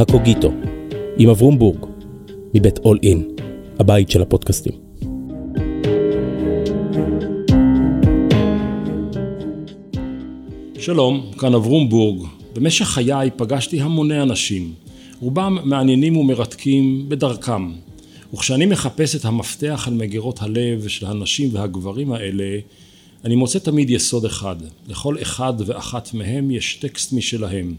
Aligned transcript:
הקוגיטו, 0.00 0.52
עם 1.18 1.28
אברום 1.28 1.58
בורג, 1.58 1.86
מבית 2.54 2.78
אול 2.78 2.98
אין, 3.02 3.28
הבית 3.78 4.10
של 4.10 4.22
הפודקאסטים. 4.22 4.72
שלום, 10.78 11.30
כאן 11.38 11.54
אברום 11.54 11.88
בורג. 11.88 12.26
במשך 12.54 12.84
חיי 12.84 13.30
פגשתי 13.36 13.80
המוני 13.80 14.22
אנשים, 14.22 14.72
רובם 15.20 15.58
מעניינים 15.64 16.16
ומרתקים 16.16 17.04
בדרכם. 17.08 17.72
וכשאני 18.34 18.66
מחפש 18.66 19.16
את 19.16 19.24
המפתח 19.24 19.84
על 19.88 19.94
מגירות 19.94 20.42
הלב 20.42 20.88
של 20.88 21.06
הנשים 21.06 21.50
והגברים 21.52 22.12
האלה, 22.12 22.58
אני 23.24 23.36
מוצא 23.36 23.58
תמיד 23.58 23.90
יסוד 23.90 24.24
אחד. 24.24 24.56
לכל 24.88 25.16
אחד 25.22 25.54
ואחת 25.66 26.14
מהם 26.14 26.50
יש 26.50 26.74
טקסט 26.74 27.12
משלהם. 27.12 27.74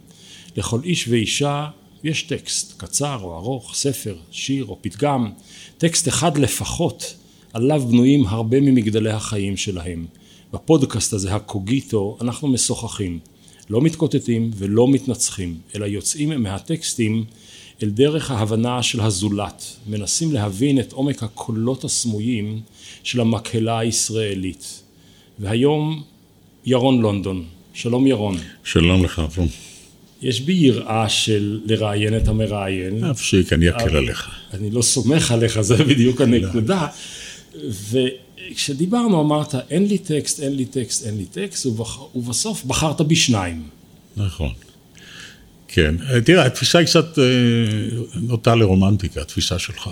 לכל 0.58 0.80
איש 0.84 1.08
ואישה 1.08 1.67
יש 2.04 2.23
טקסט, 2.23 2.73
קצר 2.78 3.20
או 3.22 3.36
ארוך, 3.36 3.76
ספר, 3.76 4.16
שיר 4.32 4.66
או 4.66 4.78
פתגם, 4.82 5.32
טקסט 5.78 6.08
אחד 6.08 6.38
לפחות, 6.38 7.16
עליו 7.54 7.84
בנויים 7.90 8.26
הרבה 8.28 8.62
ממגדלי 8.62 9.12
החיים 9.12 9.58
שלהם. 9.58 10.06
בפודקאסט 10.54 11.14
הזה, 11.14 11.36
הקוגיטו, 11.36 12.18
אנחנו 12.22 12.48
משוחחים, 12.48 13.20
לא 13.70 13.82
מתקוטטים 13.82 14.52
ולא 14.56 14.88
מתנצחים, 14.88 15.58
אלא 15.76 15.86
יוצאים 15.86 16.44
מהטקסטים 16.44 17.26
אל 17.84 17.90
דרך 17.90 18.31
ההבנה 18.31 18.84
של 18.84 19.02
הזולת, 19.02 19.66
מנסים 19.88 20.31
להבין 20.31 20.80
את 20.80 20.94
עומק 20.94 21.23
הקולות 21.23 21.84
הסמויים 21.84 22.62
של 23.04 23.22
המקהלה 23.22 23.80
הישראלית. 23.80 24.81
והיום 25.40 26.04
ירון 26.66 27.02
לונדון. 27.02 27.45
שלום 27.73 28.08
ירון. 28.08 28.38
שלום 28.64 29.03
לך 29.03 29.20
אברום. 29.20 29.70
יש 30.22 30.41
בי 30.41 30.53
יראה 30.53 31.09
של 31.09 31.59
לראיין 31.66 32.17
את 32.17 32.27
המראיין. 32.27 33.03
אפסיק, 33.03 33.53
אני 33.53 33.69
אקל 33.69 33.97
עליך. 33.97 34.30
אני 34.53 34.72
לא 34.72 34.81
סומך 34.81 35.31
עליך, 35.31 35.61
זה 35.61 35.75
בדיוק 35.75 36.22
הנקודה. 36.22 36.88
וכשדיברנו 37.91 39.22
אמרת, 39.22 39.55
אין 39.69 39.88
לי 39.88 39.97
טקסט, 39.97 40.39
אין 40.39 40.55
לי 40.55 40.66
טקסט, 40.66 41.05
אין 41.05 41.17
לי 41.17 41.25
טקסט, 41.25 41.66
ובסוף 42.16 42.66
בחרת 42.66 43.02
בשניים. 43.02 43.63
נכון. 44.17 44.52
כן, 45.67 45.95
תראה, 46.25 46.45
התפיסה 46.45 46.78
היא 46.80 46.88
קצת 46.88 47.19
אה, 47.19 47.23
נוטה 48.16 48.56
לרומנטיקה, 48.56 49.22
התפיסה 49.22 49.59
שלך. 49.59 49.89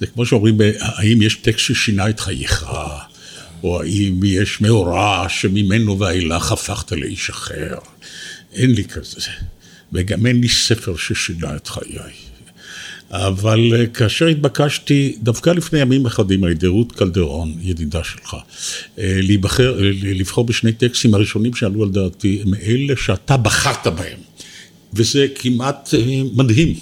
זה 0.00 0.06
כמו 0.06 0.26
שאומרים, 0.26 0.58
האם 0.80 1.22
יש 1.22 1.36
טקסט 1.36 1.58
ששינה 1.58 2.08
את 2.08 2.20
חייך, 2.20 2.66
או 3.62 3.82
האם 3.82 4.20
יש 4.24 4.60
מאורע 4.60 5.26
שממנו 5.28 5.98
ואילך 5.98 6.52
הפכת 6.52 6.92
לאיש 6.92 7.30
אחר. 7.30 7.74
אין 8.52 8.70
לי 8.70 8.84
כזה. 8.84 9.20
וגם 9.92 10.26
אין 10.26 10.40
לי 10.40 10.48
ספר 10.48 10.96
ששינה 10.96 11.56
את 11.56 11.68
חיי. 11.68 11.98
אבל 13.10 13.74
אה, 13.74 13.86
כאשר 13.86 14.26
התבקשתי, 14.26 15.16
דווקא 15.22 15.50
לפני 15.50 15.78
ימים 15.78 16.06
אחדים 16.06 16.44
על 16.44 16.50
ידי 16.50 16.66
רות 16.66 16.92
קלדרון, 16.92 17.54
ידידה 17.60 18.04
שלך, 18.04 18.36
אה, 18.98 19.18
להיבחר, 19.22 19.76
לבחור 20.02 20.44
בשני 20.44 20.72
טקסטים 20.72 21.14
הראשונים 21.14 21.54
שעלו 21.54 21.82
על 21.82 21.90
דעתי, 21.90 22.42
הם 22.42 22.54
אלה 22.54 22.94
שאתה 22.96 23.36
בחרת 23.36 23.86
בהם. 23.86 24.18
וזה 24.92 25.26
כמעט 25.34 25.94
אה, 25.94 26.22
מדהים, 26.34 26.74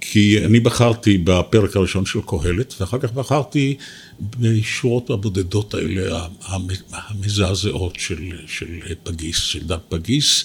כי 0.00 0.44
אני 0.44 0.60
בחרתי 0.60 1.18
בפרק 1.18 1.76
הראשון 1.76 2.06
של 2.06 2.18
קהלת, 2.26 2.74
ואחר 2.80 2.98
כך 2.98 3.12
בחרתי 3.12 3.74
בשורות 4.20 5.10
הבודדות 5.10 5.74
האלה, 5.74 6.26
המזעזעות 6.92 7.94
של, 7.98 8.32
של 8.46 8.80
פגיס, 9.02 9.38
של 9.38 9.66
דת 9.66 9.80
פגיס, 9.88 10.44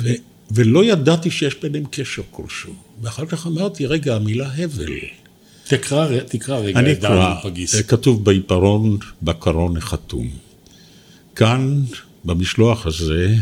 ו, 0.00 0.08
ולא 0.50 0.84
ידעתי 0.84 1.30
שיש 1.30 1.54
ביניהם 1.62 1.84
קשר 1.90 2.22
כלשהו. 2.30 2.74
ואחר 3.02 3.26
כך 3.26 3.46
אמרתי, 3.46 3.86
רגע, 3.86 4.16
המילה 4.16 4.52
הבל. 4.52 4.92
תקרא, 5.64 6.20
תקרא 6.20 6.58
רגע 6.58 6.92
את 6.92 7.00
דת 7.00 7.38
פגיס. 7.42 7.74
כתוב 7.80 8.24
בעיפרון, 8.24 8.98
בקרון 9.22 9.76
החתום. 9.76 10.28
כאן, 11.36 11.82
במשלוח 12.24 12.86
הזה, 12.86 13.34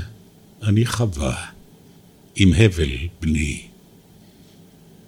אני 0.62 0.86
חווה. 0.86 1.58
עם 2.36 2.52
הבל 2.52 2.90
בני. 3.20 3.60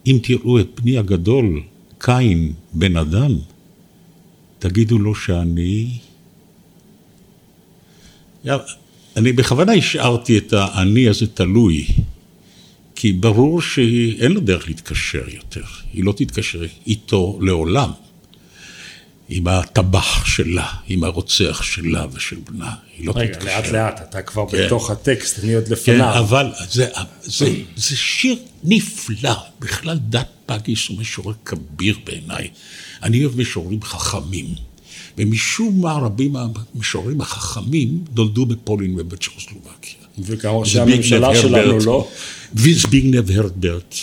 אם 0.06 0.18
תראו 0.22 0.60
את 0.60 0.80
בני 0.80 0.98
הגדול, 0.98 1.62
קין, 1.98 2.52
בן 2.72 2.96
אדם, 2.96 3.38
תגידו 4.58 4.98
לו 4.98 5.14
שאני... 5.14 5.98
אני 9.16 9.32
בכוונה 9.32 9.72
השארתי 9.72 10.38
את 10.38 10.52
האני 10.52 11.08
הזה 11.08 11.26
תלוי, 11.26 11.86
כי 12.94 13.12
ברור 13.12 13.62
שאין 13.62 14.32
לו 14.32 14.40
דרך 14.40 14.68
להתקשר 14.68 15.24
יותר, 15.28 15.64
היא 15.92 16.04
לא 16.04 16.12
תתקשר 16.16 16.62
איתו 16.86 17.38
לעולם. 17.42 17.90
עם 19.32 19.48
הטבח 19.48 20.24
שלה, 20.24 20.66
עם 20.86 21.04
הרוצח 21.04 21.62
שלה 21.62 22.06
ושל 22.12 22.36
בנה. 22.50 22.74
היא 22.98 23.06
לא 23.06 23.12
רגע, 23.16 23.32
תתקשר. 23.32 23.46
לאט 23.46 23.66
לאט, 23.66 24.00
אתה 24.10 24.22
כבר 24.22 24.44
כן. 24.50 24.66
בתוך 24.66 24.90
הטקסט, 24.90 25.44
אני 25.44 25.54
עוד 25.54 25.68
לפניו. 25.68 26.12
כן, 26.12 26.18
אבל 26.18 26.52
זה, 26.70 26.88
זה, 27.22 27.54
זה 27.76 27.96
שיר 27.96 28.36
נפלא, 28.64 29.34
בכלל 29.60 29.98
דת 30.08 30.28
פגיס 30.46 30.88
הוא 30.88 30.98
משורר 30.98 31.34
כביר 31.44 31.98
בעיניי. 32.04 32.50
אני 33.02 33.24
אוהב 33.24 33.40
משוררים 33.40 33.82
חכמים. 33.82 34.69
ומשום 35.18 35.80
מה 35.80 35.92
רבים 35.92 36.32
מהמשוררים 36.32 37.20
החכמים 37.20 38.04
נולדו 38.16 38.46
בפולין 38.46 39.00
ובצ'כוסלובקיה. 39.00 39.94
וגם 40.18 40.54
ראשי 40.54 40.80
הממשלה 40.80 41.36
שלנו 41.42 41.78
לא. 41.78 42.08
וזביגנב 42.54 43.30
הרדברט, 43.30 43.94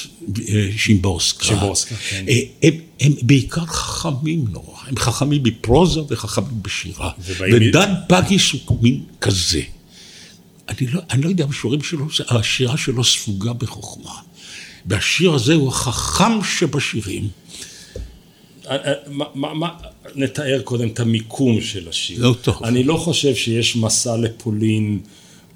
אה, 0.50 0.70
שימבורסקה. 0.78 1.46
שימבורסקה, 1.46 1.96
כן. 1.96 2.26
אה, 2.30 2.40
הם, 2.64 2.74
הם 3.00 3.14
בעיקר 3.22 3.66
חכמים 3.66 4.46
נורא, 4.50 4.78
הם 4.88 4.98
חכמים 4.98 5.44
בפרוזה 5.44 6.02
וחכמים 6.10 6.64
בשירה. 6.64 7.12
ודן 7.52 7.94
פגיס 8.10 8.52
הוא 8.66 8.78
מין 8.82 9.04
כזה. 9.22 9.62
אני 10.70 10.88
לא, 10.88 11.02
אני 11.12 11.22
לא 11.22 11.30
יודע, 11.30 11.44
המשוררים 11.44 11.82
שלו, 11.84 12.08
השירה 12.30 12.78
שלו 12.78 13.04
ספוגה 13.04 13.54
בחוכמה. 13.54 14.16
והשיר 14.86 15.34
הזה 15.34 15.54
הוא 15.54 15.68
החכם 15.68 16.44
שבשירים. 16.44 17.28
אה, 18.70 18.94
מה, 19.12 19.54
מה, 19.54 19.70
נתאר 20.16 20.62
קודם 20.64 20.88
את 20.88 21.00
המיקום 21.00 21.62
של 21.62 21.90
השיר. 21.90 22.28
לא 22.28 22.36
טוב. 22.42 22.64
אני 22.64 22.84
לא 22.84 22.98
חושב 22.98 23.36
שיש 23.36 23.76
מסע 23.76 24.18
לפולין. 24.18 25.00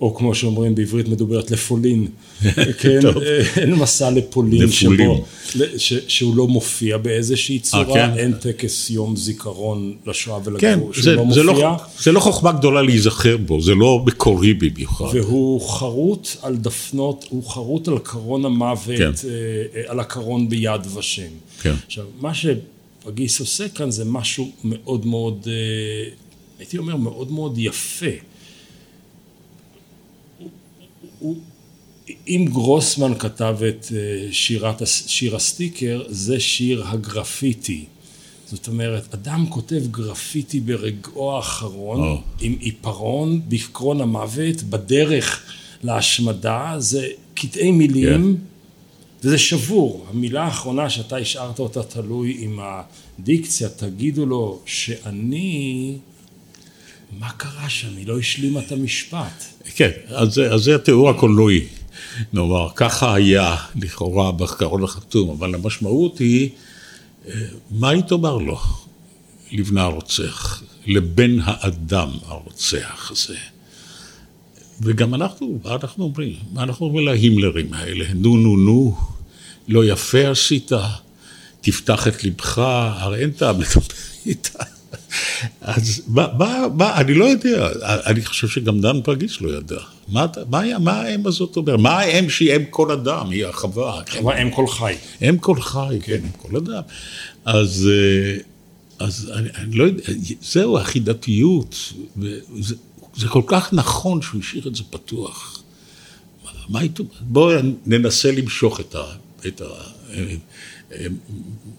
או 0.02 0.16
כמו 0.16 0.36
שאומרים 0.36 0.76
בעברית 0.76 1.08
מדוברת 1.08 1.52
לפולין, 1.52 2.08
כן, 2.82 3.00
אין 3.58 3.76
מסע 3.76 4.10
לפולין 4.10 4.72
שבו, 4.72 5.26
ש, 5.78 5.94
שהוא 6.08 6.36
לא 6.36 6.48
מופיע 6.48 6.98
באיזושהי 6.98 7.58
אה, 7.58 7.62
צורה, 7.62 7.94
כן. 7.94 8.10
אין 8.18 8.34
טקס 8.34 8.90
יום 8.90 9.16
זיכרון 9.16 9.96
לשואה 10.06 10.40
ולגבור 10.44 10.60
כן, 10.60 10.80
שהוא 10.94 11.04
זה, 11.04 11.14
לא 11.14 11.26
מופיע. 11.26 11.44
זה 11.44 11.44
לא, 11.44 11.76
זה 12.00 12.12
לא 12.12 12.20
חוכמה 12.20 12.52
גדולה 12.52 12.82
להיזכר 12.82 13.38
בו, 13.38 13.62
זה 13.62 13.76
לא 13.76 14.04
מקורי 14.06 14.54
במיוחד. 14.54 15.06
והוא 15.14 15.70
חרוט 15.70 16.28
על 16.42 16.56
דפנות, 16.56 17.26
הוא 17.30 17.44
חרוט 17.50 17.88
על 17.88 18.00
קרון 18.00 18.46
המוות, 18.46 18.98
כן. 18.98 19.12
אה, 19.30 19.82
על 19.88 20.00
הקרון 20.00 20.50
ביד 20.50 20.82
ושם. 20.98 21.22
כן. 21.62 21.74
עכשיו, 21.86 22.06
מה 22.22 22.34
שפגיס 23.02 23.40
עושה 23.40 23.70
כאן 23.70 23.92
זה 23.92 24.06
משהו 24.06 24.52
מאוד 24.64 25.06
מאוד, 25.06 25.48
אה, 25.48 26.14
הייתי 26.60 26.78
אומר 26.78 26.96
מאוד 26.96 27.32
מאוד 27.32 27.58
יפה. 27.58 28.06
אם 32.28 32.46
גרוסמן 32.50 33.20
כתב 33.20 33.58
את 33.70 33.86
אה, 33.96 34.28
שירת, 34.32 34.82
שיר 34.88 35.36
הסטיקר, 35.36 36.04
זה 36.10 36.40
שיר 36.40 36.88
הגרפיטי. 36.88 37.86
זאת 38.46 38.68
אומרת, 38.68 39.14
אדם 39.14 39.46
כותב 39.50 39.82
גרפיטי 39.92 40.60
ברגעו 40.60 41.36
האחרון, 41.36 42.18
oh. 42.18 42.22
עם 42.42 42.56
עיפרון, 42.60 43.42
בקרון 43.48 44.02
המוות, 44.02 44.64
בדרך 44.64 45.44
להשמדה, 45.84 46.76
זה 46.78 47.08
קטעי 47.34 47.72
מילים, 47.72 48.38
yeah. 48.38 48.51
וזה 49.24 49.38
שבור. 49.38 50.06
המילה 50.10 50.44
האחרונה 50.44 50.90
שאתה 50.90 51.18
השארת 51.18 51.60
אותה 51.60 51.84
תלוי 51.84 52.38
עם 52.40 52.60
הדיקציה, 52.62 53.70
תגידו 53.70 54.26
לו 54.26 54.60
שאני... 54.66 55.98
מה 57.20 57.30
קרה 57.30 57.70
שם? 57.70 57.98
היא 57.98 58.08
לא 58.08 58.20
השלימה 58.20 58.60
את 58.60 58.72
המשפט. 58.72 59.44
כן, 59.76 59.90
אז, 60.08 60.40
אז 60.52 60.62
זה 60.62 60.76
התיאור 60.76 61.10
הקולנועי. 61.10 61.68
נאמר, 62.34 62.68
ככה 62.76 63.14
היה 63.14 63.56
לכאורה 63.76 64.32
בקרון 64.32 64.84
החתום, 64.84 65.30
אבל 65.30 65.56
המשמעות 65.56 66.20
היא, 66.20 66.50
אה, 67.28 67.34
מה 67.72 67.90
היא 67.90 68.02
תאמר 68.02 68.38
לו, 68.38 68.60
לבנה 69.52 69.84
הרוצח, 69.84 70.64
לבן 70.86 71.38
האדם 71.44 72.10
הרוצח 72.26 73.12
הזה. 73.12 73.38
וגם 74.84 75.14
אנחנו, 75.14 75.60
מה 75.64 75.76
אנחנו 75.76 76.04
אומרים? 76.04 76.36
מה 76.54 76.64
אנחנו 76.64 76.86
אומרים 76.86 77.08
להימלרים 77.08 77.74
האלה? 77.74 78.06
נו 78.14 78.38
נו 78.38 78.58
נו, 78.58 78.98
לא 79.68 79.86
יפה 79.86 80.30
עשית, 80.30 80.72
תפתח 81.62 82.08
את 82.08 82.24
לבך, 82.24 82.58
הרי 82.58 83.22
אין 83.22 83.32
טעם 83.32 83.62
לדבר 83.62 83.82
איתה. 84.26 84.64
אז 85.62 86.02
מה, 86.08 86.28
מה, 86.38 86.66
מה, 86.76 86.98
אני 86.98 87.14
לא 87.14 87.26
יודע, 87.26 87.70
אני 87.84 88.26
חושב 88.26 88.48
שגם 88.48 88.82
דן 88.82 89.02
פגיס 89.04 89.42
לא 89.42 89.58
ידע. 89.58 89.80
מה, 90.08 90.26
מה, 90.50 90.80
מה 90.80 90.92
האם 90.92 91.28
הזאת 91.28 91.58
אומרת? 91.58 91.80
מה 91.80 92.00
האם 92.00 92.30
שהיא 92.30 92.56
אם 92.56 92.64
כל 92.70 92.92
אדם, 92.92 93.30
היא 93.30 93.46
החווה? 93.46 94.02
חווה 94.10 94.42
אם 94.42 94.52
כל 94.52 94.68
חי. 94.68 94.96
אם 95.30 95.38
כל 95.38 95.62
חי, 95.62 96.00
כן, 96.04 96.20
אם 96.24 96.32
כל 96.38 96.58
אדם. 96.58 96.82
אז, 97.46 97.90
אה, 97.92 98.38
אז 99.06 99.32
אני, 99.36 99.50
אני 99.56 99.76
לא 99.76 99.84
יודע, 99.84 100.04
זהו, 100.42 100.78
החידתיות, 100.78 101.94
זה, 102.60 102.76
זה 103.16 103.28
כל 103.28 103.42
כך 103.48 103.74
נכון 103.74 104.22
שהוא 104.22 104.42
השאיר 104.42 104.68
את 104.68 104.76
זה 104.76 104.84
פתוח. 104.90 105.64
מה 106.70 106.80
הייתו? 106.80 107.04
בואו 107.22 107.60
ננסה 107.86 108.32
למשוך 108.32 108.80
את, 108.80 108.96
ה, 108.96 109.04
את 109.48 109.62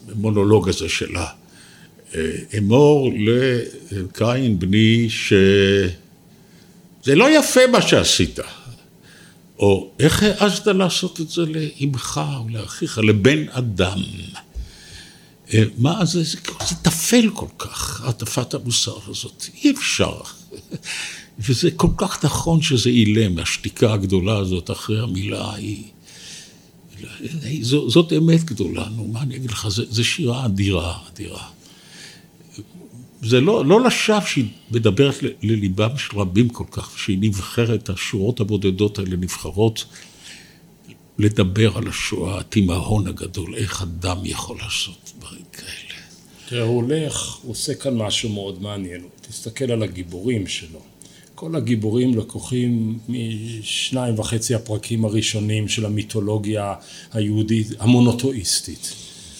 המונולוג 0.08 0.68
הזה 0.68 0.88
שלה. 0.88 1.26
אמור 2.58 3.12
לקין 3.92 4.58
בני 4.58 5.08
שזה 5.10 5.94
לא 7.06 7.38
יפה 7.38 7.60
מה 7.72 7.82
שעשית. 7.82 8.38
או 9.58 9.90
איך 9.98 10.22
העזת 10.22 10.66
לעשות 10.66 11.20
את 11.20 11.30
זה 11.30 11.42
לאמך 11.42 12.20
או 12.38 12.48
לאחיך, 12.48 12.98
לבן 12.98 13.48
אדם. 13.48 13.98
מה 15.78 16.04
זה, 16.04 16.22
זה, 16.22 16.38
זה 16.68 16.74
טפל 16.82 17.30
כל 17.34 17.46
כך, 17.58 18.02
הטפת 18.04 18.54
המוסר 18.54 18.98
הזאת, 19.06 19.44
אי 19.64 19.70
אפשר. 19.70 20.20
וזה 21.46 21.70
כל 21.70 21.88
כך 21.96 22.24
נכון 22.24 22.62
שזה 22.62 22.90
אילם, 22.90 23.38
השתיקה 23.38 23.92
הגדולה 23.92 24.38
הזאת 24.38 24.70
אחרי 24.70 25.00
המילה 25.00 25.54
היא... 25.54 25.84
זאת 27.62 28.12
אמת 28.12 28.44
גדולה, 28.44 28.88
נו, 28.88 29.08
מה 29.08 29.22
אני 29.22 29.36
אגיד 29.36 29.50
לך, 29.50 29.68
זו 29.68 30.04
שירה 30.04 30.46
אדירה, 30.46 30.98
אדירה. 31.12 31.48
זה 33.22 33.40
לא, 33.40 33.64
לא 33.64 33.84
לשווא 33.84 34.20
שהיא 34.26 34.48
מדברת 34.70 35.14
לליבם 35.42 35.98
של 35.98 36.18
רבים 36.18 36.48
כל 36.48 36.64
כך, 36.70 36.98
שהיא 36.98 37.18
נבחרת, 37.20 37.90
השורות 37.90 38.40
הבודדות 38.40 38.98
האלה 38.98 39.16
נבחרות 39.16 39.84
לדבר 41.18 41.78
על 41.78 41.88
השואה, 41.88 42.40
התימהון 42.40 43.06
הגדול, 43.06 43.54
איך 43.54 43.82
אדם 43.82 44.18
יכול 44.24 44.56
לעשות 44.62 45.12
דברים 45.18 45.44
כאלה. 45.52 46.00
תראה, 46.48 46.62
הוא 46.62 46.82
הולך, 46.82 47.34
הוא 47.42 47.50
עושה 47.50 47.74
כאן 47.74 47.96
משהו 47.96 48.28
מאוד 48.28 48.62
מעניין, 48.62 49.02
תסתכל 49.20 49.72
על 49.72 49.82
הגיבורים 49.82 50.46
שלו. 50.46 50.91
כל 51.42 51.56
הגיבורים 51.56 52.18
לקוחים 52.18 52.98
משניים 53.08 54.18
וחצי 54.18 54.54
הפרקים 54.54 55.04
הראשונים 55.04 55.68
של 55.68 55.86
המיתולוגיה 55.86 56.74
היהודית 57.12 57.66
המונותואיסטית. 57.78 58.94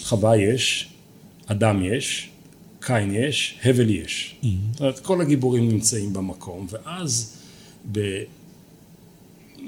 חווה 0.05 0.37
יש, 0.37 0.89
אדם 1.47 1.83
יש, 1.85 2.31
קין 2.81 3.15
יש, 3.15 3.59
הבל 3.65 3.91
יש. 3.91 4.35
Mm-hmm. 4.35 4.47
זאת 4.73 4.81
אומרת, 4.81 4.99
כל 4.99 5.21
הגיבורים 5.21 5.69
נמצאים 5.69 6.13
במקום, 6.13 6.67
ואז 6.71 7.37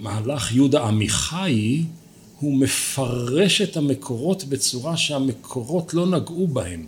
במהלך 0.01 0.55
יהודה 0.55 0.85
עמיחי 0.85 1.85
הוא 2.41 2.57
מפרש 2.61 3.61
את 3.61 3.77
המקורות 3.77 4.45
בצורה 4.45 4.97
שהמקורות 4.97 5.95
לא 5.95 6.07
נגעו 6.07 6.47
בהם. 6.47 6.87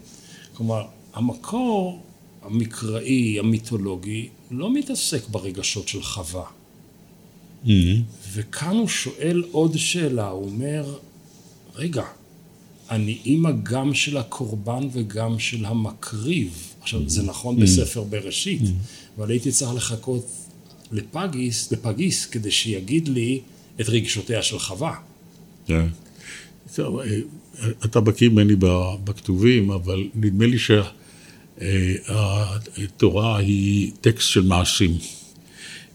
כלומר, 0.54 0.82
המקור 1.14 2.00
המקראי, 2.42 3.38
המיתולוגי, 3.38 4.28
לא 4.50 4.74
מתעסק 4.74 5.28
ברגשות 5.28 5.88
של 5.88 6.02
חווה. 6.02 6.44
Mm-hmm. 7.64 7.68
וכאן 8.32 8.76
הוא 8.76 8.88
שואל 8.88 9.44
עוד 9.50 9.76
שאלה, 9.76 10.28
הוא 10.28 10.46
אומר, 10.46 10.94
רגע, 11.74 12.04
אני 12.90 13.18
אימא 13.24 13.50
גם 13.62 13.94
של 13.94 14.16
הקורבן 14.16 14.88
וגם 14.92 15.38
של 15.38 15.64
המקריב. 15.64 16.72
עכשיו, 16.80 17.00
זה 17.06 17.22
נכון 17.22 17.58
mm. 17.58 17.60
בספר 17.60 18.02
בראשית, 18.02 18.62
mm. 18.62 19.18
אבל 19.18 19.30
הייתי 19.30 19.52
צריך 19.52 19.74
לחכות 19.74 20.26
לפגיס, 20.92 21.72
לפגיס 21.72 22.26
כדי 22.26 22.50
שיגיד 22.50 23.08
לי 23.08 23.40
את 23.80 23.88
רגשותיה 23.88 24.42
של 24.42 24.58
חווה. 24.58 24.94
כן. 25.66 25.86
טוב, 26.74 26.98
אה, 26.98 27.18
אתה 27.84 28.00
בקיא 28.00 28.28
ממני 28.28 28.56
בכתובים, 29.04 29.70
אבל 29.70 30.08
נדמה 30.14 30.46
לי 30.46 30.58
שהתורה 31.60 33.38
היא 33.38 33.90
טקסט 34.00 34.28
של 34.28 34.42
מעשים. 34.42 34.98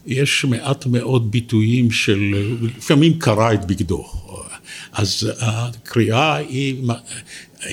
יש 0.06 0.44
מעט 0.44 0.86
מאוד 0.86 1.30
ביטויים 1.30 1.90
של, 1.90 2.34
לפעמים 2.78 3.18
קרא 3.18 3.52
את 3.52 3.64
בגדו, 3.64 4.06
אז 4.92 5.30
הקריאה 5.38 6.36
היא 6.36 6.82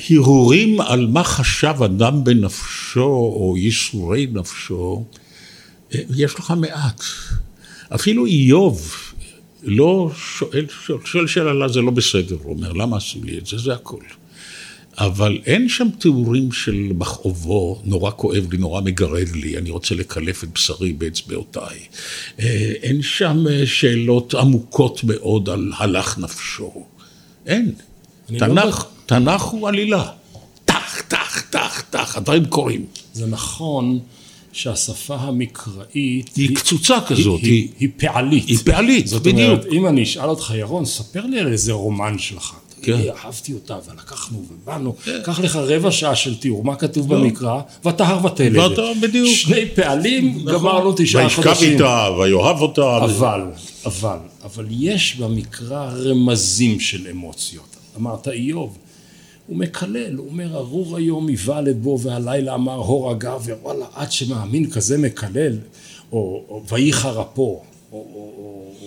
הרהורים 0.09 0.81
על 0.81 1.07
מה 1.07 1.23
חשב 1.23 1.75
אדם 1.85 2.23
בנפשו 2.23 3.33
או 3.35 3.55
ייסורי 3.57 4.27
נפשו, 4.33 5.05
יש 5.91 6.33
לך 6.35 6.53
מעט. 6.57 7.01
אפילו 7.95 8.25
איוב 8.25 8.95
לא 9.63 10.11
שואל, 10.15 10.65
שואל 11.05 11.27
שאלה, 11.27 11.67
זה 11.67 11.81
לא 11.81 11.91
בסדר, 11.91 12.37
הוא 12.43 12.55
אומר, 12.55 12.73
למה 12.73 12.97
עשו 12.97 13.23
לי 13.23 13.37
את 13.37 13.45
זה? 13.45 13.57
זה 13.57 13.73
הכל. 13.73 14.03
אבל 14.99 15.39
אין 15.45 15.69
שם 15.69 15.87
תיאורים 15.99 16.51
של 16.51 16.91
מכאובו, 16.95 17.81
נורא 17.83 18.11
כואב 18.15 18.47
לי, 18.51 18.57
נורא 18.57 18.81
מגרד 18.81 19.27
לי, 19.33 19.57
אני 19.57 19.69
רוצה 19.69 19.95
לקלף 19.95 20.43
את 20.43 20.49
בשרי 20.53 20.93
באצבעותיי. 20.93 21.79
אה, 22.39 22.71
אין 22.83 23.01
שם 23.01 23.45
אה, 23.49 23.65
שאלות 23.65 24.33
עמוקות 24.33 25.03
מאוד 25.03 25.49
על 25.49 25.71
הלך 25.77 26.17
נפשו. 26.17 26.85
אין. 27.45 27.71
תנ"ך, 28.27 28.65
לא... 28.79 28.85
תנ"ך 29.05 29.41
הוא 29.41 29.67
עלילה. 29.67 30.11
טח, 30.65 31.01
טח, 31.07 31.41
טח, 31.49 31.83
טח, 31.89 32.17
הדברים 32.17 32.45
קורים. 32.45 32.85
זה 33.13 33.27
נכון 33.27 33.99
שהשפה 34.51 35.15
המקראית... 35.15 35.89
היא, 35.93 36.23
היא 36.35 36.55
קצוצה 36.55 36.97
כזאת. 37.07 37.41
היא, 37.41 37.51
היא, 37.51 37.69
היא 37.79 37.89
פעלית. 37.97 38.47
היא 38.47 38.57
פעלית, 38.65 39.07
זאת 39.07 39.21
בדיוק. 39.21 39.37
זאת 39.37 39.49
אומרת, 39.49 39.73
אם 39.73 39.87
אני 39.87 40.03
אשאל 40.03 40.29
אותך, 40.29 40.53
ירון, 40.55 40.85
ספר 40.85 41.25
לי 41.25 41.39
על 41.39 41.51
איזה 41.51 41.73
רומן 41.73 42.19
שלך. 42.19 42.55
כן. 42.81 42.93
אני 42.93 43.09
אהבתי 43.09 43.53
אותה, 43.53 43.77
ולקחנו 43.89 44.43
ובאנו, 44.51 44.95
כן. 44.97 45.19
קח 45.23 45.39
לך 45.39 45.55
רבע 45.55 45.91
שעה 45.91 46.15
של 46.15 46.37
תיאור, 46.37 46.63
מה 46.63 46.75
כתוב 46.75 47.13
לא. 47.13 47.19
במקרא, 47.19 47.61
ותהר 47.85 48.25
ותלד. 48.25 48.79
בדיוק. 49.01 49.35
שני 49.35 49.65
פעלים, 49.75 50.35
נכון. 50.35 50.53
גמרנו 50.53 50.93
תשעה 50.97 51.29
חודשים. 51.29 51.51
וישכב 51.51 51.63
איתה, 51.63 52.09
ויאהב 52.19 52.61
אותה. 52.61 52.97
אבל, 52.97 53.41
אבל, 53.85 54.17
אבל 54.43 54.65
יש 54.69 55.15
במקרא 55.15 55.91
רמזים 55.93 56.79
של 56.79 57.07
אמוציות. 57.11 57.75
אמרת 57.97 58.27
איוב, 58.27 58.77
הוא 59.47 59.57
מקלל, 59.57 60.15
הוא 60.15 60.29
אומר 60.29 60.55
ארור 60.55 60.97
היום 60.97 61.29
יבעלת 61.29 61.81
בו 61.81 61.99
והלילה 61.99 62.53
אמר 62.55 62.75
הור 62.75 63.11
הגבר, 63.11 63.55
וואלה 63.63 63.85
עד 63.93 64.11
שמאמין 64.11 64.69
כזה 64.69 64.97
מקלל, 64.97 65.57
או, 66.11 66.43
או 66.49 66.63
וייחר 66.69 67.21
אפו, 67.21 67.41
או, 67.41 67.61
או, 67.91 67.97
או, 68.15 68.31
או 68.37 68.78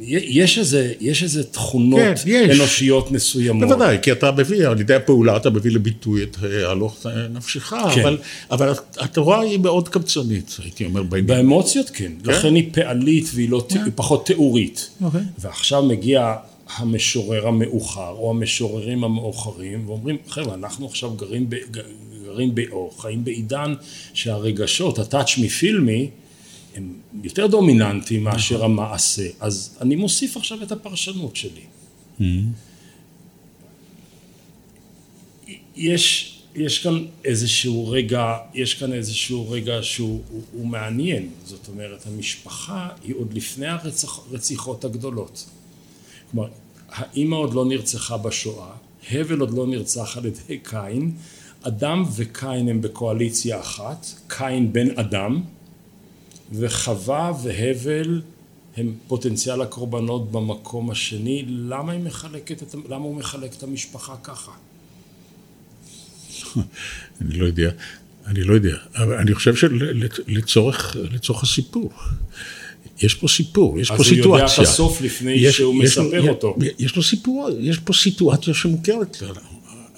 יש 0.00 0.58
איזה, 0.58 0.92
יש 1.00 1.22
איזה 1.22 1.44
תכונות 1.44 2.00
כן, 2.00 2.14
יש. 2.26 2.60
אנושיות 2.60 3.10
מסוימות. 3.10 3.68
בוודאי, 3.68 3.98
כי 4.02 4.12
אתה 4.12 4.30
מביא, 4.32 4.68
על 4.68 4.80
ידי 4.80 4.94
הפעולה 4.94 5.36
אתה 5.36 5.50
מביא 5.50 5.70
לביטוי 5.70 6.22
את 6.22 6.36
אה, 6.44 6.70
הלוך 6.70 7.06
נפשך, 7.30 7.72
כן. 7.94 8.00
אבל, 8.00 8.18
אבל 8.50 8.72
התורה 8.98 9.40
היא 9.40 9.58
מאוד 9.58 9.88
קמצנית, 9.88 10.56
הייתי 10.62 10.84
אומר 10.84 11.02
בעניין. 11.02 11.26
באמוציות 11.26 11.90
כן, 11.90 12.12
כן? 12.24 12.30
לכן 12.30 12.54
היא 12.54 12.68
פעלית 12.72 13.30
והיא 13.34 13.50
לא, 13.50 13.66
כן. 13.68 13.84
פחות 13.94 14.26
תיאורית. 14.26 14.90
אוקיי. 15.02 15.20
ועכשיו 15.38 15.82
מגיע 15.82 16.34
המשורר 16.76 17.46
המאוחר, 17.46 18.10
או 18.10 18.30
המשוררים 18.30 19.04
המאוחרים, 19.04 19.88
ואומרים, 19.88 20.16
חבר'ה, 20.28 20.54
אנחנו 20.54 20.86
עכשיו 20.86 21.10
גרים, 21.10 21.50
ב, 21.50 21.56
גרים 22.24 22.54
ב, 22.54 22.60
או 22.72 22.90
חיים 22.98 23.24
בעידן 23.24 23.74
שהרגשות, 24.14 24.98
הטאץ' 24.98 25.38
מפילמי, 25.38 26.10
הם 26.76 26.92
יותר 27.22 27.46
דומיננטיים 27.46 28.24
מאשר 28.24 28.56
נכון. 28.56 28.70
המעשה. 28.70 29.28
אז 29.40 29.76
אני 29.80 29.96
מוסיף 29.96 30.36
עכשיו 30.36 30.62
את 30.62 30.72
הפרשנות 30.72 31.36
שלי. 31.36 31.60
Mm-hmm. 32.20 32.22
יש, 35.76 36.36
יש 36.54 36.78
כאן 36.78 37.04
איזשהו 37.24 37.88
רגע, 37.88 38.36
יש 38.54 38.74
כאן 38.74 38.92
איזשהו 38.92 39.50
רגע 39.50 39.78
שהוא 39.82 40.22
הוא, 40.30 40.42
הוא 40.52 40.66
מעניין. 40.66 41.28
זאת 41.44 41.68
אומרת, 41.68 42.06
המשפחה 42.06 42.88
היא 43.04 43.14
עוד 43.14 43.34
לפני 43.34 43.66
הרציחות 43.66 44.84
הגדולות. 44.84 45.46
כלומר, 46.30 46.48
האימא 46.88 47.36
עוד 47.36 47.54
לא 47.54 47.64
נרצחה 47.64 48.16
בשואה, 48.16 48.70
הבל 49.10 49.40
עוד 49.40 49.50
לא 49.50 49.66
נרצח 49.66 50.16
על 50.16 50.26
ידי 50.26 50.58
קין, 50.62 51.10
אדם 51.62 52.04
וקין 52.16 52.68
הם 52.68 52.80
בקואליציה 52.80 53.60
אחת, 53.60 54.06
קין 54.28 54.72
בן 54.72 54.98
אדם, 54.98 55.42
וחווה 56.52 57.32
והבל 57.42 58.22
הם 58.76 58.94
פוטנציאל 59.08 59.60
הקורבנות 59.62 60.32
במקום 60.32 60.90
השני, 60.90 61.44
למה, 61.48 61.98
מחלקת 61.98 62.62
את, 62.62 62.74
למה 62.88 63.04
הוא 63.04 63.16
מחלק 63.16 63.54
את 63.54 63.62
המשפחה 63.62 64.16
ככה? 64.22 64.52
אני 67.20 67.38
לא 67.38 67.46
יודע, 67.46 67.70
אני 68.26 68.42
לא 68.44 68.54
יודע, 68.54 68.76
אבל 68.94 69.14
אני 69.14 69.34
חושב 69.34 69.54
שלצורך 69.56 71.42
הסיפור. 71.42 71.92
יש 73.02 73.14
פה 73.14 73.28
סיפור, 73.28 73.80
יש 73.80 73.90
פה 73.90 74.04
סיטואציה. 74.04 74.16
אז 74.16 74.26
הוא 74.26 74.36
יודע 74.36 74.54
את 74.54 74.58
הסוף 74.58 75.00
לפני 75.00 75.32
יש, 75.32 75.56
שהוא 75.56 75.84
יש 75.84 75.98
מספר 75.98 76.22
לו, 76.22 76.28
אותו. 76.28 76.56
יש 76.78 76.96
לו 76.96 77.02
סיפור, 77.02 77.50
יש 77.60 77.78
פה 77.78 77.92
סיטואציה 77.92 78.54
שמוכרת 78.54 79.22
לנו. 79.22 79.40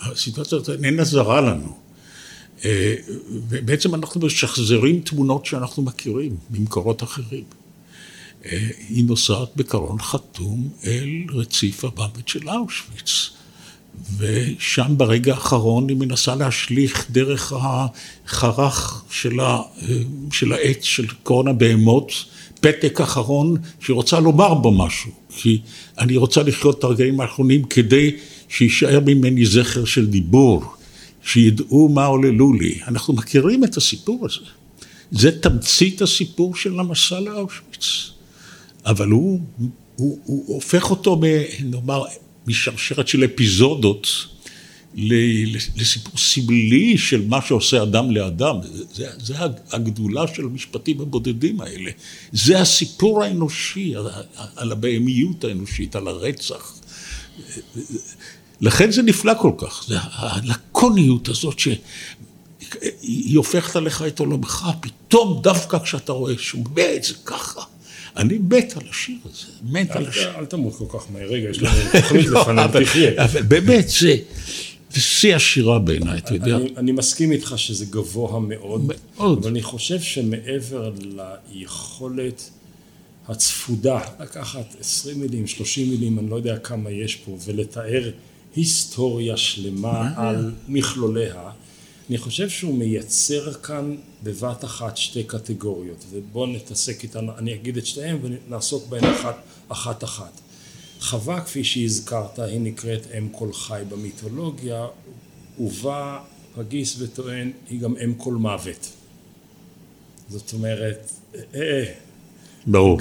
הסיטואציה 0.01 0.59
הזאת 0.59 0.85
איננה 0.85 1.05
זרה 1.05 1.41
לנו. 1.41 1.88
אה, 2.65 2.95
ובעצם 3.31 3.95
אנחנו 3.95 4.21
משחזרים 4.21 5.01
תמונות 5.01 5.47
שאנחנו 5.47 5.83
מכירים 5.83 6.37
ממקורות 6.51 7.03
אחרים. 7.03 7.45
אה, 8.47 8.69
היא 8.89 9.05
נוסעת 9.05 9.49
בקרון 9.57 9.99
חתום 10.01 10.69
אל 10.87 11.25
רציף 11.29 11.85
המוות 11.85 12.29
של 12.29 12.49
אושוויץ. 12.49 13.31
ושם 14.19 14.95
ברגע 14.97 15.35
האחרון 15.35 15.89
היא 15.89 15.97
מנסה 15.97 16.35
להשליך 16.35 17.07
דרך 17.11 17.53
החרך 17.57 19.05
של, 19.11 19.41
ה, 19.41 19.61
של 20.33 20.53
העץ 20.53 20.85
של 20.85 21.07
קרון 21.23 21.49
הבהמות 21.49 22.13
פתק 22.61 23.01
אחרון 23.01 23.57
שהיא 23.81 23.95
רוצה 23.95 24.21
לומר 24.21 24.55
בו 24.55 24.73
משהו. 24.73 25.11
כי 25.29 25.61
אני 25.99 26.17
רוצה 26.17 26.43
לחיות 26.43 26.79
את 26.79 26.85
הרגעים 26.85 27.21
האחרונים 27.21 27.65
כדי 27.65 28.17
שיישאר 28.49 29.01
ממני 29.07 29.47
זכר 29.47 29.85
של 29.85 30.07
דיבור, 30.07 30.75
שידעו 31.29 31.89
מה 31.89 32.07
עוללו 32.07 32.53
לי. 32.53 32.79
אנחנו 32.89 33.15
מכירים 33.15 33.65
את 33.65 33.77
הסיפור 33.77 34.27
הזה. 34.27 34.51
זה 35.11 35.41
תמצית 35.41 36.03
הסיפור 36.03 36.57
של 36.57 36.81
המסע 36.81 37.21
לאושוויץ. 37.21 38.11
אבל 38.87 39.09
הוא, 39.09 39.41
הוא, 39.97 40.19
הוא 40.25 40.55
הופך 40.55 40.91
אותו, 40.91 41.21
נאמר, 41.65 42.05
משרשרת 42.47 43.09
של 43.09 43.25
אפיזודות 43.25 44.09
לסיפור 45.77 46.17
סמלי 46.17 46.99
של 46.99 47.27
מה 47.29 47.43
שעושה 47.43 47.83
אדם 47.83 48.11
לאדם. 48.11 48.57
זה, 48.93 49.07
זה 49.19 49.35
הגדולה 49.71 50.27
של 50.35 50.45
המשפטים 50.45 51.01
הבודדים 51.01 51.61
האלה. 51.61 51.91
זה 52.33 52.61
הסיפור 52.61 53.25
האנושי, 53.25 53.95
על 54.57 54.73
הבהמיות 54.73 55.45
האנושית, 55.45 55.97
על 55.97 56.09
הרצח. 56.09 56.75
לכן 58.61 58.91
זה 58.91 59.03
נפלא 59.03 59.33
כל 59.41 59.53
כך, 59.59 59.85
זה 59.89 59.97
הלקוניות 60.01 61.29
הזאת 61.29 61.59
שהיא 61.59 63.37
הופכת 63.37 63.77
עליך 63.77 64.03
את 64.03 64.19
עולמך, 64.19 64.69
פתאום 64.81 65.41
דווקא 65.43 65.79
כשאתה 65.79 66.13
רואה 66.13 66.35
שהוא 66.39 66.65
מת, 66.77 67.05
זה 67.05 67.15
ככה. 67.25 67.61
אני 68.17 68.39
מת 68.51 68.75
על 68.77 68.83
השיר 68.91 69.17
הזה, 69.25 69.47
מת 69.63 69.91
על 69.91 70.07
השיר. 70.07 70.39
אל 70.39 70.45
תמות 70.45 70.75
כל 70.77 70.99
כך 70.99 71.07
מהר, 71.13 71.29
רגע, 71.29 71.49
יש 71.49 71.59
לנו 71.59 71.73
תוכנית 71.93 72.27
לא, 72.31 72.41
לפניו, 72.41 72.71
תחיה. 72.85 73.25
אבל 73.25 73.43
באמת, 73.43 73.89
זה... 73.89 74.17
שיא 74.95 75.37
השירה 75.37 75.79
בעיניי, 75.79 76.19
אתה 76.19 76.35
יודע. 76.35 76.57
אני, 76.57 76.73
אני 76.77 76.93
מסכים 76.93 77.33
איתך 77.33 77.55
שזה 77.57 77.85
גבוה 77.85 78.41
מאוד, 78.41 78.89
מאוד, 79.17 79.39
אבל 79.39 79.51
אני 79.51 79.63
חושב 79.63 80.01
שמעבר 80.01 80.93
ליכולת 81.53 82.51
הצפודה, 83.29 84.01
לקחת 84.21 84.77
עשרים 84.81 85.21
מילים, 85.21 85.47
שלושים 85.47 85.91
מילים, 85.91 86.19
אני 86.19 86.31
לא 86.31 86.37
יודע 86.37 86.59
כמה 86.59 86.91
יש 86.91 87.17
פה, 87.17 87.39
ולתאר 87.45 88.11
היסטוריה 88.57 89.37
שלמה 89.37 90.13
על 90.17 90.53
מכלוליה, 90.69 91.51
אני 92.09 92.19
חושב 92.19 92.49
שהוא 92.49 92.79
מייצר 92.79 93.53
כאן 93.53 93.97
בבת 94.23 94.65
אחת 94.65 94.97
שתי 94.97 95.25
קטגוריות, 95.25 96.05
ובואו 96.11 96.47
נתעסק 96.47 97.03
איתן, 97.03 97.29
אני 97.39 97.55
אגיד 97.55 97.77
את 97.77 97.87
שתיהן 97.87 98.19
ונעסוק 98.23 98.89
בהן 98.89 99.05
אחת 99.05 99.43
אחת. 99.69 100.05
אחת. 100.05 100.41
חווה, 101.01 101.41
כפי 101.41 101.65
שהזכרת, 101.65 102.39
היא 102.39 102.61
נקראת 102.61 103.07
אם 103.19 103.29
כל 103.29 103.53
חי 103.53 103.83
במיתולוגיה, 103.89 104.87
ובה 105.61 106.21
פגיס 106.55 106.97
וטוען, 106.99 107.51
היא 107.71 107.81
גם 107.81 107.97
אם 108.05 108.15
כל 108.15 108.35
מוות. 108.35 108.93
זאת 110.29 110.53
אומרת, 110.53 111.11
אה, 111.35 111.41
אה. 111.55 111.93
ברור. 112.67 112.99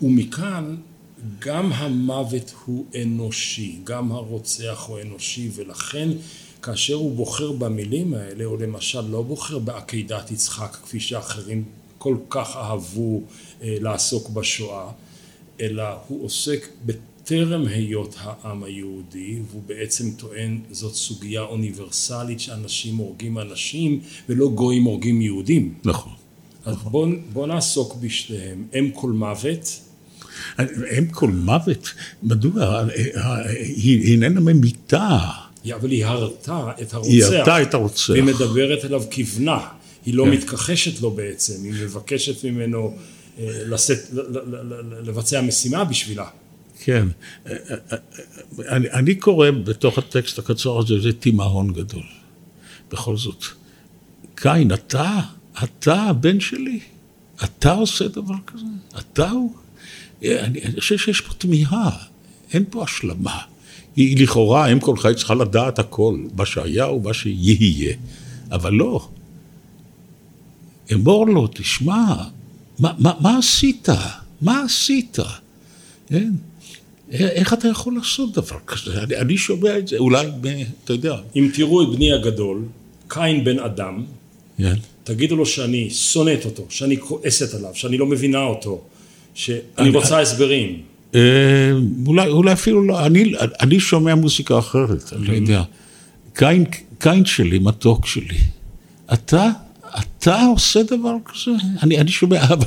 ומכאן 0.00 0.76
גם 1.38 1.72
המוות 1.72 2.54
הוא 2.64 2.86
אנושי, 3.02 3.78
גם 3.84 4.12
הרוצח 4.12 4.84
הוא 4.88 5.00
אנושי, 5.00 5.50
ולכן 5.54 6.08
כאשר 6.62 6.94
הוא 6.94 7.16
בוחר 7.16 7.52
במילים 7.52 8.14
האלה, 8.14 8.44
או 8.44 8.56
למשל 8.56 9.00
לא 9.00 9.22
בוחר 9.22 9.58
בעקידת 9.58 10.30
יצחק, 10.30 10.76
כפי 10.82 11.00
שאחרים 11.00 11.64
כל 11.98 12.16
כך 12.30 12.56
אהבו 12.56 13.20
אה, 13.62 13.76
לעסוק 13.80 14.28
בשואה, 14.28 14.90
אלא 15.60 15.84
הוא 16.08 16.24
עוסק 16.24 16.68
בטרם 16.86 17.66
היות 17.66 18.14
העם 18.18 18.64
היהודי, 18.64 19.38
והוא 19.50 19.62
בעצם 19.66 20.10
טוען 20.10 20.60
זאת 20.70 20.94
סוגיה 20.94 21.42
אוניברסלית 21.42 22.40
שאנשים 22.40 22.96
הורגים 22.96 23.38
אנשים 23.38 24.00
ולא 24.28 24.48
גויים 24.48 24.84
הורגים 24.84 25.20
יהודים. 25.20 25.74
נכון. 25.84 26.12
אז 26.64 26.74
נכון. 26.74 26.92
בואו 26.92 27.08
בוא 27.32 27.46
נעסוק 27.46 27.94
בשתיהם. 27.94 28.66
אם 28.78 28.90
כל 28.94 29.10
מוות. 29.10 29.83
אם 30.98 31.06
כל 31.10 31.28
מוות? 31.28 31.92
מדוע? 32.22 32.84
היא 33.58 34.12
איננה 34.12 34.40
ממיתה. 34.40 35.18
אבל 35.74 35.90
היא 35.90 36.06
הרתה 36.06 36.70
את 36.82 36.94
הרוצח. 36.94 37.10
היא 37.10 37.24
הרתה 37.24 37.62
את 37.62 37.74
הרוצח. 37.74 38.10
והיא 38.10 38.22
מדברת 38.22 38.84
אליו 38.84 39.02
כבנה. 39.10 39.58
היא 40.06 40.14
לא 40.14 40.24
כן. 40.24 40.30
מתכחשת 40.30 41.00
לו 41.00 41.10
בעצם, 41.10 41.64
היא 41.64 41.72
מבקשת 41.72 42.44
ממנו 42.44 42.96
אה, 43.38 43.62
לשאת, 43.66 43.98
לבצע 45.02 45.40
משימה 45.40 45.84
בשבילה. 45.84 46.26
כן. 46.84 47.08
אני, 48.58 48.90
אני 48.90 49.14
קורא 49.14 49.50
בתוך 49.50 49.98
הטקסט 49.98 50.38
הקצר 50.38 50.78
הזה, 50.78 51.00
זה 51.00 51.12
תימהון 51.12 51.72
גדול. 51.72 52.02
בכל 52.92 53.16
זאת. 53.16 53.44
קין, 54.34 54.72
אתה, 54.72 55.20
אתה 55.64 56.02
הבן 56.02 56.40
שלי? 56.40 56.80
אתה 57.44 57.72
עושה 57.72 58.08
דבר 58.08 58.34
כזה? 58.46 58.64
אתה 58.98 59.30
הוא? 59.30 59.54
אני, 60.24 60.62
אני 60.62 60.80
חושב 60.80 60.98
שיש 60.98 61.20
פה 61.20 61.34
תמיהה, 61.34 61.90
אין 62.52 62.64
פה 62.70 62.84
השלמה. 62.84 63.38
היא 63.96 64.22
לכאורה, 64.22 64.72
אם 64.72 64.80
כל 64.80 64.96
חיי 64.96 65.14
צריכה 65.14 65.34
לדעת 65.34 65.78
הכל, 65.78 66.18
מה 66.36 66.46
שהיה 66.46 66.90
ומה 66.90 67.14
שיהיה, 67.14 67.94
אבל 68.50 68.72
לא. 68.72 69.08
אמור 70.92 71.26
לו, 71.26 71.46
תשמע, 71.46 72.14
מה, 72.78 72.92
מה, 72.98 73.12
מה 73.20 73.38
עשית? 73.38 73.88
מה 74.42 74.62
עשית? 74.64 75.18
כן? 76.06 76.32
איך 77.10 77.52
אתה 77.52 77.68
יכול 77.68 77.94
לעשות 77.94 78.32
דבר 78.32 78.58
כזה? 78.66 79.02
אני, 79.02 79.16
אני 79.16 79.38
שומע 79.38 79.78
את 79.78 79.88
זה, 79.88 79.98
אולי, 79.98 80.26
אתה 80.84 80.92
יודע. 80.92 81.16
אם 81.36 81.50
תראו 81.54 81.82
את 81.82 81.88
בני 81.96 82.12
הגדול, 82.12 82.64
קין 83.08 83.44
בן 83.44 83.58
אדם, 83.58 84.04
כן. 84.58 84.74
תגידו 85.04 85.36
לו 85.36 85.46
שאני 85.46 85.90
שונאת 85.90 86.44
אותו, 86.44 86.66
שאני 86.68 87.00
כועסת 87.00 87.54
עליו, 87.54 87.70
שאני 87.74 87.98
לא 87.98 88.06
מבינה 88.06 88.42
אותו, 88.42 88.84
שאני 89.34 89.90
רוצה 89.90 90.20
הסברים. 90.20 90.82
אה, 91.14 91.20
אולי, 92.06 92.28
אולי 92.28 92.52
אפילו 92.52 92.84
לא, 92.84 93.06
אני, 93.06 93.32
אני 93.60 93.80
שומע 93.80 94.14
מוזיקה 94.14 94.58
אחרת, 94.58 95.12
אני 95.12 95.26
לא. 95.26 95.32
יודע. 95.32 95.62
קין, 96.34 96.64
קין 96.98 97.24
שלי, 97.24 97.58
מתוק 97.58 98.06
שלי, 98.06 98.38
אתה, 99.12 99.50
אתה 100.00 100.42
עושה 100.42 100.82
דבר 100.82 101.14
כזה? 101.24 101.50
אני, 101.82 101.98
אני 101.98 102.10
שומע, 102.10 102.44
אבל 102.54 102.66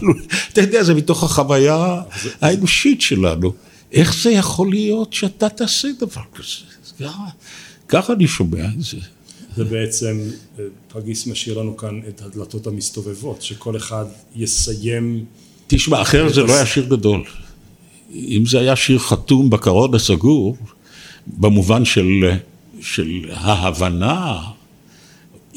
אתה 0.53 0.62
יודע, 0.62 0.83
זה 0.83 0.93
מתוך 0.93 1.24
החוויה 1.24 2.01
האנושית 2.41 3.01
שלנו. 3.01 3.53
איך 3.91 4.15
זה 4.24 4.31
יכול 4.31 4.69
להיות 4.69 5.13
שאתה 5.13 5.50
תעשה 5.50 5.88
דבר 6.00 6.21
כזה? 6.36 7.05
ככה 7.88 8.13
אני 8.13 8.27
שומע 8.27 8.65
את 8.65 8.81
זה. 8.83 8.97
זה 9.55 9.63
בעצם, 9.63 10.19
אה, 10.59 10.63
פגיס 10.88 11.27
משאיר 11.27 11.59
לנו 11.59 11.77
כאן 11.77 12.01
את 12.09 12.21
הדלתות 12.21 12.67
המסתובבות, 12.67 13.41
שכל 13.41 13.77
אחד 13.77 14.05
יסיים... 14.36 15.25
תשמע, 15.67 16.01
אחרת 16.01 16.33
זה 16.33 16.43
לא 16.43 16.55
היה 16.55 16.65
שיר 16.65 16.86
גדול. 16.86 17.24
אם 18.13 18.43
זה 18.45 18.59
היה 18.59 18.75
שיר 18.75 19.00
חתום 19.00 19.50
בקרון 19.50 19.95
הסגור, 19.95 20.57
במובן 21.27 21.86
של, 21.86 22.31
של 22.81 23.25
ההבנה, 23.33 24.39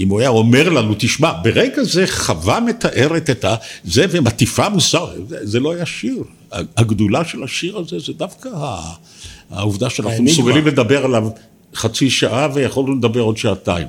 אם 0.00 0.08
הוא 0.08 0.20
היה 0.20 0.28
אומר 0.28 0.68
לנו, 0.68 0.94
תשמע, 0.98 1.32
ברגע 1.42 1.82
זה 1.82 2.06
חווה 2.06 2.60
מתארת 2.60 3.30
את 3.30 3.44
זה 3.84 4.06
ומטיפה 4.10 4.68
מוסר, 4.68 5.10
זה, 5.28 5.46
זה 5.46 5.60
לא 5.60 5.72
היה 5.72 5.86
שיר. 5.86 6.24
הגדולה 6.76 7.24
של 7.24 7.44
השיר 7.44 7.78
הזה 7.78 7.98
זה 7.98 8.12
דווקא 8.12 8.48
העובדה 9.50 9.90
שאנחנו 9.90 10.22
מסוגלים 10.22 10.66
לדבר 10.66 11.04
עליו 11.04 11.28
חצי 11.74 12.10
שעה 12.10 12.48
ויכולנו 12.54 12.94
לדבר 12.94 13.20
עוד 13.20 13.36
שעתיים. 13.36 13.86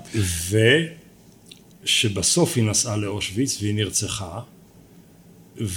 ושבסוף 1.83 2.57
היא 2.57 2.63
נסעה 2.63 2.97
לאושוויץ 2.97 3.57
והיא 3.61 3.75
נרצחה, 3.75 4.39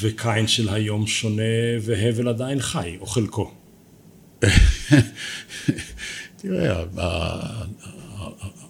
וקין 0.00 0.46
של 0.46 0.68
היום 0.68 1.06
שונה 1.06 1.42
והבל 1.80 2.28
עדיין 2.28 2.60
חי, 2.60 2.96
או 3.00 3.06
חלקו. 3.06 3.50
תראה, 6.36 6.84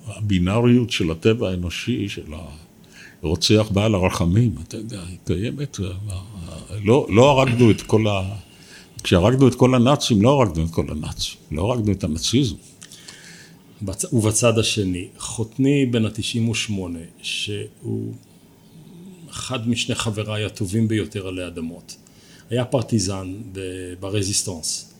הבינאריות 0.06 0.90
של 0.90 1.10
הטבע 1.10 1.50
האנושי, 1.50 2.08
של 2.08 2.22
הרוצח 3.22 3.68
בעל 3.72 3.94
הרחמים, 3.94 4.54
אתה 4.68 4.76
יודע, 4.76 5.00
היא 5.08 5.18
קיימת. 5.24 5.78
לא, 6.84 7.06
לא 7.10 7.30
הרגנו 7.30 7.70
את 7.70 7.82
כל 7.82 8.06
ה... 8.06 8.22
כשהרגנו 9.02 9.48
את 9.48 9.54
כל 9.54 9.74
הנאצים, 9.74 10.22
לא 10.22 10.30
הרגנו 10.30 10.64
את 10.64 10.70
כל 10.70 10.86
הנאצים, 10.88 11.36
לא 11.50 11.72
הרגנו 11.72 11.92
את 11.92 12.04
הנאציזם. 12.04 12.54
בצ... 13.82 14.14
ובצד 14.14 14.58
השני, 14.58 15.08
חותני 15.18 15.86
בן 15.86 16.04
ה-98, 16.04 16.72
שהוא 17.22 18.14
אחד 19.34 19.68
משני 19.68 19.94
חבריי 19.94 20.44
הטובים 20.44 20.88
ביותר 20.88 21.28
עלי 21.28 21.46
אדמות, 21.46 21.96
היה 22.50 22.64
פרטיזן 22.64 23.34
ברזיסטנס. 24.00 24.94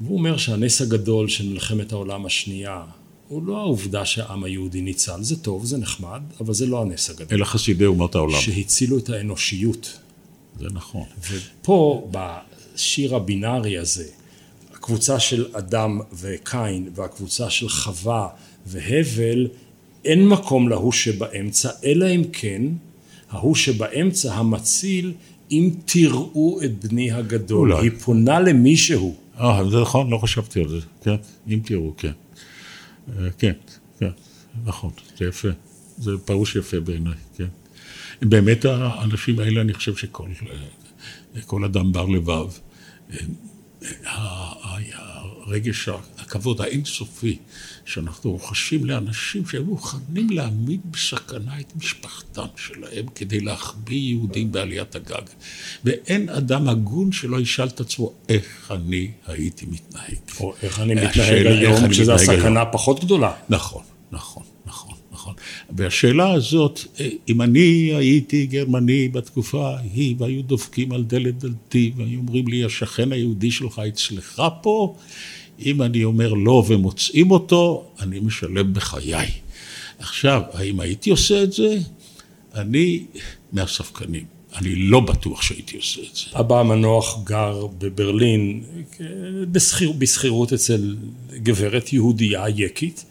והוא 0.00 0.18
אומר 0.18 0.36
שהנס 0.36 0.82
הגדול 0.82 1.28
של 1.28 1.48
מלחמת 1.48 1.92
העולם 1.92 2.26
השנייה 2.26 2.84
הוא 3.28 3.42
לא 3.46 3.58
העובדה 3.58 4.04
שהעם 4.04 4.44
היהודי 4.44 4.82
ניצל, 4.82 5.22
זה 5.22 5.36
טוב, 5.36 5.64
זה 5.64 5.78
נחמד, 5.78 6.20
אבל 6.40 6.54
זה 6.54 6.66
לא 6.66 6.82
הנס 6.82 7.10
הגדול. 7.10 7.26
אלא 7.38 7.44
חסידי 7.44 7.84
אומות 7.84 8.14
העולם. 8.14 8.40
שהצילו 8.40 8.98
את 8.98 9.08
האנושיות. 9.08 9.98
זה 10.58 10.66
נכון. 10.72 11.04
ופה, 11.30 12.10
בשיר 12.10 13.16
הבינארי 13.16 13.78
הזה, 13.78 14.06
הקבוצה 14.74 15.20
של 15.20 15.46
אדם 15.52 16.00
וקין 16.12 16.90
והקבוצה 16.94 17.50
של 17.50 17.68
חווה 17.68 18.28
והבל, 18.66 19.48
אין 20.04 20.28
מקום 20.28 20.68
להוא 20.68 20.92
שבאמצע, 20.92 21.70
אלא 21.84 22.06
אם 22.14 22.22
כן, 22.32 22.62
ההוא 23.30 23.54
שבאמצע, 23.54 24.34
המציל, 24.34 25.12
אם 25.50 25.70
תראו 25.84 26.60
את 26.64 26.84
בני 26.84 27.12
הגדול. 27.12 27.72
אולי. 27.72 27.86
היא 27.86 27.90
פונה 27.90 28.40
למישהו. 28.40 29.16
אה, 29.40 29.70
זה 29.70 29.80
נכון, 29.80 30.10
לא 30.10 30.18
חשבתי 30.18 30.60
על 30.60 30.68
זה, 30.68 30.78
כן, 31.02 31.16
אם 31.48 31.60
תראו, 31.64 31.94
כן. 31.96 32.12
אה, 33.18 33.30
כן, 33.38 33.52
כן, 33.98 34.10
נכון, 34.64 34.90
זה 35.18 35.24
יפה. 35.24 35.48
זה 35.98 36.10
פירוש 36.24 36.56
יפה 36.56 36.80
בעיניי, 36.80 37.14
כן. 37.36 37.46
באמת 38.22 38.64
האנשים 38.64 39.38
האלה, 39.38 39.60
אני 39.60 39.74
חושב 39.74 39.96
שכל 39.96 40.28
אה, 41.36 41.40
כל 41.46 41.64
אדם 41.64 41.92
בר 41.92 42.06
לבב, 42.06 42.46
אה, 43.12 43.16
הרגש, 44.04 45.88
הכבוד 46.18 46.60
האינסופי 46.60 47.38
שאנחנו 47.84 48.30
רוכשים 48.30 48.84
לאנשים 48.84 49.46
שהיו 49.46 49.64
מוכנים 49.64 50.30
להעמיד 50.30 50.80
בסכנה 50.90 51.60
את 51.60 51.76
משפחתם 51.76 52.46
שלהם 52.56 53.06
כדי 53.14 53.40
להחביא 53.40 53.98
יהודים 53.98 54.52
בעליית 54.52 54.94
הגג. 54.94 55.22
ואין 55.84 56.28
אדם 56.28 56.68
הגון 56.68 57.12
שלא 57.12 57.40
ישאל 57.40 57.66
את 57.66 57.80
עצמו 57.80 58.12
איך 58.28 58.70
אני 58.70 59.10
הייתי 59.26 59.66
מתנהג. 59.66 60.18
או 60.40 60.54
איך 60.62 60.80
אני 60.80 60.94
מתנהג 60.94 61.10
השאלה, 61.10 61.50
איך 61.50 61.58
היום, 61.58 61.90
כשזו 61.90 62.14
מתנהג 62.14 62.38
הסכנה 62.38 62.66
פחות 62.66 63.04
גדולה. 63.04 63.32
נכון, 63.48 63.82
נכון, 64.12 64.42
נכון. 65.20 65.34
והשאלה 65.70 66.32
הזאת, 66.32 66.80
אה, 67.00 67.08
אם 67.28 67.42
אני 67.42 67.92
הייתי 67.94 68.46
גרמני 68.46 69.08
בתקופה 69.08 69.70
ההיא, 69.70 70.14
והיו 70.18 70.42
דופקים 70.42 70.92
על 70.92 71.02
דלת 71.02 71.38
דלתי, 71.38 71.92
והיו 71.96 72.18
אומרים 72.18 72.48
לי, 72.48 72.64
השכן 72.64 73.12
היהודי 73.12 73.50
שלך 73.50 73.78
אצלך 73.88 74.42
פה, 74.62 74.96
אם 75.64 75.82
אני 75.82 76.04
אומר 76.04 76.32
לא 76.32 76.64
ומוצאים 76.68 77.30
אותו, 77.30 77.90
אני 78.00 78.20
משלם 78.20 78.72
בחיי. 78.72 79.30
עכשיו, 79.98 80.42
האם 80.52 80.80
הייתי 80.80 81.10
עושה 81.10 81.42
את 81.42 81.52
זה? 81.52 81.78
אני 82.54 83.04
מהספקנים. 83.52 84.24
אני 84.56 84.74
לא 84.74 85.00
בטוח 85.00 85.42
שהייתי 85.42 85.76
עושה 85.76 86.00
את 86.00 86.16
זה. 86.16 86.40
אבא 86.40 86.60
המנוח 86.60 87.24
גר 87.24 87.66
בברלין 87.78 88.62
בשכיר, 89.52 89.92
בשכירות 89.92 90.52
אצל 90.52 90.96
גברת 91.42 91.92
יהודייה 91.92 92.44
יקית 92.48 93.04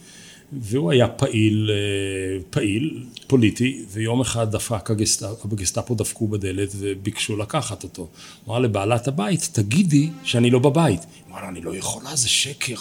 והוא 0.53 0.91
היה 0.91 1.07
פעיל, 1.07 1.71
אה, 1.73 2.41
פעיל 2.49 3.03
פוליטי 3.27 3.85
ויום 3.91 4.21
אחד 4.21 4.51
דפק 4.51 4.91
הגסטאפו, 4.91 5.47
הגסטאפו 5.51 5.95
דפקו 5.95 6.27
בדלת 6.27 6.69
וביקשו 6.77 7.37
לקחת 7.37 7.83
אותו. 7.83 8.07
אמר 8.47 8.59
לבעלת 8.59 9.07
הבית, 9.07 9.49
תגידי 9.51 10.09
שאני 10.23 10.49
לא 10.49 10.59
בבית. 10.59 11.01
אמרה 11.29 11.41
לה, 11.41 11.49
אני 11.49 11.61
לא 11.61 11.75
יכולה, 11.75 12.15
זה 12.15 12.29
שקר. 12.29 12.75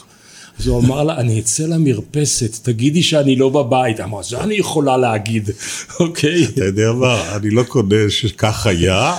אז 0.61 0.67
הוא 0.67 0.81
אמר 0.81 1.05
לה, 1.05 1.17
אני 1.21 1.41
אצא 1.41 1.63
למרפסת, 1.67 2.59
תגידי 2.63 3.03
שאני 3.03 3.37
לא 3.37 3.49
בבית. 3.49 4.01
אמרה, 4.01 4.23
זה 4.23 4.41
אני 4.41 4.55
יכולה 4.55 4.97
להגיד, 4.97 5.51
אוקיי? 6.01 6.45
אתה 6.45 6.65
יודע 6.65 6.93
מה, 6.93 7.37
אני 7.37 7.51
לא 7.51 7.63
קונה 7.63 7.97
שכך 8.09 8.67
היה, 8.67 9.17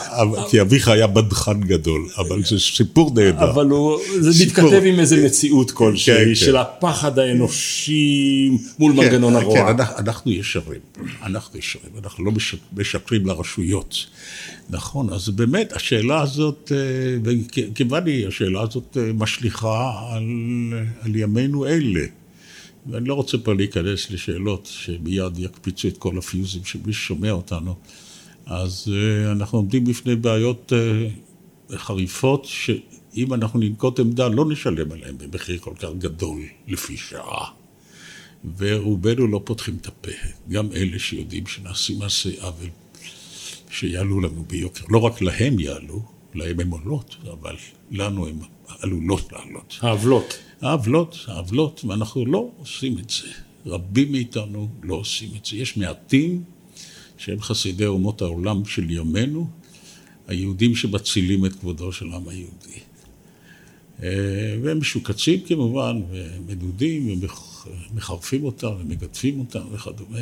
כי 0.49 0.61
אביך 0.61 0.87
היה 0.87 1.07
בדחן 1.07 1.61
גדול, 1.61 2.07
אבל 2.17 2.43
זה 2.43 2.59
סיפור 2.59 3.11
נהדר. 3.15 3.51
אבל 3.51 3.67
זה. 4.19 4.45
מתכתב 4.45 4.81
עם 4.85 4.99
איזה 4.99 5.25
מציאות 5.25 5.71
כן, 5.71 5.77
כלשהי, 5.77 6.25
כן. 6.25 6.35
של 6.35 6.57
הפחד 6.57 7.19
האנושי 7.19 8.49
מול 8.79 8.91
כן, 8.93 8.97
מנגנון 8.99 9.35
הרוע. 9.35 9.73
כן, 9.73 9.83
אנחנו- 9.97 10.31
ישרים, 10.31 10.79
אנחנו 11.23 11.59
ישרים, 11.59 11.91
אנחנו 12.03 12.25
לא 12.25 12.31
מש- 12.31 12.55
משקרים 12.77 13.25
לרשויות. 13.27 13.95
נכון, 14.69 15.13
אז 15.13 15.29
באמת 15.29 15.73
השאלה 15.73 16.21
הזאת, 16.21 16.71
אה, 16.75 16.77
וכיוון 17.23 18.05
היא, 18.05 18.27
השאלה 18.27 18.61
הזאת 18.61 18.97
אה, 18.97 19.13
משליכה 19.13 20.09
על, 20.11 20.23
על 21.01 21.15
ימינו 21.15 21.65
אלה. 21.65 22.05
ואני 22.87 23.07
לא 23.07 23.13
רוצה 23.13 23.37
פה 23.37 23.53
להיכנס 23.53 24.11
לשאלות 24.11 24.65
שמיד 24.65 25.39
יקפיצו 25.39 25.87
את 25.87 25.97
כל 25.97 26.17
הפיוזים 26.17 26.65
של 26.65 26.79
מי 26.85 26.93
ששומע 26.93 27.31
אותנו. 27.31 27.75
אז 28.45 28.93
אה, 28.93 29.31
אנחנו 29.31 29.57
עומדים 29.57 29.85
בפני 29.85 30.15
בעיות 30.15 30.73
חריפות, 31.75 32.45
שאם 32.45 33.33
אנחנו 33.33 33.59
ננקוט 33.59 33.99
עמדה, 33.99 34.27
לא 34.27 34.45
נשלם 34.49 34.91
עליהן 34.91 35.15
במחיר 35.17 35.57
כל 35.57 35.73
כך 35.79 35.89
גדול 35.97 36.41
לפי 36.67 36.97
שעה. 36.97 37.45
ורובנו 38.57 39.27
לא 39.27 39.41
פותחים 39.43 39.77
את 39.81 39.87
הפה, 39.87 40.11
גם 40.49 40.71
אלה 40.71 40.99
שיודעים 40.99 41.47
שנעשים 41.47 41.99
מעשי 41.99 42.39
עוול, 42.39 42.69
שיעלו 43.69 44.19
לנו 44.19 44.43
ביוקר. 44.47 44.85
לא 44.89 44.97
רק 44.97 45.21
להם 45.21 45.59
יעלו, 45.59 46.01
להם 46.33 46.59
הן 46.59 46.69
עולות, 46.69 47.15
אבל 47.31 47.55
לנו 47.91 48.27
הן 48.27 48.39
עלולות 48.79 49.31
לעלות. 49.31 49.77
העוולות. 49.81 50.39
העוולות, 50.61 51.17
העוולות, 51.27 51.85
ואנחנו 51.87 52.25
לא 52.25 52.49
עושים 52.57 52.97
את 52.97 53.09
זה. 53.09 53.27
רבים 53.65 54.11
מאיתנו 54.11 54.69
לא 54.83 54.95
עושים 54.95 55.29
את 55.37 55.45
זה. 55.45 55.57
יש 55.57 55.77
מעטים 55.77 56.43
שהם 57.17 57.41
חסידי 57.41 57.85
אומות 57.85 58.21
העולם 58.21 58.65
של 58.65 58.91
ימינו, 58.91 59.47
היהודים 60.27 60.75
שמצילים 60.75 61.45
את 61.45 61.55
כבודו 61.55 61.91
של 61.91 62.11
העם 62.11 62.29
היהודי. 62.29 62.79
אה, 64.03 64.09
והם 64.63 64.79
משוקצים 64.79 65.41
כמובן, 65.41 66.01
ומדודים, 66.11 67.19
ומחרפים 67.91 68.43
אותם, 68.43 68.71
ומגדפים 68.79 69.39
אותם 69.39 69.61
וכדומה. 69.71 70.19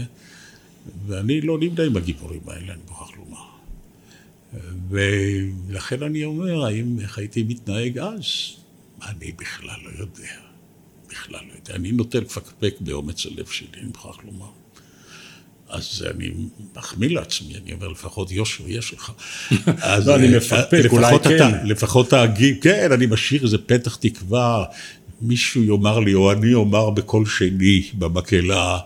ואני 1.07 1.41
לא 1.41 1.57
נמנה 1.59 1.83
עם 1.83 1.97
הגיבורים 1.97 2.41
האלה, 2.47 2.73
אני 2.73 2.81
מוכרח 2.87 3.09
לומר. 3.17 3.47
ולכן 4.89 6.03
אני 6.03 6.23
אומר, 6.23 6.65
האם, 6.65 6.99
איך 6.99 7.17
הייתי 7.17 7.43
מתנהג 7.43 7.97
אז? 7.97 8.23
אני 9.07 9.31
בכלל 9.31 9.77
לא 9.83 9.89
יודע. 9.99 10.33
בכלל 11.09 11.39
לא 11.47 11.53
יודע. 11.59 11.75
אני 11.75 11.91
נוטה 11.91 12.19
לפקפק 12.19 12.75
באומץ 12.79 13.25
הלב 13.25 13.45
שלי, 13.45 13.67
אני 13.73 13.87
מוכרח 13.87 14.17
לומר. 14.25 14.49
אז 15.69 16.05
אני 16.15 16.31
מחמיא 16.75 17.09
לעצמי, 17.09 17.53
אני 17.63 17.73
אומר, 17.73 17.87
לפחות 17.87 18.31
יושר 18.31 18.63
יש 18.67 18.93
לך. 18.93 19.11
אז 19.81 20.07
לא, 20.07 20.15
אני 20.15 20.33
אה, 20.33 20.37
מפקפק, 20.37 20.83
אולי 20.91 21.15
אתה, 21.15 21.29
כן. 21.29 21.67
לפחות 21.67 22.09
תאגיד, 22.09 22.57
כן, 22.61 22.91
אני 22.91 23.05
משאיר 23.05 23.43
איזה 23.43 23.57
פתח 23.57 23.95
תקווה, 23.95 24.65
מישהו 25.21 25.63
יאמר 25.63 25.99
לי, 25.99 26.13
או 26.13 26.31
אני 26.31 26.53
אומר 26.53 26.89
בקול 26.89 27.25
שני 27.25 27.83
במקהלה, 27.93 28.79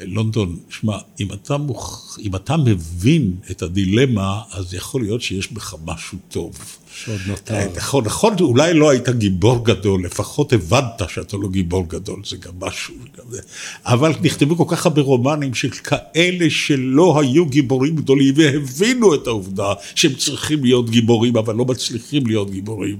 לונדון, 0.00 0.58
שמע, 0.68 0.98
אם 1.20 1.28
מוכ... 1.56 2.18
אם 2.22 2.36
אתה 2.36 2.56
מבין 2.56 3.36
את 3.50 3.62
הדילמה, 3.62 4.42
אז 4.50 4.74
יכול 4.74 5.02
להיות 5.02 5.22
שיש 5.22 5.52
בך 5.52 5.74
משהו 5.84 6.18
טוב. 6.28 6.58
שעוד 7.04 7.20
נותר. 7.26 7.54
נכון, 7.76 8.04
נכון, 8.04 8.34
אולי 8.40 8.74
לא 8.74 8.90
היית 8.90 9.08
גיבור 9.08 9.64
גדול, 9.64 10.04
לפחות 10.04 10.52
הבנת 10.52 11.02
שאתה 11.08 11.36
לא 11.36 11.48
גיבור 11.48 11.88
גדול, 11.88 12.22
זה 12.24 12.36
גם 12.36 12.52
משהו. 12.58 12.94
גם 13.18 13.24
זה. 13.30 13.40
אבל 13.84 14.12
נכתבו 14.22 14.56
כל 14.56 14.76
כך 14.76 14.86
הרבה 14.86 15.02
רומנים 15.02 15.54
של 15.54 15.70
כאלה 15.70 16.50
שלא 16.50 17.20
היו 17.20 17.46
גיבורים 17.46 17.96
גדולים 17.96 18.34
והבינו 18.36 19.14
את 19.14 19.26
העובדה 19.26 19.72
שהם 19.94 20.14
צריכים 20.14 20.64
להיות 20.64 20.90
גיבורים, 20.90 21.36
אבל 21.36 21.54
לא 21.54 21.64
מצליחים 21.64 22.26
להיות 22.26 22.50
גיבורים, 22.50 22.98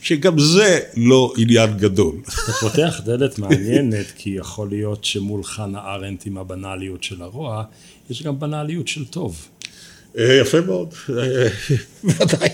שגם 0.00 0.38
זה 0.38 0.80
לא 0.96 1.32
עניין 1.36 1.76
גדול. 1.76 2.14
אתה 2.24 2.52
פותח 2.60 3.00
דלת 3.04 3.38
מעניינת, 3.38 4.06
כי 4.16 4.30
יכול 4.30 4.68
להיות 4.68 5.04
שמול 5.04 5.44
חנה 5.44 5.78
ארנדט 5.78 6.26
עם 6.26 6.38
הבנאליות 6.38 7.02
של 7.02 7.22
הרוע, 7.22 7.64
יש 8.10 8.22
גם 8.22 8.40
בנאליות 8.40 8.88
של 8.88 9.04
טוב. 9.04 9.48
אה, 10.18 10.34
יפה 10.40 10.60
מאוד, 10.60 10.94
אה, 11.18 11.48
ודאי, 12.04 12.48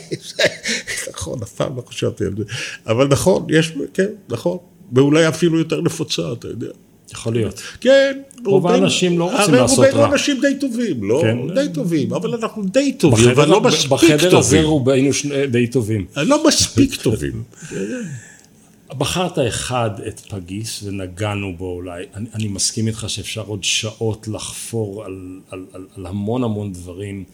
נכון, 1.23 1.39
אף 1.43 1.53
פעם 1.53 1.77
לא 1.77 1.83
חשבתי 1.87 2.25
על 2.25 2.35
זה, 2.37 2.45
אבל 2.87 3.09
נכון, 3.09 3.47
יש, 3.51 3.73
כן, 3.95 4.07
נכון, 4.29 4.59
ואולי 4.93 5.29
אפילו 5.29 5.59
יותר 5.59 5.81
נפוצה, 5.81 6.33
אתה 6.33 6.49
יודע. 6.49 6.67
יכול 7.13 7.35
להיות. 7.35 7.63
כן, 7.81 8.21
רוב 8.47 8.67
רובנו- 8.67 8.75
האנשים 8.75 9.19
לא 9.19 9.25
רוצים 9.25 9.41
הרי 9.41 9.59
לעשות 9.59 9.79
רובנו 9.85 10.01
רע. 10.01 10.13
אנשים 10.13 10.41
די 10.41 10.55
טובים, 10.61 11.05
לא? 11.05 11.19
כן. 11.23 11.55
די 11.55 11.67
טובים, 11.75 12.13
אבל 12.13 12.35
אנחנו 12.35 12.65
די 12.65 12.93
טובים, 12.93 13.25
אבל 13.29 13.35
בחדר, 13.35 13.51
לא 13.53 13.61
מספיק 13.61 13.91
בחדר 13.91 14.15
הזה 14.15 14.31
טובים. 14.31 14.65
רובנו 14.65 15.11
די 15.51 15.67
טובים. 15.67 16.07
לא 16.17 16.47
מספיק 16.47 16.95
טובים. 17.03 17.43
בחרת 18.99 19.39
אחד 19.49 19.91
את 20.09 20.21
פגיס 20.21 20.83
ונגענו 20.83 21.57
בו 21.57 21.73
אולי, 21.73 22.05
אני, 22.15 22.27
אני 22.35 22.49
מסכים 22.49 22.87
איתך 22.87 23.05
שאפשר 23.09 23.43
עוד 23.47 23.65
שעות 23.65 24.29
לחפור 24.29 25.05
על, 25.05 25.41
על, 25.51 25.65
על, 25.73 25.87
על 25.97 26.07
המון 26.07 26.45
המון 26.45 26.73
דברים, 26.73 27.25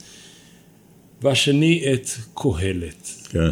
והשני 1.23 1.85
את 1.93 2.09
קהלת. 2.35 3.09
כן. 3.31 3.49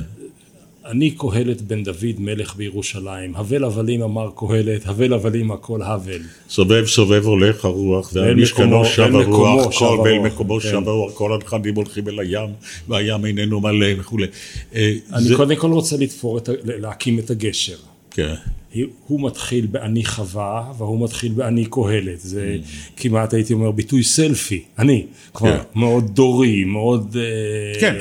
אני 0.90 1.10
קהלת 1.10 1.62
בן 1.62 1.84
דוד 1.84 2.14
מלך 2.18 2.56
בירושלים, 2.56 3.36
הבל 3.36 3.64
הבלים 3.64 4.02
אמר 4.02 4.30
קהלת, 4.36 4.86
הבל 4.86 5.12
הבלים 5.12 5.50
הכל 5.50 5.82
הבל. 5.82 6.20
סובב 6.48 6.86
סובב 6.86 7.24
הולך 7.24 7.64
הרוח, 7.64 8.10
ועל 8.14 8.34
משכנו 8.34 8.82
מקומו- 8.82 8.84
שב 8.86 9.14
הרוח, 9.14 9.78
כל 9.78 9.98
ואל 10.04 10.18
מקומו 10.18 10.60
כן. 10.60 10.68
שב 10.68 10.88
הרוח, 10.88 11.12
כל 11.14 11.32
הנכדים 11.34 11.74
הולכים 11.74 12.08
אל 12.08 12.18
הים, 12.18 12.48
והים 12.88 13.26
איננו 13.26 13.60
מלא 13.60 13.86
וכולי. 13.98 14.26
אה, 14.74 14.94
אני 15.12 15.36
קודם 15.36 15.56
כל 15.56 15.70
רוצה 15.72 15.96
לתפור, 15.96 16.40
להקים 16.64 17.18
את 17.18 17.30
הגשר. 17.30 17.76
כן. 18.10 18.34
הוא 19.06 19.26
מתחיל 19.26 19.66
באני 19.66 20.04
חווה, 20.04 20.72
והוא 20.78 21.04
מתחיל 21.04 21.32
באני 21.32 21.66
קהלת. 21.70 22.20
זה 22.20 22.56
כמעט 22.96 23.34
הייתי 23.34 23.52
אומר 23.52 23.70
ביטוי 23.70 24.02
סלפי, 24.02 24.62
אני, 24.78 25.06
כבר 25.34 25.56
כן. 25.56 25.62
מאוד 25.74 26.10
דורי, 26.14 26.64
מאוד... 26.64 27.16
אה, 27.16 27.80
כן, 27.80 27.96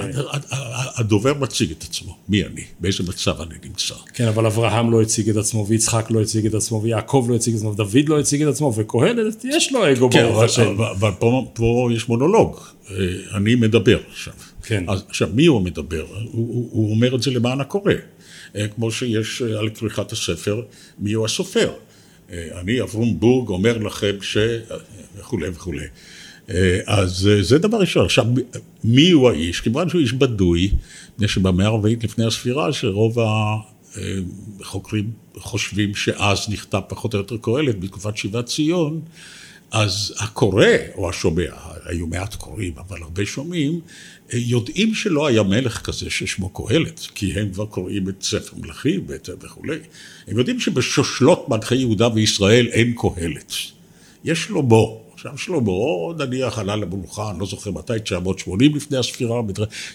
הדובר 0.95 1.33
מציג 1.33 1.71
את 1.71 1.83
עצמו, 1.83 2.17
מי 2.29 2.43
אני, 2.43 2.61
באיזה 2.79 3.03
מצב 3.03 3.41
אני 3.41 3.55
נמצא. 3.65 3.95
כן, 4.13 4.27
אבל 4.27 4.45
אברהם 4.45 4.91
לא 4.91 5.01
הציג 5.01 5.29
את 5.29 5.35
עצמו, 5.35 5.67
ויצחק 5.67 6.11
לא 6.11 6.21
הציג 6.21 6.45
את 6.45 6.53
עצמו, 6.53 6.81
ויעקב 6.83 7.25
לא 7.29 7.35
הציג 7.35 7.53
את 7.53 7.59
עצמו, 7.59 7.71
ודוד 7.71 8.09
לא 8.09 8.19
הציג 8.19 8.41
את 8.41 8.47
עצמו, 8.47 8.73
וקהלת, 8.75 9.45
יש 9.45 9.71
לו 9.71 9.91
אגו 9.91 10.09
כן, 10.09 10.23
ברוך 10.23 10.43
השם. 10.43 10.81
אבל, 10.81 11.11
פה, 11.53 11.89
יש 11.93 12.09
מונולוג, 12.09 12.59
אה, 12.91 12.95
אני 13.37 13.55
מדבר 13.55 13.99
עכשיו. 14.11 14.33
כן. 14.63 14.83
עכשיו, 15.09 15.29
מי 15.33 15.45
הוא 15.45 15.57
הוא, 16.31 16.69
הוא 16.71 16.91
אומר 16.91 17.15
את 17.15 17.21
זה 17.21 17.31
למען 17.31 17.61
הקורא. 17.61 17.93
אה, 18.55 18.67
כמו 18.67 18.91
שיש 18.91 19.41
אה, 19.41 19.59
על 19.59 19.69
כריכת 19.69 20.11
הספר, 20.11 20.61
מי 20.99 21.13
הוא 21.13 21.25
הסופר. 21.25 21.71
אה, 22.31 22.47
אני, 22.61 22.81
אברום 22.81 23.19
בורג, 23.19 23.49
אומר 23.49 23.77
לכם 23.77 24.15
ש... 24.21 24.37
וכולי 25.17 25.49
וכולי. 25.49 25.85
אז 26.85 27.29
זה 27.41 27.57
דבר 27.57 27.77
ראשון. 27.77 28.05
עכשיו, 28.05 28.25
מי 28.83 29.11
הוא 29.11 29.29
האיש? 29.29 29.61
כיוון 29.61 29.89
שהוא 29.89 30.01
איש 30.01 30.13
בדוי, 30.13 30.71
מפני 31.13 31.27
שבמאה 31.27 31.65
הרביעית 31.65 32.03
לפני 32.03 32.25
הספירה, 32.25 32.73
שרוב 32.73 33.17
החוקרים 34.61 35.11
חושבים 35.37 35.95
שאז 35.95 36.49
נכתב 36.49 36.81
פחות 36.87 37.13
או 37.13 37.19
יותר 37.19 37.37
קהלת 37.41 37.79
בתקופת 37.79 38.17
שיבת 38.17 38.45
ציון, 38.45 39.01
אז 39.71 40.13
הקורא 40.19 40.65
או 40.95 41.09
השומע, 41.09 41.51
היו 41.85 42.07
מעט 42.07 42.35
קוראים, 42.35 42.73
אבל 42.77 43.01
הרבה 43.01 43.25
שומעים, 43.25 43.79
יודעים 44.33 44.95
שלא 44.95 45.27
היה 45.27 45.43
מלך 45.43 45.81
כזה 45.81 46.09
ששמו 46.09 46.49
קהלת, 46.49 46.99
כי 47.15 47.33
הם 47.39 47.51
כבר 47.53 47.65
קוראים 47.65 48.09
את 48.09 48.23
ספר 48.23 48.55
מלכים 48.57 49.05
וכולי. 49.41 49.77
הם 50.27 50.37
יודעים 50.37 50.59
שבשושלות 50.59 51.49
מלכי 51.49 51.75
יהודה 51.75 52.07
וישראל 52.13 52.67
אין 52.67 52.93
קהלת. 52.97 53.53
יש 54.23 54.43
שלמה. 54.43 54.75
עכשיו 55.13 55.37
שלמה, 55.37 55.71
נניח 56.17 56.59
עלה 56.59 56.73
אני 56.73 57.39
לא 57.39 57.45
זוכר 57.45 57.71
מתי, 57.71 57.93
980 58.03 58.75
לפני 58.75 58.97
הספירה, 58.97 59.41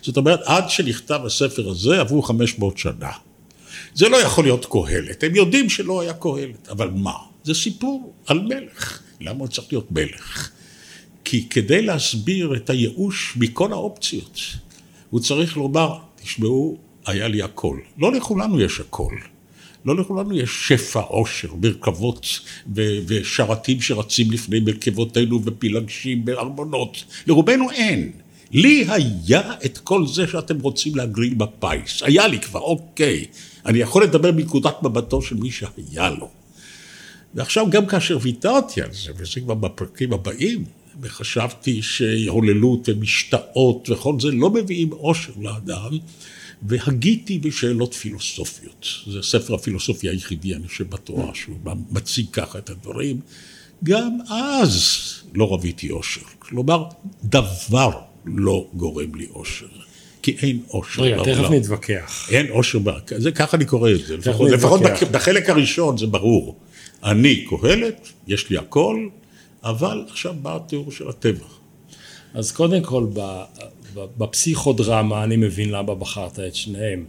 זאת 0.02 0.16
אומרת, 0.16 0.40
עד 0.44 0.70
שנכתב 0.70 1.20
הספר 1.24 1.68
הזה 1.68 2.00
עברו 2.00 2.22
500 2.22 2.78
שנה. 2.78 3.10
זה 3.94 4.08
לא 4.08 4.16
יכול 4.16 4.44
להיות 4.44 4.66
קהלת, 4.70 5.24
הם 5.24 5.36
יודעים 5.36 5.70
שלא 5.70 6.00
היה 6.00 6.12
קהלת, 6.12 6.68
אבל 6.68 6.90
מה? 6.90 7.14
זה 7.44 7.54
סיפור 7.54 8.12
על 8.26 8.40
מלך. 8.40 9.00
למה 9.20 9.38
הוא 9.38 9.48
צריך 9.48 9.68
להיות 9.70 9.92
מלך? 9.92 10.50
כי 11.30 11.48
כדי 11.50 11.82
להסביר 11.82 12.54
את 12.56 12.70
הייאוש 12.70 13.34
מכל 13.36 13.72
האופציות, 13.72 14.40
הוא 15.10 15.20
צריך 15.20 15.56
לומר, 15.56 15.98
תשמעו, 16.22 16.78
היה 17.06 17.28
לי 17.28 17.42
הכל. 17.42 17.78
לא 17.98 18.12
לכולנו 18.12 18.60
יש 18.60 18.80
הכל. 18.80 19.14
לא 19.84 19.96
לכולנו 19.96 20.36
יש 20.36 20.50
שפע, 20.68 21.00
עושר, 21.00 21.54
מרכבות 21.62 22.26
ו- 22.76 22.98
ושרתים 23.06 23.80
שרצים 23.80 24.30
לפני 24.30 24.60
מרכבותינו 24.60 25.40
ופילגשים 25.44 26.24
בארמונות. 26.24 27.04
לרובנו 27.26 27.70
אין. 27.70 28.12
לי 28.52 28.86
היה 28.88 29.52
את 29.64 29.78
כל 29.78 30.06
זה 30.06 30.26
שאתם 30.26 30.60
רוצים 30.60 30.96
להגריל 30.96 31.34
בפיס. 31.34 32.02
היה 32.02 32.26
לי 32.26 32.40
כבר, 32.40 32.60
אוקיי. 32.60 33.24
אני 33.66 33.78
יכול 33.78 34.04
לדבר 34.04 34.32
מנקודת 34.32 34.82
מבטו 34.82 35.22
של 35.22 35.36
מי 35.36 35.50
שהיה 35.50 36.10
לו. 36.10 36.28
ועכשיו 37.34 37.70
גם 37.70 37.86
כאשר 37.86 38.18
ויתרתי 38.20 38.82
על 38.82 38.92
זה, 38.92 39.12
וזה 39.16 39.40
כבר 39.40 39.54
בפרקים 39.54 40.12
הבאים, 40.12 40.64
וחשבתי 41.00 41.82
שהוללות 41.82 42.88
ומשתאות 42.88 43.90
וכל 43.90 44.20
זה 44.20 44.30
לא 44.30 44.50
מביאים 44.50 44.92
אושר 44.92 45.32
לאדם, 45.40 45.98
והגיתי 46.62 47.38
בשאלות 47.38 47.94
פילוסופיות. 47.94 48.86
זה 49.06 49.22
ספר 49.22 49.54
הפילוסופיה 49.54 50.10
היחידי, 50.12 50.54
אני 50.54 50.68
חושב, 50.68 50.90
בתורה, 50.90 51.34
שהוא 51.34 51.56
מציג 51.90 52.26
ככה 52.32 52.58
את 52.58 52.70
הדברים. 52.70 53.20
גם 53.84 54.18
אז 54.28 54.98
לא 55.34 55.52
רביתי 55.54 55.90
אושר. 55.90 56.20
כלומר, 56.38 56.84
דבר 57.24 57.90
לא 58.24 58.66
גורם 58.74 59.14
לי 59.14 59.26
אושר. 59.34 59.66
כי 60.22 60.36
אין 60.42 60.60
אושר 60.70 61.02
רגע, 61.02 61.16
תכף 61.16 61.36
בעולם. 61.36 61.52
נתווכח. 61.52 62.28
אין 62.30 62.50
אושר, 62.50 62.78
ב- 62.78 62.90
זה 63.16 63.32
ככה 63.32 63.56
אני 63.56 63.64
קורא 63.64 63.90
את 63.90 64.06
זה, 64.06 64.16
לפחות. 64.16 64.50
לפחות 64.50 64.80
בחלק 65.10 65.50
הראשון 65.50 65.98
זה 65.98 66.06
ברור. 66.06 66.56
אני 67.04 67.46
קהלת, 67.46 68.08
יש 68.26 68.50
לי 68.50 68.58
הכל, 68.58 69.08
אבל 69.64 70.04
עכשיו 70.10 70.34
בא 70.42 70.56
התיאור 70.56 70.92
של 70.92 71.08
הטבע. 71.08 71.44
אז 72.34 72.52
קודם 72.52 72.82
כל, 72.82 73.06
בפסיכודרמה 74.18 75.24
אני 75.24 75.36
מבין 75.36 75.70
למה 75.70 75.94
בחרת 75.94 76.40
את 76.40 76.54
שניהם. 76.54 77.04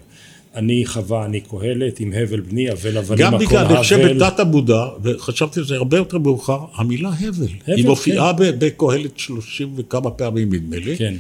אני 0.56 0.86
חווה, 0.86 1.26
אני 1.26 1.42
קהלת, 1.42 2.00
עם 2.00 2.14
הבל 2.14 2.40
בני, 2.40 2.72
אבל 2.72 2.98
אבנים 2.98 3.26
גם 3.26 3.36
הכל 3.36 3.46
בגלל, 3.46 3.66
אני 3.66 3.78
חושב 3.78 4.00
הבל. 4.00 4.14
בתת 4.28 4.40
המודע, 4.40 4.86
וחשבתי 5.04 5.60
על 5.60 5.66
זה 5.66 5.76
הרבה 5.76 5.98
יותר 5.98 6.18
מאוחר, 6.18 6.60
המילה 6.76 7.10
הבל. 7.10 7.28
הבל, 7.28 7.76
היא 7.76 7.86
מופיעה 7.86 8.34
ב- 8.34 8.66
בקהלת 8.66 9.20
שלושים 9.20 9.74
וכמה 9.76 10.12
פעמים 10.12 10.54
נדמה 10.54 10.78
לי. 10.78 10.98
כן. 10.98 11.14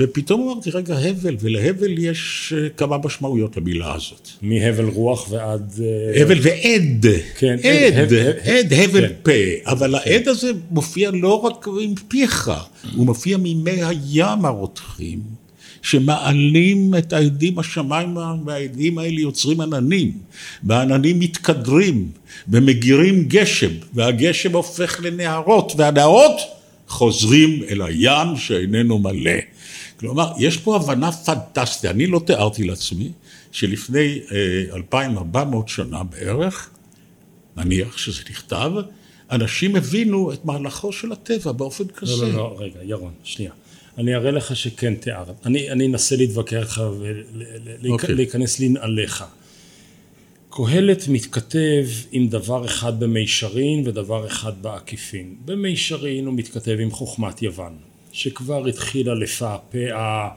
ופתאום 0.00 0.48
אמרתי, 0.48 0.70
רגע, 0.70 0.98
הבל, 0.98 1.36
ולהבל 1.40 1.98
יש 1.98 2.52
אה, 2.56 2.68
כמה 2.68 2.98
משמעויות 3.04 3.56
למילה 3.56 3.94
הזאת. 3.94 4.28
מהבל 4.42 4.84
רוח 4.84 5.26
ועד... 5.30 5.74
אה, 6.16 6.22
הבל 6.22 6.38
ועד, 6.42 7.06
כן, 7.38 7.56
עד, 7.64 7.92
עד, 7.98 8.12
הב- 8.12 8.36
עד, 8.44 8.72
הבל 8.72 9.08
כן. 9.08 9.14
פה, 9.22 9.70
אבל 9.70 9.94
העד 9.94 10.28
הזה 10.28 10.50
מופיע 10.70 11.10
לא 11.10 11.34
רק 11.34 11.66
עם 11.80 11.94
פיך, 12.08 12.50
הוא 12.96 13.06
מופיע 13.06 13.36
ממי 13.36 13.82
הים 13.82 14.44
הרותחים, 14.44 15.20
שמעלים 15.82 16.94
את 16.98 17.12
העדים 17.12 17.58
השמיימה, 17.58 18.34
והעדים 18.46 18.98
האלה 18.98 19.20
יוצרים 19.20 19.60
עננים, 19.60 20.12
והעננים 20.62 21.18
מתקדרים 21.18 22.08
ומגירים 22.48 23.24
גשם, 23.28 23.70
והגשם 23.94 24.52
הופך 24.52 25.00
לנהרות, 25.02 25.72
והנהרות 25.76 26.36
חוזרים 26.94 27.62
אל 27.68 27.82
הים 27.82 28.36
שאיננו 28.36 28.98
מלא. 28.98 29.40
כלומר, 30.00 30.32
יש 30.38 30.56
פה 30.56 30.76
הבנה 30.76 31.12
פנטסטית, 31.12 31.90
אני 31.90 32.06
לא 32.06 32.20
תיארתי 32.26 32.64
לעצמי 32.64 33.12
שלפני 33.52 34.20
אה, 34.32 34.76
2,400 34.76 35.68
שנה 35.68 36.02
בערך, 36.02 36.70
נניח 37.56 37.96
שזה 37.96 38.22
נכתב, 38.30 38.72
אנשים 39.30 39.76
הבינו 39.76 40.32
את 40.32 40.44
מהלכו 40.44 40.92
של 40.92 41.12
הטבע 41.12 41.52
באופן 41.52 41.84
כזה. 41.96 42.26
לא, 42.26 42.28
לא, 42.28 42.36
לא, 42.36 42.56
רגע, 42.58 42.80
ירון, 42.82 43.12
שנייה. 43.24 43.52
אני 43.98 44.14
אראה 44.14 44.30
לך 44.30 44.56
שכן 44.56 44.94
תיארת. 44.94 45.46
אני 45.46 45.70
אני 45.70 45.86
אנסה 45.86 46.16
להתווכח 46.16 46.56
איתך 46.62 46.82
אוקיי. 47.88 48.14
ולהיכנס 48.14 48.60
לנעליך. 48.60 49.24
קהלת 50.56 51.08
מתכתב 51.08 51.84
עם 52.12 52.28
דבר 52.28 52.64
אחד 52.66 53.00
במישרין 53.00 53.88
ודבר 53.88 54.26
אחד 54.26 54.62
בעקיפין. 54.62 55.34
במישרין 55.44 56.26
הוא 56.26 56.34
מתכתב 56.34 56.76
עם 56.80 56.90
חוכמת 56.90 57.42
יוון, 57.42 57.76
שכבר 58.12 58.66
התחילה 58.66 59.14
לפעפע 59.14 60.28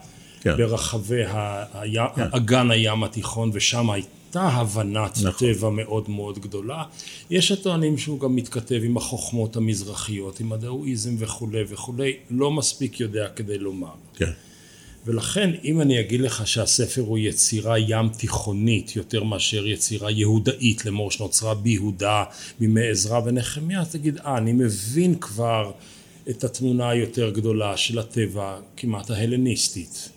כן. 0.41 0.57
ברחבי 0.57 1.23
ה- 1.23 1.63
הים- 1.73 2.09
אגן 2.31 2.71
הים 2.71 3.03
התיכון, 3.03 3.49
ושם 3.53 3.89
הייתה 3.89 4.41
הבנת 4.47 5.17
נכון. 5.23 5.53
טבע 5.53 5.69
מאוד 5.69 6.09
מאוד 6.09 6.39
גדולה. 6.39 6.83
יש 7.29 7.51
הטוענים 7.51 7.97
שהוא 7.97 8.19
גם 8.19 8.35
מתכתב 8.35 8.79
עם 8.83 8.97
החוכמות 8.97 9.55
המזרחיות, 9.55 10.39
עם 10.39 10.53
הדאואיזם 10.53 11.15
וכולי 11.19 11.61
וכולי, 11.67 12.13
לא 12.29 12.51
מספיק 12.51 12.99
יודע 12.99 13.27
כדי 13.35 13.57
לומר. 13.57 13.91
כן. 14.15 14.31
ולכן 15.07 15.49
אם 15.63 15.81
אני 15.81 15.99
אגיד 15.99 16.21
לך 16.21 16.47
שהספר 16.47 17.01
הוא 17.01 17.17
יצירה 17.17 17.79
ים 17.79 18.09
תיכונית 18.09 18.95
יותר 18.95 19.23
מאשר 19.23 19.67
יצירה 19.67 20.11
יהודאית 20.11 20.85
לאמור 20.85 21.11
שנוצרה 21.11 21.55
ביהודה 21.55 22.23
בימי 22.59 22.89
עזרא 22.89 23.21
ונחמיה, 23.25 23.81
אז 23.81 23.91
תגיד, 23.91 24.17
אה, 24.17 24.37
אני 24.37 24.53
מבין 24.53 25.15
כבר 25.15 25.71
את 26.29 26.43
התמונה 26.43 26.89
היותר 26.89 27.29
גדולה 27.29 27.77
של 27.77 27.99
הטבע 27.99 28.59
כמעט 28.77 29.11
ההלניסטית. 29.11 30.09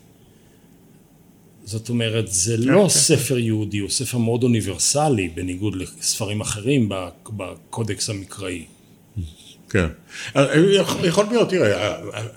זאת 1.64 1.88
אומרת, 1.88 2.32
זה 2.32 2.56
לא 2.56 2.86
ספר 2.88 3.38
יהודי, 3.38 3.78
הוא 3.78 3.90
ספר 3.90 4.18
מאוד 4.18 4.42
אוניברסלי, 4.42 5.28
בניגוד 5.28 5.74
לספרים 5.76 6.40
אחרים 6.40 6.88
בקודקס 7.36 8.10
המקראי. 8.10 8.64
כן. 9.70 9.86
יכול 10.72 11.04
יכול 11.04 11.24
להיות, 11.30 11.48
תראה, 11.48 11.96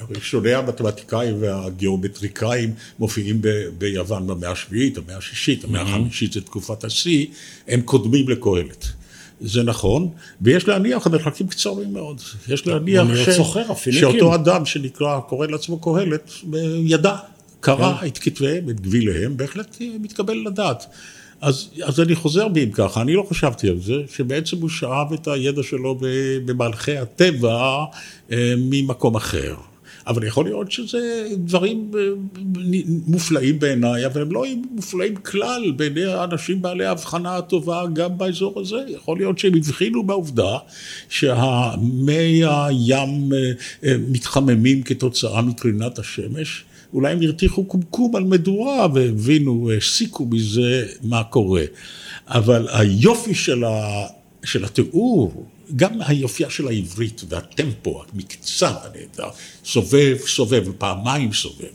ראשוני 0.10 0.54
המתמטיקאים 0.54 1.36
והגיאומטריקאים 1.40 2.74
מופיעים 3.00 3.42
ב- 3.42 3.68
ביוון 3.78 4.28
במאה 4.28 4.52
השביעית, 4.52 4.98
המאה 4.98 5.18
השישית, 5.18 5.64
המאה 5.64 5.82
החמישית 5.82 6.34
זה 6.34 6.42
תקופת 6.42 6.84
השיא, 6.84 7.26
הם 7.68 7.82
קודמים 7.82 8.30
לקהלת. 8.30 8.88
זה 9.42 9.64
נכון, 9.64 10.10
ויש 10.42 10.68
להניח, 10.68 11.08
המרחקים 11.08 11.48
קצרים 11.48 11.94
מאוד. 11.94 12.22
יש 12.48 12.68
להניח 12.68 13.02
אוניות 13.02 13.30
סוחר. 13.30 13.64
שאותו 13.92 14.36
אדם 14.36 14.66
שנקרא, 14.66 15.20
קורא 15.20 15.48
לעצמו 15.48 15.80
קהלת, 15.80 16.32
ידע, 16.84 17.16
קרא 17.60 17.98
כן. 18.02 18.08
את 18.08 18.18
כתביהם, 18.18 18.70
את 18.70 18.80
גביליהם, 18.80 19.38
בהחלט 19.38 19.78
מתקבל 20.00 20.44
לדעת. 20.46 20.86
אז, 21.44 21.70
אז 21.84 22.00
אני 22.00 22.16
חוזר 22.16 22.48
בי 22.48 22.64
אם 22.64 22.72
ככה, 22.72 23.02
אני 23.02 23.14
לא 23.14 23.26
חשבתי 23.30 23.70
על 23.70 23.80
זה, 23.80 23.94
שבעצם 24.16 24.58
הוא 24.62 24.70
שאב 24.70 25.14
את 25.14 25.28
הידע 25.28 25.64
שלו 25.64 26.00
במהלכי 26.46 26.98
הטבע 26.98 27.84
אה, 28.32 28.54
ממקום 28.58 29.16
אחר. 29.16 29.56
אבל 30.08 30.24
יכול 30.24 30.46
להיות 30.46 30.72
שזה 30.72 31.28
דברים 31.38 31.92
אה, 31.96 32.02
מופלאים 33.08 33.60
בעיניי, 33.60 34.06
אבל 34.06 34.22
הם 34.22 34.32
לא 34.32 34.44
מופלאים 34.72 35.16
כלל 35.16 35.72
בעיני 35.76 36.06
האנשים 36.06 36.62
בעלי 36.62 36.86
ההבחנה 36.86 37.38
הטובה 37.38 37.84
גם 37.94 38.18
באזור 38.18 38.60
הזה. 38.60 38.84
יכול 38.88 39.18
להיות 39.18 39.40
שהם 39.40 39.54
הבחינו 39.56 40.04
בעובדה 40.04 40.58
שהמי 41.10 42.42
הים 42.46 43.32
מתחממים 43.84 44.84
כתוצאה 44.84 45.42
מקרינת 45.42 46.00
השמש. 46.00 46.64
אולי 46.94 47.14
הם 47.14 47.22
הרתיחו 47.22 47.66
קומקום 47.66 48.16
על 48.16 48.24
מדורה 48.24 48.88
והבינו, 48.94 49.72
הסיקו 49.78 50.26
מזה 50.26 50.86
מה 51.02 51.24
קורה. 51.24 51.64
אבל 52.28 52.68
היופי 52.72 53.36
של, 53.36 53.64
ה, 53.64 54.06
של 54.44 54.66
התיאור, 54.66 55.46
גם 55.76 56.02
היופייה 56.02 56.50
של 56.50 56.68
העברית 56.68 57.24
והטמפו, 57.30 58.04
המקצר 58.14 58.76
הנהדר, 58.84 59.30
סובב, 59.66 60.18
סובב, 60.28 60.72
פעמיים 60.78 61.34
סובב. 61.34 61.74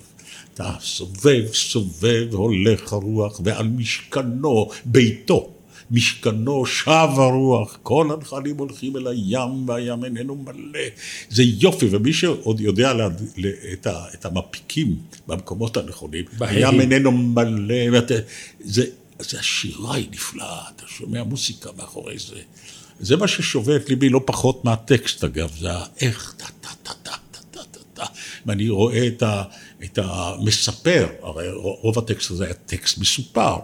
אתה 0.55 0.73
סובב, 0.81 1.45
סובב, 1.53 2.29
הולך 2.33 2.93
הרוח, 2.93 3.41
ועל 3.45 3.69
משכנו, 3.69 4.69
ביתו, 4.85 5.51
משכנו 5.91 6.67
שב 6.67 7.09
הרוח, 7.17 7.79
כל 7.83 8.11
הנחלים 8.13 8.57
הולכים 8.57 8.97
אל 8.97 9.07
הים 9.07 9.69
והים 9.69 10.05
איננו 10.05 10.37
מלא. 10.37 10.81
זה 11.31 11.43
יופי, 11.43 11.87
ומי 11.91 12.13
שעוד 12.13 12.61
יודע 12.61 12.93
לה, 12.93 13.09
לה, 13.37 13.51
את, 13.73 13.87
ה, 13.87 14.05
את 14.15 14.25
המפיקים 14.25 14.97
במקומות 15.27 15.77
הנכונים, 15.77 16.25
הים 16.41 16.81
איננו 16.81 17.13
מלא, 17.13 17.93
ואת, 17.93 18.13
זה, 18.61 18.85
זה 19.19 19.39
השירה 19.39 19.95
היא 19.95 20.07
נפלאה, 20.11 20.61
אתה 20.77 20.85
שומע 20.87 21.23
מוסיקה 21.23 21.71
מאחורי 21.77 22.19
זה. 22.19 22.41
זה 23.01 23.17
מה 23.17 23.29
ששובה 23.29 23.77
את 23.77 23.89
ליבי 23.89 24.09
לא 24.09 24.21
פחות 24.25 24.65
מהטקסט 24.65 25.25
אגב, 25.25 25.51
זה 25.61 25.69
האיך, 25.73 26.35
טה 26.37 26.47
טה 26.61 26.69
טה 26.83 26.93
טה 27.03 27.17
טה 27.51 27.61
טה 27.73 27.81
טה 27.95 28.05
ואני 28.47 28.69
רואה 28.69 29.07
את, 29.07 29.23
ה, 29.23 29.43
את 29.85 29.99
המספר, 30.03 31.07
הרי 31.23 31.51
רוב 31.53 31.99
הטקסט 31.99 32.31
הזה 32.31 32.45
היה 32.45 32.55
טקסט 32.55 32.99
מסופר. 32.99 33.57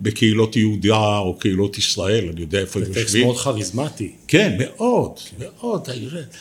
בקהילות 0.00 0.56
יהודיה 0.56 1.18
או 1.18 1.36
קהילות 1.38 1.78
ישראל, 1.78 2.28
אני 2.32 2.40
יודע 2.40 2.58
איפה 2.58 2.78
הם 2.78 2.86
יושבים. 2.86 3.06
זה 3.06 3.12
טקסט 3.12 3.24
מאוד 3.24 3.36
כריזמטי. 3.36 4.12
כן, 4.28 4.58
מאוד, 4.58 5.12
מאוד. 5.38 5.88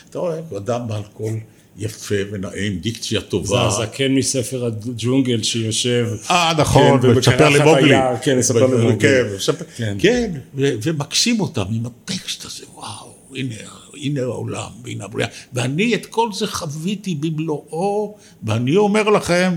אתה 0.10 0.20
רואה, 0.20 0.40
אדם 0.58 0.88
בעל 0.88 1.02
קול 1.13 1.34
יפה 1.78 2.16
ונעים, 2.32 2.78
דיקציה 2.78 3.22
טובה. 3.22 3.48
זה 3.48 3.84
הזקן 3.84 4.12
מספר 4.16 4.66
הג'ונגל 4.66 5.44
שיושב. 5.44 6.08
אה, 6.30 6.54
נכון, 6.58 7.02
כן, 7.02 7.08
ומספר 7.08 7.50
למוגלי. 7.50 7.96
כן, 8.22 8.38
מספר 8.38 8.68
למוגלי. 8.68 9.16
כן, 9.76 9.98
כן 10.00 10.32
ומקסים 10.54 11.40
אותם 11.40 11.66
עם 11.72 11.84
הטקסט 11.86 12.46
הזה, 12.46 12.63
וואו, 12.74 13.13
הנה. 13.36 13.56
הנה 13.94 14.22
העולם, 14.22 14.72
והנה 14.84 15.06
הבריאה, 15.06 15.30
ואני 15.54 15.96
את 15.96 16.06
כל 16.06 16.34
זה 16.34 16.48
חוויתי 16.48 17.16
במלואו, 17.16 18.18
ואני 18.44 18.76
אומר 18.76 19.04
לכם, 19.10 19.54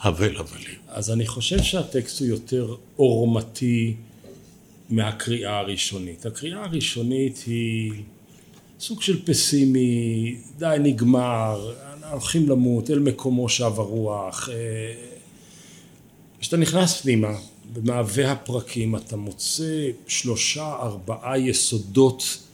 הבל 0.00 0.36
הבלים. 0.36 0.78
אז 0.88 1.10
אני 1.10 1.26
חושב 1.26 1.62
שהטקסט 1.62 2.20
הוא 2.20 2.28
יותר 2.28 2.74
עורמתי 2.96 3.94
מהקריאה 4.90 5.58
הראשונית. 5.58 6.26
הקריאה 6.26 6.64
הראשונית 6.64 7.44
היא 7.46 7.92
סוג 8.80 9.02
של 9.02 9.26
פסימי, 9.26 10.36
די 10.58 10.76
נגמר, 10.80 11.74
הולכים 12.10 12.48
למות, 12.48 12.90
אל 12.90 12.98
מקומו 12.98 13.48
שב 13.48 13.72
הרוח. 13.76 14.48
אה, 14.52 14.54
כשאתה 16.40 16.56
נכנס 16.56 17.00
פנימה, 17.00 17.32
במעווה 17.72 18.32
הפרקים 18.32 18.96
אתה 18.96 19.16
מוצא 19.16 19.88
שלושה, 20.06 20.76
ארבעה 20.82 21.38
יסודות 21.38 22.45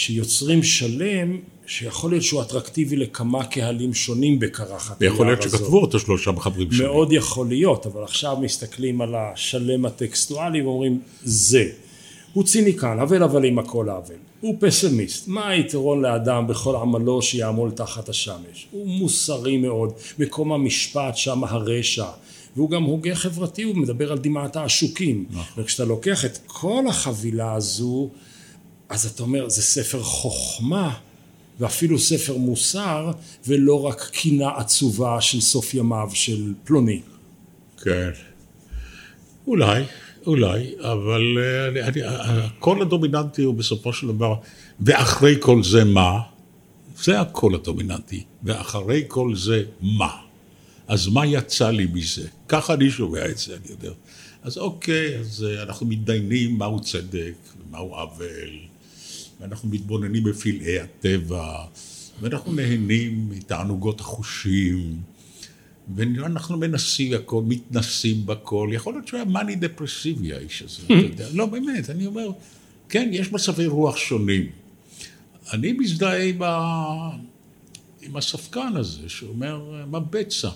שיוצרים 0.00 0.62
שלם 0.62 1.38
שיכול 1.66 2.10
להיות 2.10 2.22
שהוא 2.22 2.42
אטרקטיבי 2.42 2.96
לכמה 2.96 3.44
קהלים 3.44 3.94
שונים 3.94 4.38
בקרחת 4.38 4.96
ויכול 5.00 5.26
להיות 5.26 5.42
שכתבו 5.42 5.80
אותו 5.80 5.98
שלושה 5.98 6.30
מחברים 6.30 6.72
שונים. 6.72 6.92
מאוד 6.92 7.12
יכול 7.12 7.48
להיות, 7.48 7.86
אבל 7.86 8.02
עכשיו 8.02 8.36
מסתכלים 8.40 9.00
על 9.00 9.14
השלם 9.14 9.84
הטקסטואלי 9.84 10.62
ואומרים 10.62 11.00
זה. 11.22 11.68
הוא 12.32 12.44
ציניקן, 12.44 12.98
אבל 13.02 13.22
אבל 13.22 13.44
עם 13.44 13.58
הכל 13.58 13.90
אבל. 13.90 14.14
הוא 14.40 14.56
פסימיסט. 14.60 15.28
מה 15.28 15.48
היתרון 15.48 16.02
לאדם 16.02 16.46
בכל 16.46 16.76
עמלו 16.76 17.22
שיעמול 17.22 17.70
תחת 17.70 18.08
השמש? 18.08 18.66
הוא 18.70 18.88
מוסרי 18.88 19.56
מאוד. 19.56 19.92
מקום 20.18 20.52
המשפט 20.52 21.16
שם 21.16 21.44
הרשע. 21.44 22.06
והוא 22.56 22.70
גם 22.70 22.82
הוגה 22.82 23.14
חברתי, 23.14 23.62
הוא 23.62 23.76
מדבר 23.76 24.12
על 24.12 24.18
דמעת 24.18 24.56
העשוקים. 24.56 25.24
נכון. 25.30 25.62
וכשאתה 25.62 25.84
לוקח 25.84 26.24
את 26.24 26.38
כל 26.46 26.84
החבילה 26.88 27.54
הזו, 27.54 28.10
אז 28.90 29.06
אתה 29.06 29.22
אומר, 29.22 29.48
זה 29.48 29.62
ספר 29.62 30.02
חוכמה. 30.02 30.94
ואפילו 31.60 31.98
ספר 31.98 32.36
מוסר, 32.36 33.10
ולא 33.46 33.86
רק 33.86 34.10
קינה 34.12 34.48
עצובה 34.56 35.20
של 35.20 35.40
סוף 35.40 35.74
ימיו 35.74 36.08
של 36.12 36.52
פלוני. 36.64 37.00
כן. 37.82 38.10
אולי, 39.46 39.84
אולי, 40.26 40.74
אבל 40.78 41.38
אה, 41.38 41.68
אני, 41.68 41.82
אני, 41.82 42.00
הקול 42.04 42.82
הדומיננטי 42.82 43.42
הוא 43.42 43.54
בסופו 43.54 43.92
של 43.92 44.08
דבר, 44.08 44.34
ואחרי 44.80 45.36
כל 45.40 45.62
זה 45.64 45.84
מה? 45.84 46.20
זה 47.02 47.20
הקול 47.20 47.54
הדומיננטי, 47.54 48.24
ואחרי 48.42 49.04
כל 49.08 49.36
זה 49.36 49.62
מה? 49.80 50.16
אז 50.88 51.08
מה 51.08 51.26
יצא 51.26 51.70
לי 51.70 51.86
מזה? 51.92 52.28
ככה 52.48 52.74
אני 52.74 52.90
שומע 52.90 53.26
את 53.26 53.38
זה, 53.38 53.56
אני 53.56 53.70
יודע. 53.70 53.90
אז 54.42 54.58
אוקיי, 54.58 55.18
אז 55.18 55.46
אה, 55.48 55.62
אנחנו 55.62 55.86
מתדיינים 55.86 56.58
מהו 56.58 56.80
צדק 56.80 57.34
ומהו 57.60 57.94
עוול. 57.94 58.69
ואנחנו 59.40 59.68
מתבוננים 59.68 60.24
בפלאי 60.24 60.80
הטבע, 60.80 61.64
ואנחנו 62.20 62.52
נהנים 62.52 63.30
מתענוגות 63.30 64.00
החושים, 64.00 64.96
ואנחנו 65.94 66.58
מנסים 66.58 67.14
הכל, 67.14 67.42
מתנסים 67.46 68.26
בכל. 68.26 68.70
יכול 68.72 68.94
להיות 68.94 69.08
שהוא 69.08 69.18
היה 69.18 69.24
מאני 69.24 69.56
דפרסיבי 69.56 70.32
האיש 70.32 70.62
הזה, 70.62 70.82
אתה 70.84 70.92
יודע. 70.92 71.26
לא, 71.38 71.46
באמת, 71.46 71.90
אני 71.90 72.06
אומר, 72.06 72.30
כן, 72.88 73.10
יש 73.12 73.32
מצבי 73.32 73.66
רוח 73.66 73.96
שונים. 73.96 74.46
אני 75.52 75.72
מזדהה 75.72 76.22
עם, 76.22 76.42
ה... 76.42 77.10
עם 78.02 78.16
הספקן 78.16 78.76
הזה, 78.76 79.08
שאומר, 79.08 79.84
מה 79.86 80.00
בצע? 80.00 80.48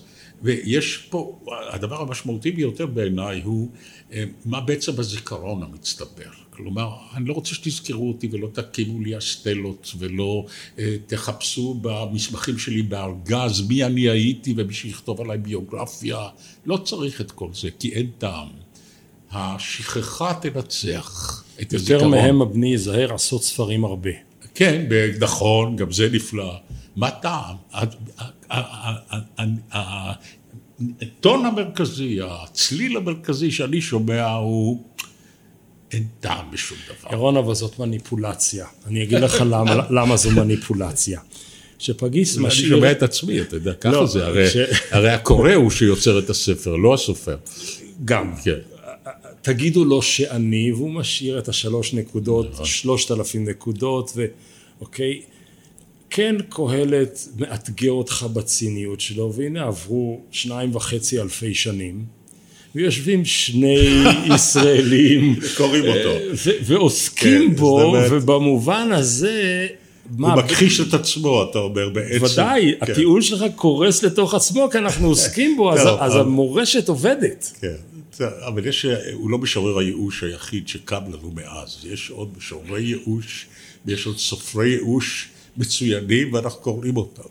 ויש 0.43 0.97
פה, 0.97 1.39
הדבר 1.73 2.01
המשמעותי 2.01 2.51
ביותר 2.51 2.87
בעיניי 2.87 3.43
הוא 3.43 3.71
אה, 4.13 4.25
מה 4.45 4.61
בצע 4.61 4.93
בזיכרון 4.93 5.63
המצטבר. 5.63 6.31
כלומר, 6.57 6.91
אני 7.15 7.25
לא 7.25 7.33
רוצה 7.33 7.55
שתזכרו 7.55 8.09
אותי 8.09 8.29
ולא 8.33 8.49
תקימו 8.53 9.01
לי 9.01 9.19
אסטלות 9.19 9.93
ולא 9.99 10.47
אה, 10.79 10.97
תחפשו 11.07 11.79
במסמכים 11.83 12.59
שלי 12.59 12.83
בארגז 12.83 13.69
מי 13.69 13.85
אני 13.85 14.01
הייתי 14.01 14.55
ומי 14.57 14.75
שיכתוב 14.75 15.21
עליי 15.21 15.39
ביוגרפיה. 15.39 16.29
לא 16.67 16.77
צריך 16.77 17.21
את 17.21 17.31
כל 17.33 17.49
זה, 17.55 17.69
כי 17.79 17.93
אין 17.93 18.07
טעם. 18.19 18.49
השכחה 19.31 20.35
תנצח 20.43 21.45
את 21.63 21.75
הזיכרון. 21.75 22.05
יותר 22.05 22.09
מהם 22.09 22.43
הבני 22.43 22.71
ייזהר 22.71 23.15
עשות 23.15 23.45
ספרים 23.45 23.85
הרבה. 23.85 24.11
כן, 24.55 24.87
נכון, 25.21 25.77
גם 25.77 25.93
זה 25.93 26.09
נפלא. 26.13 26.55
מה 26.97 27.11
טעם? 27.11 27.57
הטון 30.81 31.47
המרכזי, 31.47 32.19
הצליל 32.23 32.97
המרכזי 32.97 33.51
שאני 33.51 33.81
שומע 33.81 34.31
הוא 34.33 34.83
אין 35.95 36.07
טעם 36.21 36.51
בשום 36.53 36.79
דבר. 36.87 37.15
ירון, 37.15 37.37
אבל 37.37 37.55
זאת 37.55 37.79
מניפולציה. 37.79 38.67
אני 38.87 39.03
אגיד 39.03 39.19
לך 39.19 39.41
למה, 39.41 39.75
למה 40.01 40.17
זו 40.17 40.31
מניפולציה. 40.31 41.21
שפגיס 41.79 42.37
משאיר... 42.37 42.69
אני 42.69 42.77
שומע 42.77 42.91
את 42.93 43.03
עצמי, 43.03 43.41
אתה 43.41 43.57
יודע, 43.57 43.75
ככה 43.75 43.93
לא, 43.93 44.07
זה, 44.07 44.27
הרי, 44.27 44.51
ש... 44.51 44.57
הרי 44.91 45.11
הקורא 45.11 45.55
הוא 45.55 45.71
שיוצר 45.71 46.19
את 46.19 46.31
הספר, 46.31 46.77
לא 46.77 46.95
הסופר. 46.95 47.37
גם. 48.05 48.35
כן. 48.45 48.59
תגידו 49.43 49.85
לו 49.85 50.03
שאני, 50.03 50.73
והוא 50.73 50.91
משאיר 50.91 51.39
את 51.39 51.49
השלוש 51.49 51.95
נקודות, 51.95 52.53
נכון. 52.53 52.67
שלושת 52.67 53.11
אלפים 53.11 53.49
נקודות, 53.49 54.13
ואוקיי, 54.17 55.21
כן 56.11 56.37
קהלת 56.49 57.29
מאתגר 57.39 57.91
אותך 57.91 58.27
בציניות 58.33 59.01
שלו, 59.01 59.33
והנה 59.35 59.63
עברו 59.63 60.21
שניים 60.31 60.77
וחצי 60.77 61.21
אלפי 61.21 61.55
שנים. 61.55 62.05
ויושבים 62.75 63.25
שני 63.25 64.05
ישראלים. 64.35 65.37
קוראים 65.57 65.85
אותו. 65.85 66.11
ועוסקים 66.63 67.51
כן, 67.51 67.57
בו, 67.57 67.95
ובמובן 68.11 68.93
הזה... 68.93 69.67
הוא 70.19 70.29
מכחיש 70.29 70.81
את 70.81 70.95
עצמו, 70.95 71.47
אתה 71.51 71.59
אומר, 71.59 71.89
בעצם. 71.89 72.25
ודאי, 72.25 72.75
כן. 72.81 72.93
הטיעון 72.93 73.23
שלך 73.23 73.45
קורס 73.57 74.03
לתוך 74.03 74.35
עצמו, 74.35 74.69
כי 74.73 74.79
אנחנו 74.79 75.09
עוסקים 75.09 75.57
בו, 75.57 75.73
אז, 75.73 75.81
אז 76.01 76.17
המורשת 76.17 76.89
עובדת. 76.89 77.53
כן, 77.61 78.25
אבל 78.47 78.67
יש, 78.67 78.87
הוא 79.13 79.31
לא 79.31 79.39
משורר 79.39 79.79
הייאוש 79.79 80.23
היחיד 80.23 80.69
שקם 80.69 81.01
לנו 81.09 81.33
מאז, 81.35 81.79
יש 81.93 82.11
עוד 82.11 82.29
משוררי 82.39 82.83
ייאוש, 82.83 83.47
ויש 83.87 84.07
עוד 84.07 84.19
סופרי 84.19 84.69
ייאוש. 84.69 85.29
מצוינים 85.57 86.33
ואנחנו 86.33 86.61
קוראים 86.61 86.97
אותם. 86.97 87.23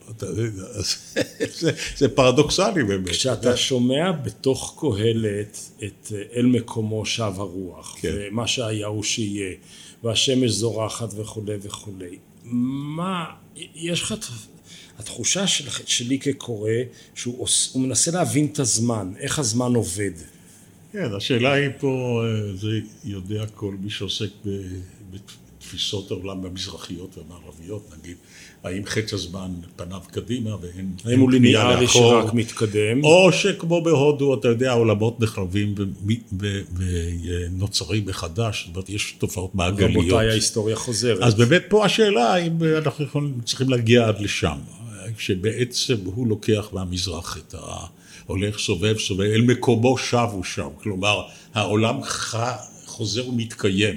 זה, 1.54 1.72
זה 1.98 2.10
פרדוקסלי 2.10 2.84
באמת. 2.84 3.10
כשאתה 3.10 3.58
שומע 3.58 4.12
בתוך 4.12 4.78
קהלת 4.80 5.70
את 5.84 6.12
אל 6.36 6.46
מקומו 6.46 7.06
שב 7.06 7.34
הרוח, 7.38 7.98
כן. 8.02 8.14
ומה 8.16 8.48
שהיה 8.48 8.88
הוא 8.88 9.04
שיהיה, 9.04 9.56
והשמש 10.04 10.52
זורחת 10.52 11.10
וכולי 11.16 11.56
וכולי, 11.62 12.18
מה, 12.44 13.26
יש 13.76 14.02
לך... 14.02 14.14
התחושה 15.00 15.48
של, 15.48 15.70
שלי 15.86 16.20
כקורא, 16.20 16.70
שהוא 17.16 17.42
עוש, 17.42 17.76
מנסה 17.76 18.12
להבין 18.12 18.46
את 18.46 18.60
הזמן, 18.60 19.14
איך 19.20 19.40
הזמן 19.40 19.76
עובד. 19.76 20.12
כן, 20.92 21.14
השאלה 21.18 21.54
היא 21.54 21.70
פה, 21.80 22.24
אה, 22.24 22.56
זה 22.56 22.80
יודע 23.06 23.46
כל 23.46 23.76
מי 23.80 23.90
שעוסק 23.90 24.30
בתפיסות 25.64 26.12
העולם 26.12 26.46
המזרחיות 26.46 27.18
והמערביות, 27.18 27.90
נגיד, 28.00 28.16
האם 28.64 28.86
חץ 28.86 29.14
הזמן 29.14 29.52
פניו 29.76 30.02
קדימה 30.12 30.56
ואין... 30.62 30.92
האם 31.06 31.20
הוא 31.20 31.32
ליניארי 31.32 31.88
שרק 31.88 32.34
מתקדם? 32.34 33.04
או 33.04 33.32
שכמו 33.32 33.84
בהודו, 33.84 34.34
אתה 34.34 34.48
יודע, 34.48 34.72
העולמות 34.72 35.20
נחרבים 35.20 35.76
ונוצרים 36.78 38.06
מחדש, 38.06 38.64
זאת 38.68 38.76
אומרת, 38.76 38.90
יש 38.90 39.16
תופעות 39.18 39.56
מעגליות. 39.56 39.92
רבותיי, 39.92 40.30
ההיסטוריה 40.30 40.76
חוזרת. 40.76 41.22
אז 41.22 41.36
באמת 41.36 41.64
פה 41.70 41.86
השאלה, 41.86 42.34
האם 42.34 42.64
אנחנו 42.78 43.30
צריכים 43.46 43.70
להגיע 43.70 44.08
עד 44.08 44.20
לשם, 44.20 44.58
שבעצם 45.18 45.96
הוא 46.04 46.28
לוקח 46.28 46.70
מהמזרח 46.72 47.38
את 47.38 47.56
ה... 47.58 47.86
הולך, 48.26 48.60
סובב, 48.60 49.00
סובב, 49.00 49.22
אל 49.22 49.42
מקומו 49.42 49.98
שב 49.98 50.28
הוא 50.32 50.44
שם. 50.44 50.68
כלומר, 50.82 51.22
העולם 51.54 52.00
חוזר 52.86 53.28
ומתקיים, 53.28 53.96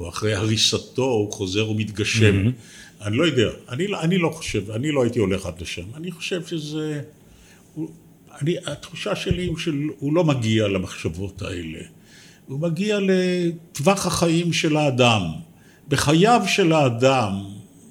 או 0.00 0.08
אחרי 0.08 0.34
הריסתו 0.34 1.04
הוא 1.04 1.32
חוזר 1.32 1.70
ומתגשם. 1.70 2.46
Mm-hmm. 2.46 3.04
אני 3.04 3.16
לא 3.16 3.24
יודע, 3.24 3.50
אני, 3.68 3.86
לא, 3.86 4.00
אני 4.00 4.18
לא 4.18 4.28
חושב, 4.28 4.70
אני 4.70 4.92
לא 4.92 5.02
הייתי 5.02 5.18
הולך 5.18 5.46
עד 5.46 5.60
לשם. 5.60 5.82
אני 5.94 6.10
חושב 6.10 6.46
שזה... 6.46 7.02
הוא, 7.74 7.90
אני, 8.40 8.56
התחושה 8.66 9.16
שלי 9.16 9.46
הוא 9.46 9.58
שהוא 9.58 10.14
לא 10.14 10.24
מגיע 10.24 10.68
למחשבות 10.68 11.42
האלה. 11.42 11.78
הוא 12.46 12.60
מגיע 12.60 12.98
לטווח 13.00 14.06
החיים 14.06 14.52
של 14.52 14.76
האדם. 14.76 15.22
בחייו 15.88 16.42
של 16.46 16.72
האדם, 16.72 17.32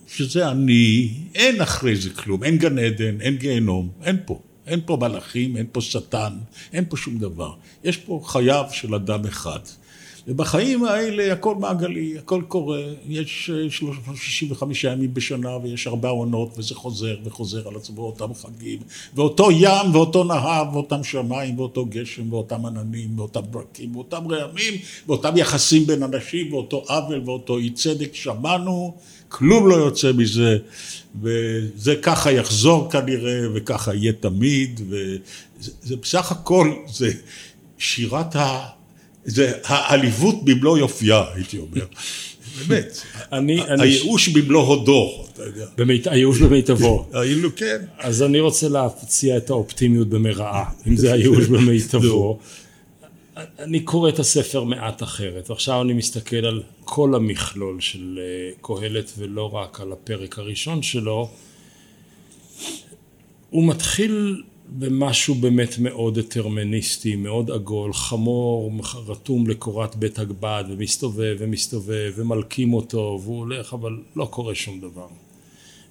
שזה 0.07 0.51
אני, 0.51 1.13
אין 1.35 1.61
אחרי 1.61 1.95
זה 1.95 2.09
כלום, 2.09 2.43
אין 2.43 2.57
גן 2.57 2.79
עדן, 2.79 3.21
אין 3.21 3.37
גיהנום, 3.37 3.89
אין 4.03 4.17
פה. 4.25 4.41
אין 4.67 4.79
פה 4.85 4.97
מלאכים, 5.01 5.57
אין 5.57 5.65
פה 5.71 5.81
שטן, 5.81 6.33
אין 6.73 6.85
פה 6.89 6.97
שום 6.97 7.17
דבר. 7.17 7.53
יש 7.83 7.97
פה 7.97 8.21
חייו 8.25 8.65
של 8.71 8.95
אדם 8.95 9.25
אחד. 9.25 9.59
ובחיים 10.29 10.85
האלה 10.85 11.33
הכל 11.33 11.55
מעגלי, 11.55 12.17
הכל 12.17 12.41
קורה, 12.47 12.81
יש 13.07 13.51
365 13.69 14.85
אה, 14.85 14.91
ימים 14.91 15.13
בשנה 15.13 15.57
ויש 15.57 15.87
ארבע 15.87 16.09
עונות 16.09 16.57
וזה 16.57 16.75
חוזר 16.75 17.15
וחוזר 17.23 17.67
על 17.67 17.75
עצמו 17.75 18.01
אותם 18.01 18.33
חגים 18.33 18.79
ואותו 19.15 19.51
ים 19.51 19.93
ואותו 19.93 20.23
נהר 20.23 20.63
ואותם 20.73 21.03
שמיים 21.03 21.59
ואותו 21.59 21.85
גשם 21.85 22.33
ואותם 22.33 22.65
עננים 22.65 23.19
ואותם 23.19 23.41
ברקים 23.51 23.95
ואותם 23.95 24.27
רעמים 24.27 24.73
ואותם 25.07 25.37
יחסים 25.37 25.85
בין 25.85 26.03
אנשים 26.03 26.53
ואותו 26.53 26.83
עוול 26.87 27.21
ואותו 27.25 27.57
אי 27.57 27.69
צדק 27.69 28.15
שמענו, 28.15 28.97
כלום 29.29 29.67
לא 29.67 29.75
יוצא 29.75 30.11
מזה 30.11 30.57
וזה 31.21 31.95
ככה 32.01 32.31
יחזור 32.31 32.91
כנראה 32.91 33.39
וככה 33.53 33.93
יהיה 33.93 34.13
תמיד 34.13 34.81
וזה 34.89 35.97
בסך 36.01 36.31
הכל 36.31 36.73
זה 36.87 37.11
שירת 37.77 38.35
ה... 38.35 38.78
זה 39.25 39.51
העליבות 39.63 40.45
במלוא 40.45 40.77
יופייה, 40.77 41.23
הייתי 41.33 41.57
אומר. 41.57 41.85
באמת. 42.67 43.01
אני, 43.31 43.61
הייאוש 43.79 44.29
במלוא 44.29 44.61
הודו, 44.61 45.25
אתה 45.33 45.43
יודע. 45.43 45.65
במית, 45.77 46.07
הייאוש 46.07 46.41
במיטבו. 46.41 47.05
היינו, 47.13 47.49
כן. 47.55 47.77
אז 47.97 48.23
אני 48.23 48.39
רוצה 48.39 48.69
להציע 48.69 49.37
את 49.37 49.49
האופטימיות 49.49 50.09
במרעה, 50.09 50.69
אם 50.87 50.97
זה 50.97 51.13
הייאוש 51.13 51.47
במיטבו. 51.53 52.39
אני 53.59 53.79
קורא 53.79 54.09
את 54.09 54.19
הספר 54.19 54.63
מעט 54.63 55.03
אחרת, 55.03 55.49
ועכשיו 55.49 55.81
אני 55.81 55.93
מסתכל 55.93 56.45
על 56.45 56.63
כל 56.83 57.15
המכלול 57.15 57.81
של 57.81 58.19
אה, 58.21 58.51
קהלת 58.61 59.11
ולא 59.17 59.55
רק 59.55 59.81
על 59.81 59.91
הפרק 59.91 60.39
הראשון 60.39 60.81
שלו. 60.81 61.29
הוא 63.49 63.67
מתחיל 63.67 64.41
במשהו 64.77 65.35
באמת 65.35 65.77
מאוד 65.79 66.19
דטרמיניסטי, 66.19 67.15
מאוד 67.15 67.51
עגול, 67.51 67.93
חמור 67.93 68.71
רתום 69.07 69.47
לקורת 69.47 69.95
בית 69.95 70.19
הגבד 70.19 70.63
ומסתובב 70.69 71.35
ומסתובב 71.39 72.13
ומלקים 72.15 72.73
אותו 72.73 73.19
והוא 73.23 73.37
הולך 73.37 73.73
אבל 73.73 73.97
לא 74.15 74.25
קורה 74.25 74.55
שום 74.55 74.79
דבר. 74.79 75.07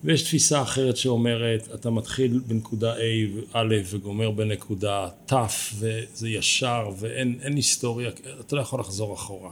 ויש 0.05 0.23
תפיסה 0.23 0.63
אחרת 0.63 0.97
שאומרת 0.97 1.69
אתה 1.75 1.91
מתחיל 1.91 2.41
בנקודה 2.47 2.95
A 2.97 3.01
א' 3.53 3.75
וגומר 3.91 4.31
בנקודה 4.31 5.09
ת' 5.27 5.33
וזה 5.79 6.29
ישר 6.29 6.91
ואין 6.99 7.39
היסטוריה, 7.57 8.11
אתה 8.41 8.57
לא 8.57 8.61
יכול 8.61 8.81
לחזור 8.81 9.15
אחורה. 9.15 9.51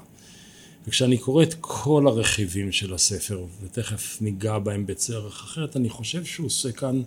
וכשאני 0.88 1.18
קורא 1.18 1.42
את 1.42 1.54
כל 1.60 2.04
הרכיבים 2.06 2.72
של 2.72 2.94
הספר 2.94 3.44
ותכף 3.62 4.18
ניגע 4.20 4.58
בהם 4.58 4.86
בצורך 4.86 5.42
אחרת 5.44 5.76
אני 5.76 5.88
חושב 5.88 6.24
שהוא 6.24 6.46
עושה 6.46 6.72
כאן 6.72 7.02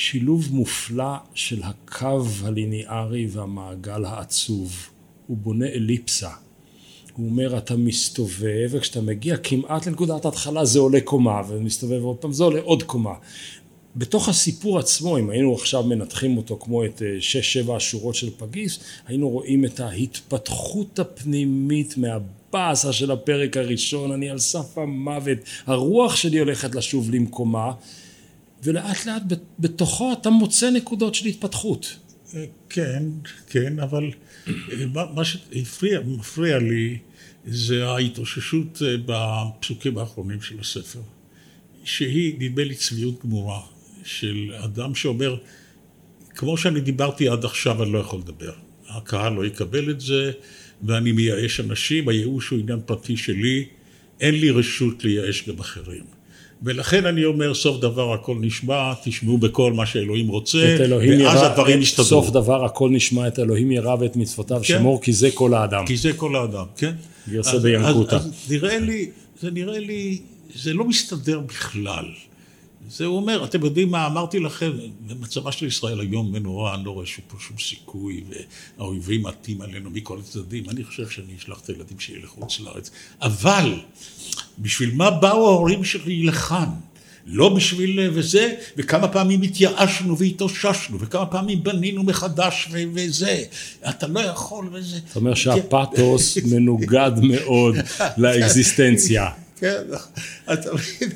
שילוב 0.00 0.48
מופלא 0.50 1.14
של 1.34 1.62
הקו 1.62 2.24
הליניארי 2.42 3.26
והמעגל 3.30 4.04
העצוב. 4.04 4.76
הוא 5.26 5.36
בונה 5.36 5.66
אליפסה. 5.66 6.30
הוא 7.16 7.28
אומר 7.28 7.58
אתה 7.58 7.76
מסתובב 7.76 8.68
וכשאתה 8.70 9.00
מגיע 9.00 9.36
כמעט 9.36 9.86
לנקודת 9.86 10.24
ההתחלה 10.24 10.64
זה 10.64 10.78
עולה 10.78 11.00
קומה 11.00 11.42
ומסתובב 11.48 12.04
עוד 12.04 12.16
פעם 12.16 12.32
זה 12.32 12.44
עולה 12.44 12.60
עוד 12.60 12.82
קומה. 12.82 13.14
בתוך 13.96 14.28
הסיפור 14.28 14.78
עצמו 14.78 15.18
אם 15.18 15.30
היינו 15.30 15.54
עכשיו 15.54 15.82
מנתחים 15.82 16.36
אותו 16.36 16.58
כמו 16.60 16.84
את 16.84 17.02
אה, 17.02 17.16
שש 17.20 17.52
שבע 17.52 17.76
השורות 17.76 18.14
של 18.14 18.30
פגיס 18.38 18.78
היינו 19.06 19.28
רואים 19.28 19.64
את 19.64 19.80
ההתפתחות 19.80 20.98
הפנימית 20.98 21.94
מהבאסה 21.96 22.92
של 22.92 23.10
הפרק 23.10 23.56
הראשון 23.56 24.12
אני 24.12 24.30
על 24.30 24.38
סף 24.38 24.78
המוות 24.78 25.38
הרוח 25.66 26.16
שלי 26.16 26.38
הולכת 26.38 26.74
לשוב 26.74 27.10
למקומה 27.10 27.72
ולאט 28.62 29.06
לאט 29.06 29.22
בתוכו 29.58 30.12
אתה 30.12 30.30
מוצא 30.30 30.70
נקודות 30.70 31.14
של 31.14 31.26
התפתחות. 31.26 31.96
כן, 32.68 33.02
כן, 33.46 33.78
אבל 33.78 34.10
מה 34.92 35.24
שהפריע, 35.24 36.00
מפריע 36.06 36.58
לי 36.58 36.98
זה 37.46 37.86
ההתאוששות 37.86 38.82
אה, 38.82 38.96
בפסוקים 39.06 39.98
האחרונים 39.98 40.42
של 40.42 40.60
הספר, 40.60 41.00
שהיא 41.84 42.34
נדמה 42.38 42.64
לי 42.64 42.74
צביעות 42.74 43.24
גמורה 43.24 43.60
של 44.04 44.52
אדם 44.64 44.94
שאומר, 44.94 45.36
כמו 46.34 46.56
שאני 46.56 46.80
דיברתי 46.80 47.28
עד 47.28 47.44
עכשיו 47.44 47.82
אני 47.82 47.92
לא 47.92 47.98
יכול 47.98 48.18
לדבר, 48.18 48.52
הקהל 48.88 49.32
לא 49.32 49.46
יקבל 49.46 49.90
את 49.90 50.00
זה 50.00 50.32
ואני 50.82 51.12
מייאש 51.12 51.60
אנשים, 51.60 52.08
הייאוש 52.08 52.48
הוא 52.48 52.58
עניין 52.58 52.80
פרטי 52.86 53.16
שלי, 53.16 53.66
אין 54.20 54.34
לי 54.34 54.50
רשות 54.50 55.04
לייאש 55.04 55.48
גם 55.48 55.58
אחרים. 55.58 56.19
ולכן 56.62 57.06
אני 57.06 57.24
אומר, 57.24 57.54
סוף 57.54 57.80
דבר 57.80 58.14
הכל 58.14 58.36
נשמע, 58.40 58.92
תשמעו 59.04 59.38
בכל 59.38 59.72
מה 59.72 59.86
שאלוהים 59.86 60.28
רוצה, 60.28 60.76
ואז 61.24 61.42
הדברים 61.42 61.82
יסתדרו. 61.82 62.06
סוף 62.06 62.30
דבר 62.30 62.64
הכל 62.64 62.90
נשמע, 62.90 63.28
את 63.28 63.38
אלוהים 63.38 63.72
ירא 63.72 63.96
ואת 64.00 64.16
מצוותיו 64.16 64.56
כן. 64.56 64.62
שמור, 64.64 65.02
כי 65.02 65.12
זה 65.12 65.30
כל 65.34 65.54
האדם. 65.54 65.86
כי 65.86 65.96
זה 65.96 66.12
כל 66.12 66.36
האדם, 66.36 66.64
כן. 66.76 66.92
גרסה 67.28 67.58
בינקותא. 67.58 68.14
אז, 68.14 68.26
אז 68.26 68.50
נראה 68.50 68.78
לי, 68.78 69.10
זה 69.40 69.50
נראה 69.50 69.78
לי, 69.78 70.18
זה 70.54 70.72
לא 70.72 70.84
מסתדר 70.84 71.40
בכלל. 71.40 72.04
זה 72.96 73.04
הוא 73.04 73.16
אומר, 73.16 73.44
אתם 73.44 73.64
יודעים 73.64 73.90
מה 73.90 74.06
אמרתי 74.06 74.38
לכם, 74.38 74.72
במצבה 75.06 75.52
של 75.52 75.66
ישראל 75.66 76.00
היום 76.00 76.32
מנורא, 76.32 76.74
אני 76.74 76.84
לא 76.84 76.90
רואה 76.90 77.06
פה 77.28 77.36
שום 77.40 77.56
סיכוי, 77.58 78.24
והאויבים 78.78 79.22
מטים 79.22 79.60
עלינו 79.60 79.90
מכל 79.90 80.18
הצדדים, 80.18 80.70
אני 80.70 80.84
חושב 80.84 81.08
שאני 81.08 81.36
אשלח 81.38 81.60
את 81.60 81.68
הילדים 81.68 82.00
שלי 82.00 82.22
לחוץ 82.22 82.60
לארץ. 82.60 82.90
אבל, 83.22 83.74
בשביל 84.58 84.94
מה 84.94 85.10
באו 85.10 85.48
ההורים 85.48 85.84
שלי 85.84 86.22
לכאן? 86.22 86.68
לא 87.26 87.54
בשביל 87.54 88.10
וזה, 88.12 88.54
וכמה 88.76 89.08
פעמים 89.08 89.42
התייאשנו 89.42 90.18
והתאוששנו, 90.18 91.00
וכמה 91.00 91.26
פעמים 91.26 91.62
בנינו 91.62 92.02
מחדש 92.02 92.68
ו- 92.72 92.78
וזה, 92.94 93.42
אתה 93.88 94.06
לא 94.06 94.20
יכול 94.20 94.68
וזה. 94.72 94.98
זאת 95.06 95.16
אומרת 95.16 95.36
שהפתוס 95.36 96.36
מנוגד 96.52 97.12
מאוד 97.22 97.76
לאקזיסטנציה. 98.16 99.28
כן, 99.60 99.82
אתה 100.52 100.74
מבין? 100.74 101.10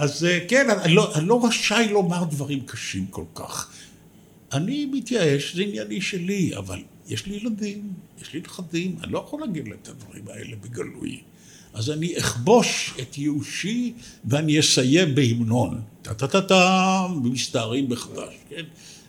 אז 0.00 0.24
אה, 0.24 0.38
כן, 0.48 0.70
אני 0.70 0.94
לא, 0.94 1.14
אני 1.14 1.28
לא 1.28 1.46
רשאי 1.46 1.88
לומר 1.90 2.24
דברים 2.24 2.60
קשים 2.60 3.06
כל 3.06 3.24
כך. 3.34 3.70
אני 4.52 4.86
מתייאש, 4.86 5.56
זה 5.56 5.62
ענייני 5.62 6.00
שלי, 6.00 6.56
אבל 6.56 6.78
יש 7.08 7.26
לי 7.26 7.36
ילדים, 7.36 7.92
יש 8.22 8.34
לי 8.34 8.40
נכדים, 8.40 8.96
אני 9.04 9.12
לא 9.12 9.18
יכול 9.18 9.40
להגיד 9.40 9.68
להם 9.68 9.76
את 9.82 9.88
הדברים 9.88 10.24
האלה 10.28 10.56
בגלוי. 10.60 11.20
אז 11.74 11.90
אני 11.90 12.18
אכבוש 12.18 12.94
את 13.00 13.18
ייאושי 13.18 13.92
ואני 14.24 14.60
אסיים 14.60 15.14
בהמנון. 15.14 15.80
טה-טה-טה-טה, 16.02 17.06
מסתערים 17.22 17.88
מחדש, 17.88 18.34
כן? 18.48 18.64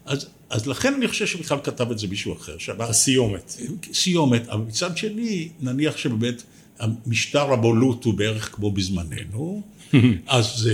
אז, 0.05 0.27
אז 0.49 0.67
לכן 0.67 0.93
אני 0.93 1.07
חושב 1.07 1.27
שבכלל 1.27 1.57
כתב 1.63 1.91
את 1.91 1.99
זה 1.99 2.07
מישהו 2.07 2.33
אחר. 2.33 2.57
הסיומת. 2.79 3.57
סיומת, 3.93 4.49
אבל 4.49 4.61
מצד 4.61 4.97
שני, 4.97 5.49
נניח 5.59 5.97
שבאמת 5.97 6.43
המשטר 6.79 7.53
הבולות 7.53 8.03
הוא 8.03 8.13
בערך 8.13 8.55
כמו 8.55 8.71
בזמננו, 8.71 9.61
אז 10.27 10.69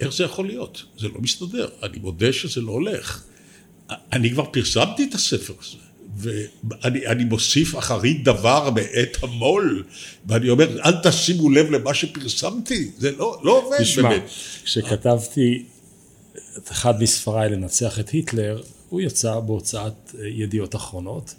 איך 0.00 0.12
זה 0.12 0.24
יכול 0.24 0.46
להיות? 0.46 0.82
זה 0.98 1.08
לא 1.08 1.20
מסתדר. 1.20 1.68
אני 1.82 1.98
מודה 1.98 2.32
שזה 2.32 2.60
לא 2.60 2.72
הולך. 2.72 3.22
אני 4.12 4.30
כבר 4.30 4.44
פרסמתי 4.44 5.06
את 5.10 5.14
הספר 5.14 5.54
הזה. 5.60 5.76
ואני 6.16 7.24
מוסיף 7.24 7.78
אחרית 7.78 8.24
דבר 8.24 8.70
בעת 8.70 9.16
המו"ל, 9.22 9.84
ואני 10.26 10.48
אומר, 10.48 10.80
אל 10.84 10.92
תשימו 11.02 11.50
לב 11.50 11.70
למה 11.70 11.94
שפרסמתי, 11.94 12.90
זה 12.98 13.10
לא, 13.10 13.40
לא 13.44 13.62
עובד 13.62 13.78
תשמע, 13.78 14.08
באמת. 14.08 14.22
כשכתבתי, 14.64 15.64
את 16.58 16.70
אחד 16.70 17.02
מספריי 17.02 17.50
לנצח 17.50 17.98
את 18.00 18.08
היטלר, 18.08 18.62
הוא 18.88 19.00
יצא 19.00 19.40
בהוצאת 19.40 20.14
ידיעות 20.24 20.76
אחרונות, 20.76 21.34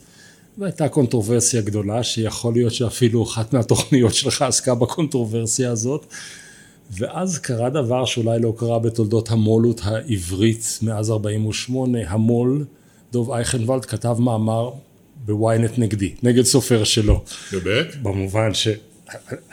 והייתה 0.57 0.89
קונטרוברסיה 0.89 1.61
גדולה, 1.61 2.03
שיכול 2.03 2.53
להיות 2.53 2.73
שאפילו 2.73 3.23
אחת 3.23 3.53
מהתוכניות 3.53 4.13
שלך 4.13 4.41
עסקה 4.41 4.75
בקונטרוברסיה 4.75 5.71
הזאת, 5.71 6.05
ואז 6.97 7.39
קרה 7.39 7.69
דבר 7.69 8.05
שאולי 8.05 8.39
לא 8.39 8.53
קרה 8.57 8.79
בתולדות 8.79 9.31
המו"לוּת 9.31 9.81
העברית 9.83 10.79
מאז 10.81 11.11
48, 11.11 11.99
המו"ל, 12.07 12.65
דוב 13.11 13.31
אייכנוולד 13.31 13.85
כתב 13.85 14.15
מאמר 14.19 14.71
בוויינט 15.25 15.71
נגדי, 15.77 16.13
נגד 16.23 16.43
סופר 16.43 16.83
שלו. 16.83 17.23
באמת? 17.51 17.95
במובן 18.01 18.53
ש... 18.53 18.67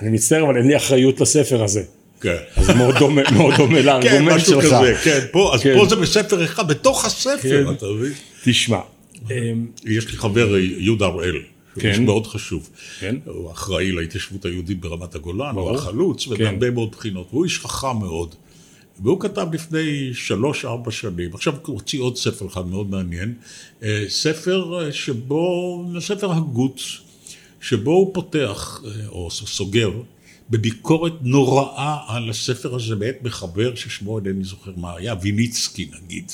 אני 0.01 0.11
מצטער, 0.11 0.45
אבל 0.45 0.57
אין 0.57 0.67
לי 0.67 0.77
אחריות 0.77 1.21
לספר 1.21 1.63
הזה. 1.63 1.83
כן. 2.21 2.37
אז 2.57 2.71
מאוד 2.71 2.99
דומה, 2.99 3.23
מאוד 3.37 3.55
דומה 3.57 3.79
כן, 3.79 3.85
לארגומנט 3.85 4.33
משהו 4.33 4.63
שלך. 4.63 4.65
כזה, 4.65 4.95
כן. 5.05 5.21
פה, 5.33 5.55
אז 5.55 5.63
כן. 5.63 5.79
פה 5.79 5.87
זה 5.87 5.97
בספר 5.97 6.45
אחד, 6.45 6.69
בתוך 6.69 7.05
הספר, 7.05 7.65
כן. 7.65 7.73
אתה 7.73 7.87
מבין? 7.87 8.13
תשמע, 8.45 8.81
יש 9.85 10.11
לי 10.11 10.17
חבר, 10.17 10.57
יהודה 10.59 11.07
הראל. 11.07 11.37
שהוא 11.73 11.83
כן. 11.83 11.89
איש 11.89 11.99
מאוד 11.99 12.27
חשוב. 12.27 12.71
כן. 13.01 13.17
הוא 13.25 13.53
אחראי 13.53 13.93
להתיישבות 13.93 14.45
היהודית 14.45 14.81
ברמת 14.81 15.15
הגולן, 15.15 15.55
ברור. 15.55 15.69
הוא 15.69 15.79
החלוץ, 15.79 16.25
כן. 16.25 16.33
ובהרבה 16.33 16.71
מאוד 16.71 16.91
בחינות. 16.91 17.29
והוא 17.31 17.45
איש 17.45 17.59
חכם 17.59 17.99
מאוד. 18.01 18.35
והוא 19.03 19.21
כתב 19.21 19.47
לפני 19.53 20.15
שלוש-ארבע 20.15 20.91
שנים, 20.91 21.35
עכשיו 21.35 21.55
הוא 21.67 21.75
הוציא 21.75 22.01
עוד 22.01 22.17
ספר 22.17 22.47
אחד 22.47 22.67
מאוד 22.67 22.91
מעניין, 22.91 23.35
אה, 23.83 24.05
ספר 24.09 24.85
אה, 24.85 24.93
שבו, 24.93 25.85
ספר 26.01 26.33
הגות, 26.33 26.81
שבו 27.61 27.91
הוא 27.91 28.15
פותח, 28.15 28.83
אה, 28.85 29.09
או 29.09 29.31
סוגר, 29.31 29.91
בביקורת 30.51 31.13
נוראה 31.23 31.97
על 32.07 32.31
הספר 32.31 32.75
הזה 32.75 32.97
מאת 32.97 33.23
מחבר 33.23 33.75
ששמו 33.75 34.19
אינני 34.19 34.45
זוכר 34.45 34.73
מה 34.77 34.97
היה, 34.97 35.15
ויניצקי 35.23 35.91
נגיד. 36.03 36.33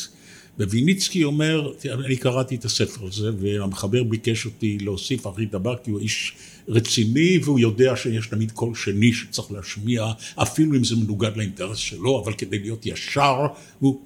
וויניצקי 0.59 1.25
אומר, 1.25 1.73
אני 2.05 2.17
קראתי 2.17 2.55
את 2.55 2.65
הספר 2.65 3.07
הזה, 3.07 3.31
והמחבר 3.39 4.03
ביקש 4.03 4.47
אותי 4.47 4.79
להוסיף 4.81 5.27
אחרית 5.27 5.51
דבר, 5.51 5.77
כי 5.85 5.91
הוא 5.91 6.01
איש 6.01 6.33
רציני, 6.69 7.39
והוא 7.45 7.61
יודע 7.61 7.97
שיש 7.97 8.27
תמיד 8.27 8.51
קול 8.51 8.75
שני 8.75 9.13
שצריך 9.13 9.53
להשמיע, 9.53 10.07
אפילו 10.35 10.77
אם 10.77 10.85
זה 10.85 10.97
מנוגד 10.97 11.37
לאינטרס 11.37 11.79
שלו, 11.79 12.23
אבל 12.25 12.33
כדי 12.33 12.59
להיות 12.59 12.87
ישר, 12.87 13.47
הוא... 13.79 14.01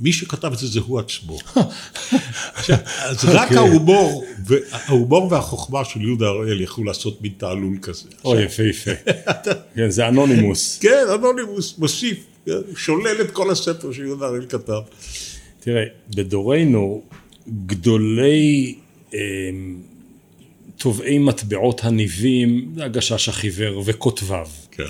מי 0.00 0.12
שכתב 0.12 0.52
את 0.52 0.58
זה 0.58 0.66
זה 0.66 0.80
הוא 0.80 1.00
עצמו. 1.00 1.38
עכשיו, 2.54 2.76
אז 2.98 3.24
רק 3.24 3.42
אוקיי. 3.42 3.56
ההומור, 3.56 4.24
ההומור 4.72 5.32
והחוכמה 5.32 5.84
של 5.84 6.02
יהודה 6.02 6.26
הראל 6.26 6.60
יכלו 6.60 6.84
לעשות 6.84 7.22
מין 7.22 7.32
תעלול 7.36 7.78
כזה. 7.82 8.08
אוי, 8.24 8.42
יפה 8.42 8.62
יפה. 8.62 8.90
כן, 9.76 9.90
זה 9.90 10.08
אנונימוס. 10.08 10.78
כן, 10.78 11.04
אנונימוס 11.14 11.78
מוסיף, 11.78 12.18
שולל 12.76 13.20
את 13.20 13.30
כל 13.30 13.50
הספר 13.50 13.92
שיהודה 13.92 14.26
הראל 14.26 14.46
כתב. 14.48 14.80
תראה, 15.64 15.84
בדורנו 16.16 17.02
גדולי 17.66 18.74
אמ, 19.14 19.18
טובעי 20.78 21.18
מטבעות 21.18 21.84
הניבים 21.84 22.72
זה 22.74 22.84
הגשש 22.84 23.28
החיוור 23.28 23.82
וכותביו. 23.86 24.46
כן. 24.70 24.84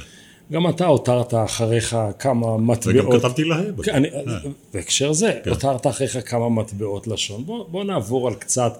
גם 0.53 0.69
אתה 0.69 0.87
הותרת 0.87 1.35
אחריך 1.35 1.97
כמה 2.19 2.57
מטבעות. 2.57 3.07
וגם 3.07 3.21
כתבתי 3.21 3.45
להם. 3.45 3.83
כן, 3.83 3.95
אני, 3.95 4.09
אה. 4.09 4.39
בהקשר 4.75 5.13
זה, 5.13 5.41
הותרת 5.47 5.87
אחריך 5.87 6.19
כמה 6.25 6.49
מטבעות 6.49 7.07
לשון. 7.07 7.45
בוא, 7.47 7.65
בוא 7.69 7.85
נעבור 7.85 8.29
על 8.29 8.35
קצת 8.35 8.73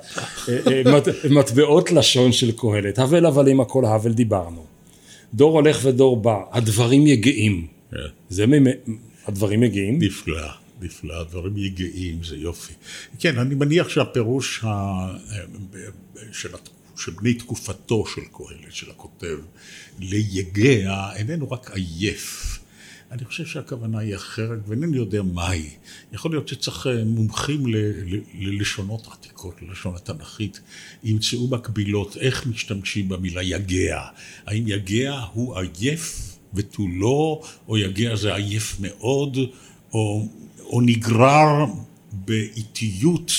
אה, 0.49 0.59
אה, 0.73 0.83
מט, 0.93 1.09
מטבעות 1.31 1.93
לשון 1.93 2.33
של 2.33 2.53
קהלת. 2.53 2.99
הבל 2.99 3.27
הבלים 3.27 3.61
הכל 3.61 3.85
הבל 3.85 4.13
דיברנו. 4.13 4.65
דור 5.35 5.53
הולך 5.53 5.81
ודור 5.83 6.17
בא, 6.17 6.41
הדברים 6.53 7.07
יגעים. 7.07 7.67
כן. 7.91 7.97
זה 8.29 8.47
ממ... 8.47 8.67
הדברים 9.27 9.61
מגיעים. 9.61 9.99
נפלא, 10.03 10.64
נפלא, 10.85 11.25
דברים 11.25 11.57
יגעים, 11.57 12.23
זה 12.25 12.37
יופי. 12.37 12.73
כן, 13.19 13.39
אני 13.39 13.55
מניח 13.55 13.89
שהפירוש 13.89 14.65
ה... 14.65 14.69
של, 16.33 16.55
הת- 16.55 16.69
של 16.97 17.13
בני 17.13 17.35
תקופתו 17.35 18.05
של 18.07 18.21
קהלת, 18.33 18.73
של 18.75 18.91
הכותב, 18.91 19.39
ליגע, 19.99 21.11
איננו 21.17 21.51
רק 21.51 21.71
עייף. 21.71 22.59
אני 23.11 23.25
חושב 23.25 23.47
שהכוונה 23.47 23.99
היא 23.99 24.15
אחרת, 24.15 24.59
ואינני 24.67 24.97
יודע 24.97 25.23
מהי. 25.23 25.71
יכול 26.13 26.31
להיות 26.31 26.49
שצריך 26.49 26.87
אה, 26.87 27.05
מומחים 27.05 27.65
ללשונות 28.35 29.09
עתיקות, 29.13 29.63
ללשון 29.63 29.95
התנ"כית, 29.97 30.61
ימצאו 31.05 31.49
מקבילות, 31.49 32.17
איך 32.17 32.47
משתמשים 32.47 33.09
במילה 33.09 33.43
יגע. 33.43 34.03
האם 34.47 34.65
יגע 34.69 35.21
הוא 35.33 35.57
עייף 35.59 36.37
ותו 36.55 36.83
לא, 36.89 37.43
או 37.69 37.79
יגע 37.79 38.17
זה 38.17 38.35
עייף 38.35 38.77
מאוד, 38.81 39.39
או, 39.93 40.29
או 40.65 40.81
נגרר 40.81 41.65
באיטיות. 42.13 43.33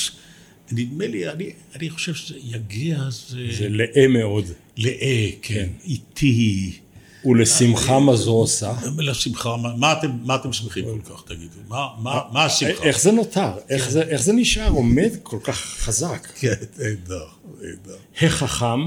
נדמה 0.72 1.08
לי, 1.08 1.30
אני, 1.30 1.52
אני 1.76 1.90
חושב 1.90 2.14
שזה 2.14 2.36
יגע 2.44 3.10
זה... 3.10 3.48
זה 3.58 3.70
לאה 3.70 4.08
מאוד. 4.08 4.46
לאה, 4.78 5.30
כן, 5.42 5.70
איטי. 5.86 6.80
ולשמחה 7.26 8.00
מה 8.00 8.16
זו 8.16 8.32
עושה? 8.32 8.74
לשמחה, 8.98 9.58
מה, 9.58 9.76
מה, 9.76 9.94
אתם, 9.94 10.12
מה 10.24 10.36
אתם 10.36 10.54
שמחים 10.54 10.86
כל 10.86 11.14
כך, 11.14 11.24
תגידו? 11.28 11.60
מה, 11.68 11.88
מה, 12.00 12.22
מה 12.32 12.46
השמחה? 12.46 12.84
איך 12.84 13.00
זה 13.00 13.12
נותר? 13.12 13.52
איך 13.70 13.90
זה, 13.90 14.02
איך 14.02 14.22
זה 14.22 14.34
נשאר 14.34 14.70
עומד 14.70 15.12
כל 15.24 15.40
כך 15.44 15.56
חזק? 15.56 16.28
כן, 16.36 16.54
נהדר, 16.78 17.26
נהדר. 17.62 17.98
החכם 18.22 18.80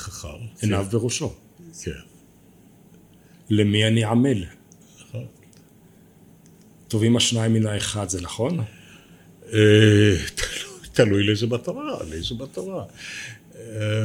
חכם. 0.00 0.28
עיניו 0.62 0.86
בראשו. 0.90 1.32
כן. 1.82 1.90
למי 3.50 3.86
אני 3.86 4.04
עמל? 4.04 4.44
טובים 6.90 7.16
השניים 7.16 7.52
מן 7.52 7.66
האחד, 7.66 8.08
זה 8.08 8.20
נכון? 8.20 8.58
אה, 9.52 10.14
תלוי- 10.92 11.26
לאיזה 11.26 11.46
מטרה, 11.46 11.98
לאיזה 12.10 12.34
מטרה. 12.34 12.84
אה, 13.56 14.04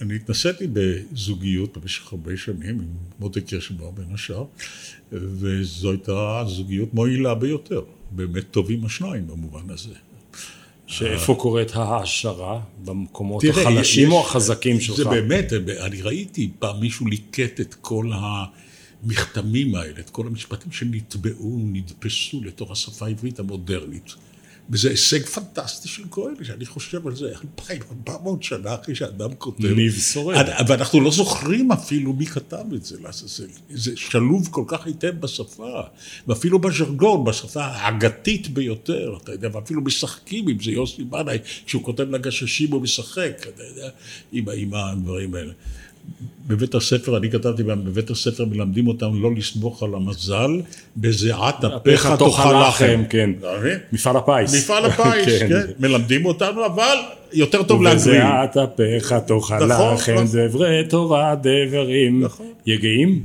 אני 0.00 0.16
התנסיתי 0.16 0.66
בזוגיות 0.72 1.76
במשך 1.78 2.12
הרבה 2.12 2.36
שנים 2.36 2.68
עם 2.80 2.86
מוטי 3.20 3.40
קירשנבאום 3.40 3.94
בין 3.94 4.06
השאר, 4.14 4.44
וזו 5.12 5.90
הייתה 5.90 6.44
זוגיות 6.46 6.94
מועילה 6.94 7.34
ביותר. 7.34 7.80
באמת 8.10 8.50
טובים 8.50 8.84
השניים 8.84 9.26
במובן 9.26 9.70
הזה. 9.70 9.94
שאיפה 10.86 11.34
קורית 11.34 11.76
ההעשרה? 11.76 12.60
במקומות 12.84 13.42
תראה, 13.42 13.62
החלשים 13.62 14.08
יש- 14.08 14.12
או 14.14 14.20
החזקים 14.20 14.80
שלך? 14.80 14.96
זה 14.96 15.04
באמת, 15.04 15.52
אני 15.80 16.02
ראיתי 16.02 16.50
פעם 16.58 16.80
מישהו 16.80 17.06
ליקט 17.06 17.60
את 17.60 17.74
כל 17.80 18.10
המכתמים 19.04 19.74
האלה, 19.74 20.00
את 20.00 20.10
כל 20.10 20.26
המשפטים 20.26 20.72
שנטבעו, 20.72 21.58
נדפסו 21.62 22.40
לתוך 22.44 22.70
השפה 22.70 23.06
העברית 23.06 23.38
המודרנית. 23.38 24.14
וזה 24.70 24.90
הישג 24.90 25.26
פנטסטי 25.26 25.88
של 25.88 26.02
קהלת, 26.10 26.44
שאני 26.44 26.66
חושב 26.66 27.06
על 27.06 27.16
זה 27.16 27.28
2,400 27.28 28.42
שנה 28.42 28.74
אחרי 28.74 28.94
שאדם 28.94 29.34
כותב. 29.38 29.66
ניב 29.66 29.92
שורד. 29.92 30.46
ואנחנו 30.68 31.00
לא 31.00 31.10
זוכרים 31.10 31.72
אפילו 31.72 32.12
מי 32.12 32.26
כתב 32.26 32.64
את 32.74 32.84
זה, 32.84 32.96
לעזאזל. 33.02 33.46
זה 33.70 33.96
שלוב 33.96 34.48
כל 34.50 34.64
כך 34.66 34.86
היטב 34.86 35.10
בשפה, 35.20 35.80
ואפילו 36.26 36.58
בז'רגון, 36.58 37.24
בשפה 37.24 37.64
ההגתית 37.64 38.48
ביותר, 38.48 39.16
אתה 39.22 39.32
יודע, 39.32 39.48
ואפילו 39.52 39.80
משחקים 39.80 40.48
עם 40.48 40.56
זה, 40.62 40.70
יוסי 40.70 41.04
בנאי, 41.04 41.38
כשהוא 41.66 41.82
כותב 41.82 42.10
לגששים 42.10 42.72
הוא 42.72 42.82
משחק, 42.82 43.46
אתה 43.48 43.62
יודע, 43.62 43.88
עם, 44.32 44.44
עם 44.56 44.74
הדברים 44.74 45.34
האלה. 45.34 45.52
בבית 46.46 46.74
הספר, 46.74 47.16
אני 47.16 47.30
כתבתי 47.30 47.62
בבית 47.62 48.10
הספר 48.10 48.44
מלמדים 48.44 48.88
אותם 48.88 49.22
לא 49.22 49.34
לסמוך 49.34 49.82
על 49.82 49.94
המזל, 49.94 50.50
בזיעת 50.96 51.64
אפיך 51.64 52.08
תאכל 52.18 52.68
לחם. 52.68 53.02
כן. 53.10 53.30
מפעל 53.92 54.16
הפיס. 54.16 54.54
מפעל 54.54 54.84
הפיס, 54.84 55.26
כן. 55.40 55.48
כן. 55.48 55.66
מלמדים 55.78 56.26
אותנו, 56.26 56.66
אבל 56.66 56.96
יותר 57.32 57.62
טוב 57.62 57.82
להגריל. 57.82 58.02
ובזיעת 58.02 58.56
אפיך 58.56 59.12
תאכל 59.12 59.66
נכון, 59.66 59.94
לחם 59.94 60.12
נכון. 60.12 60.26
דברי 60.48 60.84
תורה 60.88 61.34
דברים. 61.34 62.24
נכון. 62.24 62.46
יגעים? 62.66 63.22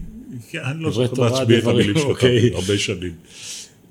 כן, 0.50 0.60
אני 0.66 0.84
לא 0.84 0.92
זוכר 0.92 1.24
להצביע 1.24 1.60
את 1.60 1.64
המילים 1.64 1.98
שלך 1.98 2.06
אוקיי. 2.06 2.50
הרבה 2.54 2.78
שנים. 2.78 3.12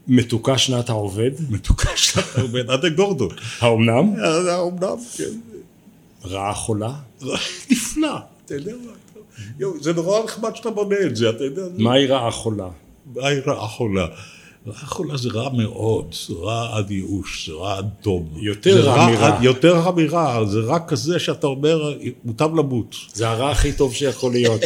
מתוקה 0.09 0.59
שנת 0.59 0.89
העובד? 0.89 1.31
מתוקה 1.51 1.89
שאתה 1.97 2.41
עובד, 2.41 2.71
עד 2.71 2.87
גורדון. 2.97 3.29
האומנם? 3.61 4.13
האומנם, 4.51 4.97
כן. 5.17 5.25
רעה 6.25 6.55
חולה? 6.55 6.93
נפלא, 7.71 8.19
אתה 8.51 8.59
יודע 8.59 8.73
מה? 9.59 9.67
זה 9.81 9.93
נורא 9.93 10.25
נחמד 10.25 10.57
שאתה 10.57 10.71
בונה 10.71 10.97
את 11.07 11.17
זה, 11.17 11.31
אתה 11.31 11.45
יודע, 11.45 11.63
מהי 11.79 12.07
רעה 12.07 12.31
חולה? 12.31 12.69
מהי 13.15 13.41
רעה 13.41 13.69
חולה? 13.69 14.07
רעה 14.67 14.87
חולה 14.87 15.17
זה 15.17 15.29
רע 15.33 15.49
מאוד, 15.53 16.15
זה 16.27 16.35
רע 16.35 16.77
עד 16.77 16.91
ייאוש, 16.91 17.49
זה 17.49 17.55
רע 17.55 17.79
עד 17.79 17.89
דום. 18.03 18.31
יותר 18.37 18.87
רע 18.87 19.11
מרע. 19.11 19.39
יותר 19.43 19.77
רע 19.77 19.91
מרע, 19.91 20.45
זה 20.47 20.61
רע 20.61 20.79
כזה 20.89 21.19
שאתה 21.19 21.47
אומר, 21.47 21.99
מוטב 22.25 22.55
למות. 22.55 22.97
זה 23.13 23.29
הרע 23.29 23.51
הכי 23.51 23.73
טוב 23.73 23.95
שיכול 23.95 24.33
להיות. 24.33 24.61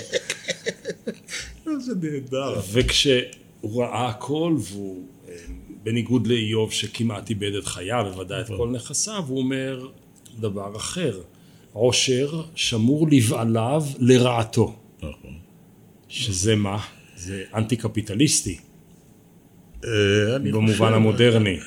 זה 1.87 1.93
נהדר. 2.01 2.61
וכשהוא 2.73 3.83
ראה 3.83 4.09
הכל, 4.09 4.57
והוא, 4.59 5.03
אה, 5.29 5.35
בניגוד 5.83 6.27
לאיוב 6.27 6.73
שכמעט 6.73 7.31
איבד 7.31 7.55
את 7.55 7.67
חייו, 7.67 8.05
בוודאי 8.13 8.41
את 8.41 8.47
כל 8.57 8.69
נכסיו, 8.69 9.25
הוא 9.29 9.39
אומר 9.39 9.87
דבר 10.41 10.77
אחר. 10.77 11.21
עושר 11.75 12.43
שמור 12.55 13.09
לבעליו 13.11 13.85
לרעתו. 13.99 14.77
נכון. 14.99 15.39
שזה 16.09 16.57
מה? 16.57 16.79
זה 17.17 17.43
אנטי 17.55 17.77
קפיטליסטי. 17.77 18.59
אה, 19.85 20.39
במובן 20.39 20.93
המודרני. 20.93 21.59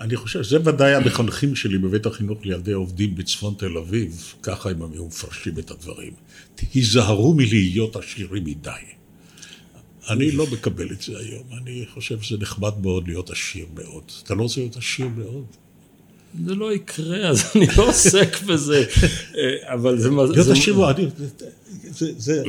אני 0.00 0.16
חושב, 0.16 0.42
זה 0.42 0.58
ודאי 0.64 0.94
המחנכים 0.94 1.56
שלי 1.56 1.78
בבית 1.78 2.06
החינוך 2.06 2.38
לילדי 2.46 2.72
עובדים 2.72 3.14
בצפון 3.14 3.54
תל 3.58 3.78
אביב, 3.78 4.34
ככה 4.42 4.70
הם 4.70 4.92
היו 4.92 5.06
מפרשים 5.06 5.58
את 5.58 5.70
הדברים. 5.70 6.12
היזהרו 6.74 7.34
מלהיות 7.34 7.96
עשירים 7.96 8.44
מדי. 8.44 8.70
אני 10.10 10.30
לא 10.30 10.46
מקבל 10.52 10.92
את 10.92 11.02
זה 11.02 11.18
היום, 11.18 11.44
אני 11.62 11.84
חושב 11.94 12.20
שזה 12.20 12.38
נחמד 12.38 12.78
מאוד 12.82 13.08
להיות 13.08 13.30
עשיר 13.30 13.66
מאוד. 13.74 14.12
אתה 14.22 14.34
לא 14.34 14.42
רוצה 14.42 14.60
להיות 14.60 14.76
עשיר 14.76 15.08
מאוד? 15.08 15.44
זה 16.46 16.54
לא 16.54 16.72
יקרה, 16.72 17.16
אז 17.30 17.42
אני 17.56 17.66
לא 17.76 17.88
עוסק 17.88 18.42
בזה. 18.42 18.84
אה, 19.38 19.74
אבל 19.74 19.98
זה... 19.98 20.10
מה- 20.10 20.22
להיות 20.24 20.46
מאוד, 20.76 20.98
אני- 20.98 21.08
זה, 22.18 22.42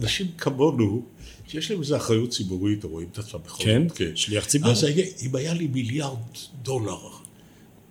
אנשים 0.00 0.26
כמונו, 0.38 1.02
שיש 1.48 1.70
להם 1.70 1.80
איזו 1.80 1.96
אחריות 1.96 2.30
ציבורית, 2.30 2.84
רואים 2.84 3.08
את 3.12 3.18
עצמם 3.18 3.40
בכל 3.46 3.64
כן? 3.64 3.82
זאת, 3.88 4.00
שליח 4.14 4.44
ציבור. 4.44 4.70
אז 4.70 4.84
אם 5.26 5.36
היה 5.36 5.54
לי 5.54 5.66
מיליארד 5.66 6.16
דולר, 6.62 6.98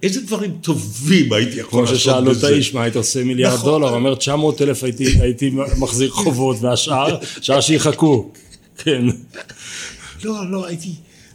איזה 0.03 0.21
דברים 0.21 0.57
טובים 0.61 1.33
הייתי 1.33 1.57
יכול 1.59 1.69
כמו 1.71 1.81
לעשות 1.81 1.97
ששאלו 1.97 2.31
את 2.31 2.37
בזה? 2.37 2.47
האיש, 2.47 2.73
מה 2.73 2.83
היית 2.83 2.95
עושה 2.95 3.23
מיליארד 3.23 3.53
נכון. 3.53 3.69
דולר? 3.69 3.89
אומר 3.93 4.15
900 4.15 4.61
אלף 4.61 4.83
הייתי 4.83 5.05
הייתי 5.21 5.51
מחזיר 5.77 6.09
חובות, 6.09 6.57
והשאר, 6.61 7.17
השאר 7.37 7.61
שיחכו. 7.61 8.31
כן. 8.77 9.05
לא, 10.23 10.51
לא, 10.51 10.65
הייתי... 10.65 10.89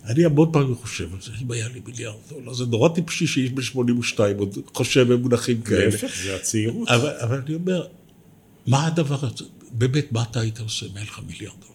אני 0.04 0.24
המון 0.24 0.52
פעמים 0.52 0.74
חושב 0.74 1.14
על 1.14 1.20
זה, 1.22 1.30
אם 1.42 1.50
היה 1.50 1.68
לי 1.68 1.80
מיליארד 1.86 2.16
דולר, 2.28 2.52
זה 2.52 2.66
נורא 2.66 2.88
טיפשי 2.88 3.26
שאיש 3.26 3.50
בן 3.50 3.62
82 3.62 4.38
עוד 4.38 4.58
חושב 4.74 5.12
במונחים 5.12 5.62
כאלה. 5.62 5.84
להפך, 5.84 6.12
זה 6.24 6.36
הצעירות. 6.36 6.88
אבל, 6.88 7.10
אבל 7.22 7.42
אני 7.46 7.54
אומר, 7.54 7.86
מה 8.66 8.86
הדבר 8.86 9.18
הזה? 9.22 9.44
באמת, 9.70 10.12
מה 10.12 10.22
אתה 10.22 10.40
היית 10.40 10.60
עושה 10.60 10.86
אם 10.86 10.90
היה 10.94 11.04
לך 11.04 11.20
מיליארד 11.26 11.54
דולר? 11.60 11.70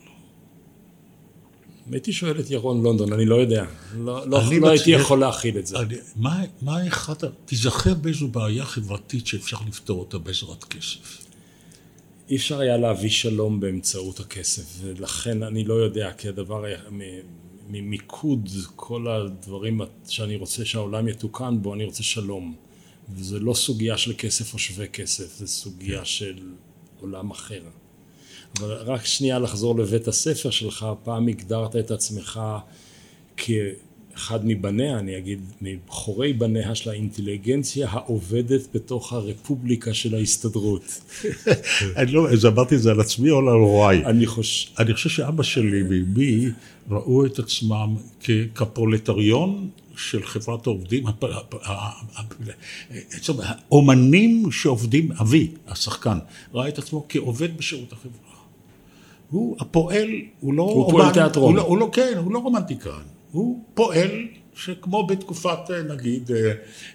הייתי 1.92 2.14
שואל 2.14 2.40
את 2.40 2.52
ירון 2.52 2.84
לונדון, 2.84 3.14
אני 3.14 3.26
לא 3.26 3.36
יודע. 3.36 3.66
לא 3.98 4.30
לא- 4.30 4.54
לא 4.62 4.70
הייתי 4.70 4.92
יכול 4.92 5.20
להכיל 5.20 5.58
את 5.58 5.68
זה. 5.68 5.80
אני, 5.80 5.96
מה, 6.16 6.42
מה 6.62 6.88
אחד, 6.88 7.14
תיזכר 7.46 7.94
באיזו 7.94 8.28
בעיה 8.28 8.66
חברתית 8.66 9.28
שאפשר 9.28 9.58
לפתור 9.68 10.00
אותה 10.00 10.18
בעזרת 10.18 10.64
כסף. 10.64 11.18
אי 12.30 12.36
אפשר 12.36 12.60
היה 12.60 12.78
להביא 12.78 13.10
שלום 13.10 13.60
באמצעות 13.60 14.20
הכסף, 14.20 14.64
ולכן 14.82 15.44
אני 15.44 15.64
לא 15.64 15.74
יודע, 15.74 16.12
כי 16.18 16.28
הדבר 16.30 16.66
היה, 16.66 16.78
ממיקוד 17.70 18.50
כל 18.76 19.08
הדברים 19.08 19.82
שאני 20.08 20.36
רוצה 20.36 20.66
שהעולם 20.66 21.08
יתוקן 21.08 21.58
בו, 21.62 21.74
אני 21.74 21.86
רוצה 21.86 22.04
שלום. 22.04 22.56
וזה 23.16 23.40
לא 23.40 23.54
סוגיה 23.54 23.98
של 23.98 24.14
כסף 24.18 24.54
או 24.54 24.60
שווה 24.60 24.88
כסף, 24.88 25.38
זה 25.38 25.48
סוגיה 25.48 26.06
של 26.06 26.54
עולם 27.02 27.32
אחר. 27.32 27.62
אבל 28.60 28.72
רק 28.72 29.06
שנייה 29.06 29.40
לחזור 29.40 29.80
לבית 29.80 30.08
הספר 30.08 30.50
שלך, 30.50 30.86
פעם 31.04 31.28
הגדרת 31.28 31.76
את 31.76 31.92
עצמך 31.92 32.42
כאחד 34.20 34.40
מבניה, 34.44 35.00
אני 35.00 35.18
אגיד, 35.18 35.40
מבחורי 35.62 36.34
בניה 36.34 36.76
של 36.76 36.90
האינטליגנציה 36.90 37.88
העובדת 37.92 38.62
בתוך 38.74 39.14
הרפובליקה 39.14 39.94
של 39.94 40.16
ההסתדרות. 40.16 41.02
אני 41.98 42.12
לא, 42.12 42.30
אז 42.32 42.46
אמרתי 42.46 42.76
את 42.76 42.82
זה 42.82 42.92
על 42.92 43.00
עצמי 43.00 43.32
או 43.32 43.38
על 43.38 43.48
הוריי. 43.48 44.06
אני 44.06 44.28
חושב... 44.28 44.80
אני 44.80 44.94
חושב 44.94 45.10
שאבא 45.10 45.44
שלי 45.44 45.84
ואמי 45.84 46.46
ראו 46.90 47.26
את 47.26 47.40
עצמם 47.40 47.96
כפרולטריון 48.56 49.70
של 49.96 50.26
חברת 50.26 50.68
העובדים, 50.68 51.04
האומנים 53.72 54.52
שעובדים, 54.52 55.12
אבי, 55.12 55.52
השחקן, 55.68 56.18
ראה 56.54 56.68
את 56.68 56.78
עצמו 56.78 57.06
כעובד 57.10 57.58
בשירות 57.58 57.94
החברה. 57.94 58.36
הוא 59.30 59.58
הפועל, 59.60 60.10
הוא 60.40 60.54
לא... 60.54 60.64
הוא 60.64 60.92
פועל 60.92 61.14
תיאטרון. 61.14 61.56
לא, 61.56 61.62
הוא 61.62 61.78
לא, 61.78 61.90
כן, 61.94 62.14
הוא 62.18 62.34
לא 62.34 62.40
רומנטיקן. 62.40 63.19
הוא 63.32 63.64
פועל 63.74 64.12
שכמו 64.56 65.08
בתקופת, 65.08 65.60
אה, 65.72 65.82
נגיד, 65.96 66.32
אה, 66.32 66.52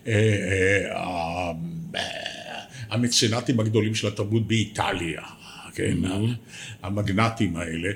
אה, 0.06 1.52
המצנטים 2.90 3.60
הגדולים 3.60 3.94
של 3.94 4.06
התרבות 4.08 4.46
באיטליה, 4.46 5.22
כן, 5.74 5.96
המגנטים 6.82 7.56
האלה. 7.56 7.88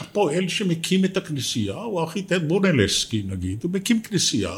הפועל 0.00 0.48
שמקים 0.48 1.04
את 1.04 1.16
הכנסייה, 1.16 1.74
הוא 1.74 2.00
הארכיטקט 2.00 2.42
בונלסקי 2.42 3.22
נגיד, 3.26 3.58
הוא 3.62 3.70
מקים 3.72 4.00
כנסייה, 4.02 4.54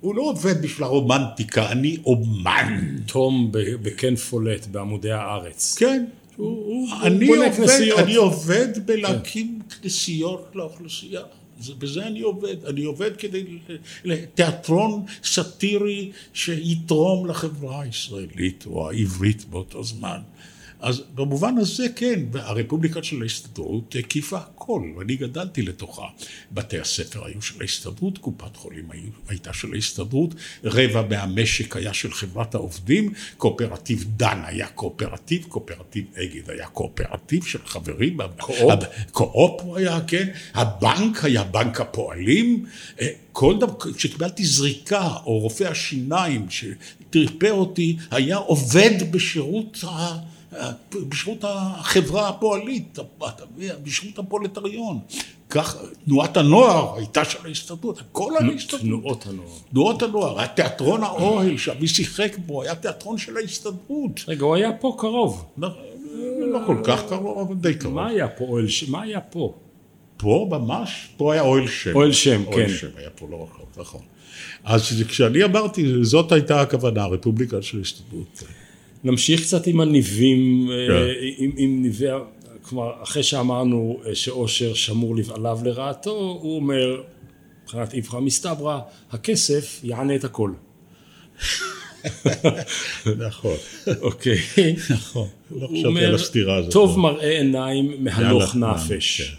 הוא 0.00 0.14
לא 0.14 0.22
עובד 0.22 0.62
בשביל 0.62 0.84
הרומנטיקה, 0.84 1.72
אני 1.72 1.96
אומן. 2.04 2.96
תום 3.06 3.48
בקן 3.52 4.16
פולט 4.16 4.66
בעמודי 4.66 5.10
הארץ. 5.10 5.76
כן. 5.78 6.04
הוא- 6.36 6.48
הוא 6.66 6.88
אני 7.02 7.26
עובד. 7.26 7.92
אני 7.98 8.14
עובד 8.14 8.68
בלהקים 8.86 9.58
כנסיות 9.82 10.50
לאוכלוסייה. 10.54 11.20
זה- 11.60 11.74
בזה 11.74 12.06
אני 12.06 12.20
עובד. 12.20 12.64
אני 12.64 12.84
עובד 12.84 13.16
כדי 13.16 13.44
לתיאטרון 14.04 15.04
סאטירי 15.24 16.10
שיתרום 16.34 17.26
לחברה 17.26 17.80
הישראלית 17.82 18.64
או 18.66 18.90
העברית 18.90 19.44
באותו 19.44 19.84
זמן. 19.84 20.18
אז 20.80 21.02
במובן 21.14 21.58
הזה 21.58 21.86
כן, 21.96 22.20
הרפובליקה 22.34 23.02
של 23.02 23.22
ההסתדרות 23.22 23.96
הקיפה 23.98 24.38
הכל, 24.38 24.82
ואני 24.96 25.16
גדלתי 25.16 25.62
לתוכה. 25.62 26.06
בתי 26.52 26.78
הספר 26.78 27.26
היו 27.26 27.42
של 27.42 27.60
ההסתדרות, 27.60 28.18
קופת 28.18 28.56
חולים 28.56 28.90
היו- 28.90 29.10
הייתה 29.28 29.52
של 29.52 29.74
ההסתדרות, 29.74 30.34
רבע 30.64 31.02
מהמשק 31.02 31.76
היה 31.76 31.94
של 31.94 32.12
חברת 32.12 32.54
העובדים, 32.54 33.12
קואופרטיב 33.36 34.04
דן 34.16 34.42
היה 34.46 34.66
קואופרטיב, 34.68 35.44
קואופרטיב 35.48 36.04
אגד 36.16 36.50
היה 36.50 36.66
קואופרטיב 36.66 37.44
של 37.44 37.58
חברים. 37.64 38.18
קו-אופ? 38.38 38.84
קו-אופ 39.12 39.76
היה, 39.76 40.00
כן, 40.06 40.28
הבנק 40.54 41.24
היה 41.24 41.44
בנק 41.44 41.80
הפועלים, 41.80 42.66
אה, 43.00 43.08
כל 43.32 43.58
דבר, 43.60 43.92
כשקיבלתי 43.94 44.44
זריקה, 44.44 45.08
או 45.26 45.38
רופא 45.38 45.64
השיניים 45.64 46.46
שטרפר 46.50 47.52
אותי, 47.52 47.96
היה 48.10 48.36
עובד 48.36 49.12
בשירות 49.12 49.84
ה... 49.84 50.29
בשירות 51.08 51.44
החברה 51.44 52.28
הפועלית? 52.28 52.98
בשירות 53.82 54.18
הפרולטריון. 54.18 54.98
כך, 55.50 55.76
תנועת 56.04 56.36
הנוער 56.36 56.96
הייתה 56.96 57.24
של 57.24 57.38
ההסתדרות, 57.44 58.00
הכל 58.00 58.32
על 58.38 58.50
ההסתדרות. 58.50 58.80
תנועות 58.80 59.26
הנוער. 59.26 59.48
תנועות 59.70 60.02
הנוער, 60.02 60.40
התיאטרון 60.40 61.02
האוהל 61.02 61.56
שאבי 61.56 61.88
שיחק 61.88 62.36
בו, 62.38 62.62
היה 62.62 62.74
תיאטרון 62.74 63.18
של 63.18 63.36
ההסתדרות. 63.36 64.20
רגע, 64.28 64.44
הוא 64.44 64.54
היה 64.54 64.72
פה 64.72 64.96
קרוב. 64.98 65.44
לא, 65.58 65.68
לא 66.52 66.58
כל 66.66 66.76
כך 66.84 67.02
קרוב, 67.08 67.38
אבל 67.38 67.54
די 67.54 67.74
קרוב. 67.74 67.94
מה 67.94 68.08
היה 68.08 68.28
פה 68.28 68.44
אוהל 68.44 68.68
ש... 68.68 68.88
מה 68.88 69.02
היה 69.02 69.20
פה? 69.20 69.54
פה 70.16 70.48
ממש, 70.50 71.08
פה 71.16 71.32
היה 71.32 71.42
אוהל 71.42 71.68
שם. 71.68 71.94
אוהל 71.94 72.12
שם, 72.12 72.42
אוהל 72.46 72.66
כן. 72.66 72.74
שם 72.74 72.88
היה 72.96 73.10
פה 73.10 73.26
לא 73.30 73.42
רחוק, 73.42 73.78
נכון. 73.78 74.00
אז 74.64 75.02
כשאני 75.08 75.44
אמרתי, 75.44 76.04
זאת 76.04 76.32
הייתה 76.32 76.60
הכוונה, 76.60 77.02
הרפובליקה 77.02 77.62
של 77.62 77.78
ההסתדרות. 77.78 78.42
נמשיך 79.04 79.42
קצת 79.42 79.66
עם 79.66 79.80
הניבים, 79.80 80.68
אה, 80.70 80.86
כן. 80.88 81.20
עם, 81.36 81.50
עם 81.56 81.82
ניבי, 81.82 82.06
כלומר, 82.62 82.90
אחרי 83.02 83.22
שאמרנו 83.22 84.00
אה, 84.06 84.14
שאושר 84.14 84.74
שמור 84.74 85.16
לבעליו 85.16 85.58
לרעתו, 85.64 86.38
הוא 86.42 86.56
אומר, 86.56 87.02
מבחינת 87.62 87.94
איפכא 87.94 88.16
מסתברא, 88.16 88.78
הכסף 89.10 89.80
יענה 89.84 90.14
את 90.14 90.24
הכל. 90.24 90.52
נכון, 93.26 93.56
אוקיי. 94.00 94.38
נכון. 94.90 95.28
לא 95.50 95.66
חשבתי 95.66 96.04
על 96.04 96.14
הסתירה 96.14 96.56
הזאת. 96.56 96.72
טוב 96.72 96.98
מראה 96.98 97.38
עיניים 97.38 98.04
מהלוך 98.04 98.56
נפש. 98.56 99.20
כן. 99.20 99.36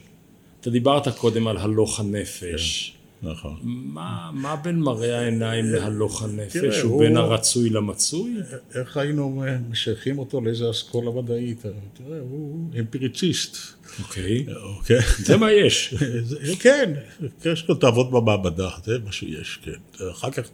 אתה 0.62 0.70
דיברת 0.70 1.18
קודם 1.18 1.48
על 1.48 1.58
הלוך 1.58 2.00
הנפש. 2.00 2.94
נכון. 3.24 3.60
מה, 3.64 4.30
מה 4.34 4.56
בין 4.56 4.80
מראה 4.80 5.20
העיניים 5.20 5.66
להלוך 5.66 6.24
הנפש 6.24 6.84
ובין 6.84 7.18
הוא- 7.18 7.26
הרצוי 7.26 7.70
למצוי? 7.70 8.36
איך 8.76 8.98
היינו 8.98 9.44
משייכים 9.70 10.20
אותו 10.20 10.42
לאיזה 10.42 10.70
אסכולה 10.70 11.12
מדעית? 11.22 11.62
תראה, 11.94 12.20
הוא 12.20 12.70
אמפיריציסט. 12.80 13.58
אוקיי. 14.04 14.46
אוקיי? 14.64 15.00
זה 15.18 15.38
מה 15.38 15.52
יש. 15.52 15.94
כן, 16.60 16.94
יש 17.46 17.66
לו 17.70 17.76
תעבוד 17.76 18.12
במעבדה, 18.12 18.70
זה 18.86 18.98
מה 19.06 19.12
שיש, 19.12 19.60
כן. 19.64 20.06
אחר 20.12 20.32
כך 20.32 20.50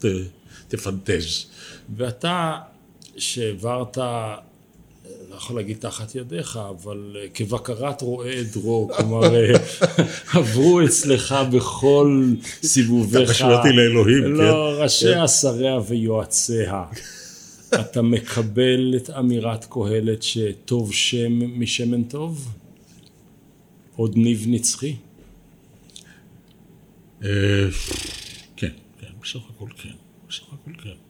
תפנטז. 0.67 1.45
ואתה, 1.95 2.55
שהעברת, 3.17 3.97
לא 5.29 5.35
יכול 5.35 5.55
להגיד 5.55 5.77
תחת 5.77 6.15
ידיך, 6.15 6.59
אבל 6.69 7.17
אה, 7.19 7.27
כבקרת 7.33 8.01
רועה 8.01 8.31
עדרו, 8.31 8.89
כלומר, 8.97 9.35
אה, 9.35 9.53
עברו 10.39 10.81
אצלך 10.85 11.35
בכל 11.51 12.33
סיבוביך. 12.63 13.21
אתה 13.21 13.31
משווה 13.31 13.57
אותי 13.57 13.69
לאלוהים, 13.69 14.23
כן? 14.23 14.29
לא, 14.29 14.81
ראשיה, 14.81 15.27
שריה 15.27 15.79
ויועציה. 15.87 16.83
אתה 17.81 18.01
מקבל 18.01 18.93
את 18.97 19.09
אמירת 19.09 19.65
קהלת 19.69 20.23
שטוב 20.23 20.93
שם 20.93 21.59
משמן 21.59 22.03
טוב? 22.03 22.53
עוד 23.95 24.17
ניב 24.17 24.45
נצחי? 24.47 24.95
אה, 27.23 27.29
כן, 28.55 28.71
כן, 28.99 29.07
בסך 29.21 29.39
הכל 29.55 29.67
כן, 29.77 29.89
בסך 30.29 30.43
הכל 30.53 30.71
כן. 30.83 31.06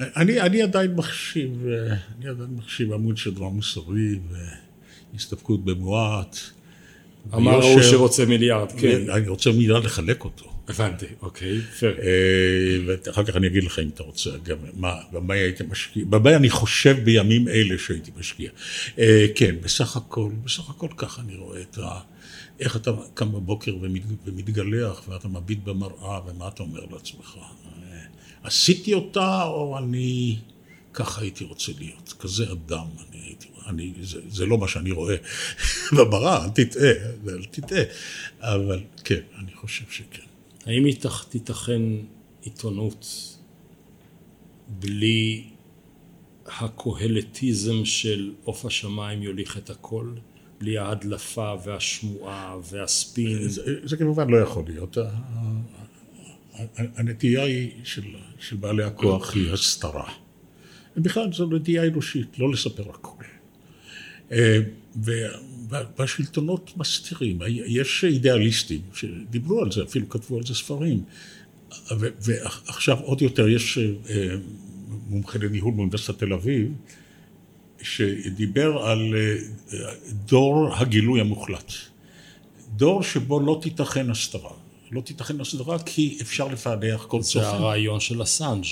אני, 0.00 0.40
אני 0.40 0.62
עדיין 0.62 0.94
מחשיב, 0.94 1.66
אה, 1.66 1.96
אני 2.18 2.28
עדיין 2.28 2.50
מחשיב 2.56 2.92
עמוד 2.92 3.16
דבר 3.34 3.48
מוסרי 3.48 4.18
והסתפקות 5.12 5.64
במועט. 5.64 6.38
אמר. 7.34 7.50
ההוא 7.50 7.82
שרוצה 7.82 8.26
מיליארד, 8.26 8.72
כן. 8.72 9.10
אני 9.10 9.28
רוצה 9.28 9.50
מיליארד 9.50 9.84
לחלק 9.84 10.24
אותו. 10.24 10.50
הבנתי, 10.68 11.06
אוקיי, 11.22 11.60
פייר. 11.60 11.98
אה, 12.02 12.96
ואחר 13.06 13.24
כך 13.24 13.36
אני 13.36 13.46
אגיד 13.46 13.64
לך 13.64 13.78
אם 13.78 13.88
אתה 13.94 14.02
רוצה, 14.02 14.30
גם 14.42 14.56
מה, 14.74 14.94
במה 15.12 15.34
הייתי 15.34 15.64
משקיע, 15.70 16.04
במה 16.08 16.36
אני 16.36 16.50
חושב 16.50 16.96
בימים 17.04 17.48
אלה 17.48 17.78
שהייתי 17.78 18.10
משקיע. 18.18 18.50
אה, 18.98 19.26
כן, 19.34 19.54
בסך 19.60 19.96
הכל, 19.96 20.30
בסך 20.44 20.70
הכל 20.70 20.88
ככה 20.96 21.22
אני 21.22 21.36
רואה 21.36 21.60
את 21.60 21.78
ה... 21.78 22.00
איך 22.60 22.76
אתה 22.76 22.90
קם 23.14 23.32
בבוקר 23.32 23.76
ומת, 23.80 24.02
ומתגלח 24.26 25.08
ואתה 25.08 25.28
מביט 25.28 25.58
במראה 25.64 26.20
ומה 26.26 26.48
אתה 26.48 26.62
אומר 26.62 26.80
לעצמך. 26.92 27.36
עשיתי 28.44 28.94
אותה 28.94 29.44
או 29.44 29.78
אני 29.78 30.36
ככה 30.92 31.20
הייתי 31.20 31.44
רוצה 31.44 31.72
להיות, 31.78 32.14
כזה 32.18 32.52
אדם 32.52 32.86
אני 33.10 33.20
הייתי, 33.22 33.46
אני, 33.66 33.92
זה, 34.02 34.20
זה 34.28 34.46
לא 34.46 34.58
מה 34.58 34.68
שאני 34.68 34.90
רואה 34.90 35.16
במראה, 35.98 36.44
אל 36.44 36.50
תטעה, 36.50 36.90
אל 37.28 37.44
תטעה, 37.50 37.82
אבל 38.40 38.80
כן, 39.04 39.20
אני 39.38 39.52
חושב 39.54 39.84
שכן. 39.90 40.22
האם 40.66 40.86
ייתכ- 40.86 41.24
תיתכן 41.28 41.82
עיתונות 42.42 43.06
בלי 44.68 45.44
הקוהלטיזם 46.46 47.84
של 47.84 48.32
עוף 48.44 48.64
השמיים 48.66 49.22
יוליך 49.22 49.56
את 49.58 49.70
הכל? 49.70 50.10
בלי 50.60 50.78
ההדלפה 50.78 51.54
והשמועה 51.64 52.56
והספין? 52.70 53.48
זה, 53.48 53.62
זה 53.88 53.96
כמובן 53.96 54.28
לא 54.30 54.36
יכול 54.36 54.64
להיות. 54.66 54.96
הנטייה 56.76 57.42
היא 57.44 57.70
של, 57.84 58.02
של 58.48 58.56
בעלי 58.56 58.84
הכוח 58.84 59.34
היא 59.34 59.50
הסתרה. 59.52 60.12
ובכלל 60.96 61.32
זו 61.32 61.46
נטייה 61.46 61.86
אנושית, 61.86 62.38
לא 62.38 62.52
לספר 62.52 62.90
הכל. 62.90 63.24
אה, 64.32 64.58
וה- 65.02 65.28
והשלטונות 65.98 66.72
מסתירים. 66.76 67.38
יש 67.66 68.04
אידיאליסטים 68.04 68.80
שדיברו 68.94 69.60
על 69.62 69.72
זה, 69.72 69.82
אפילו 69.82 70.08
כתבו 70.08 70.36
על 70.36 70.46
זה 70.46 70.54
ספרים. 70.54 71.02
ועכשיו 71.98 72.98
עוד 73.00 73.22
יותר 73.22 73.48
יש 73.48 73.78
אה, 73.78 74.34
מומחה 75.08 75.38
לניהול 75.38 75.74
באוניברסיטת 75.74 76.18
תל 76.18 76.32
אביב, 76.32 76.72
שדיבר 77.82 78.78
על 78.78 79.14
אה, 79.16 79.36
דור 80.26 80.68
הגילוי 80.76 81.20
המוחלט. 81.20 81.72
דור 82.76 83.02
שבו 83.02 83.40
לא 83.40 83.58
תיתכן 83.62 84.10
הסתרה. 84.10 84.50
לא 84.94 85.00
תיתכן 85.00 85.40
הסתרה 85.40 85.78
כי 85.78 86.18
אפשר 86.20 86.48
לפענח 86.48 87.04
כל 87.08 87.22
זה 87.22 87.32
צופן. 87.32 87.46
הרעיון 87.46 88.00
של 88.00 88.22
אסאנג'. 88.22 88.64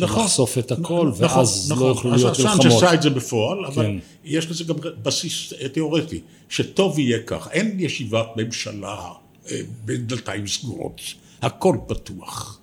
נכון. 0.00 0.24
לחשוף 0.24 0.58
את 0.58 0.72
הכל, 0.72 0.82
נכון, 0.82 1.38
ואז 1.38 1.70
לא 1.70 1.76
נכון. 1.76 1.88
יוכלו 1.88 2.10
להיות 2.10 2.38
מלחמות. 2.38 2.66
עשה 2.66 2.94
את 2.94 3.02
זה 3.02 3.10
בפועל, 3.10 3.64
אבל 3.64 3.86
כן. 3.86 3.98
יש 4.24 4.50
לזה 4.50 4.64
גם 4.64 4.74
בסיס 5.02 5.52
תיאורטי, 5.72 6.20
שטוב 6.48 6.98
יהיה 6.98 7.18
כך. 7.26 7.48
אין 7.52 7.76
ישיבת 7.80 8.26
ממשלה 8.36 9.12
אה, 9.50 9.60
בדלתיים 9.84 10.46
סגורות, 10.46 11.00
הכל 11.42 11.76
פתוח. 11.86 12.58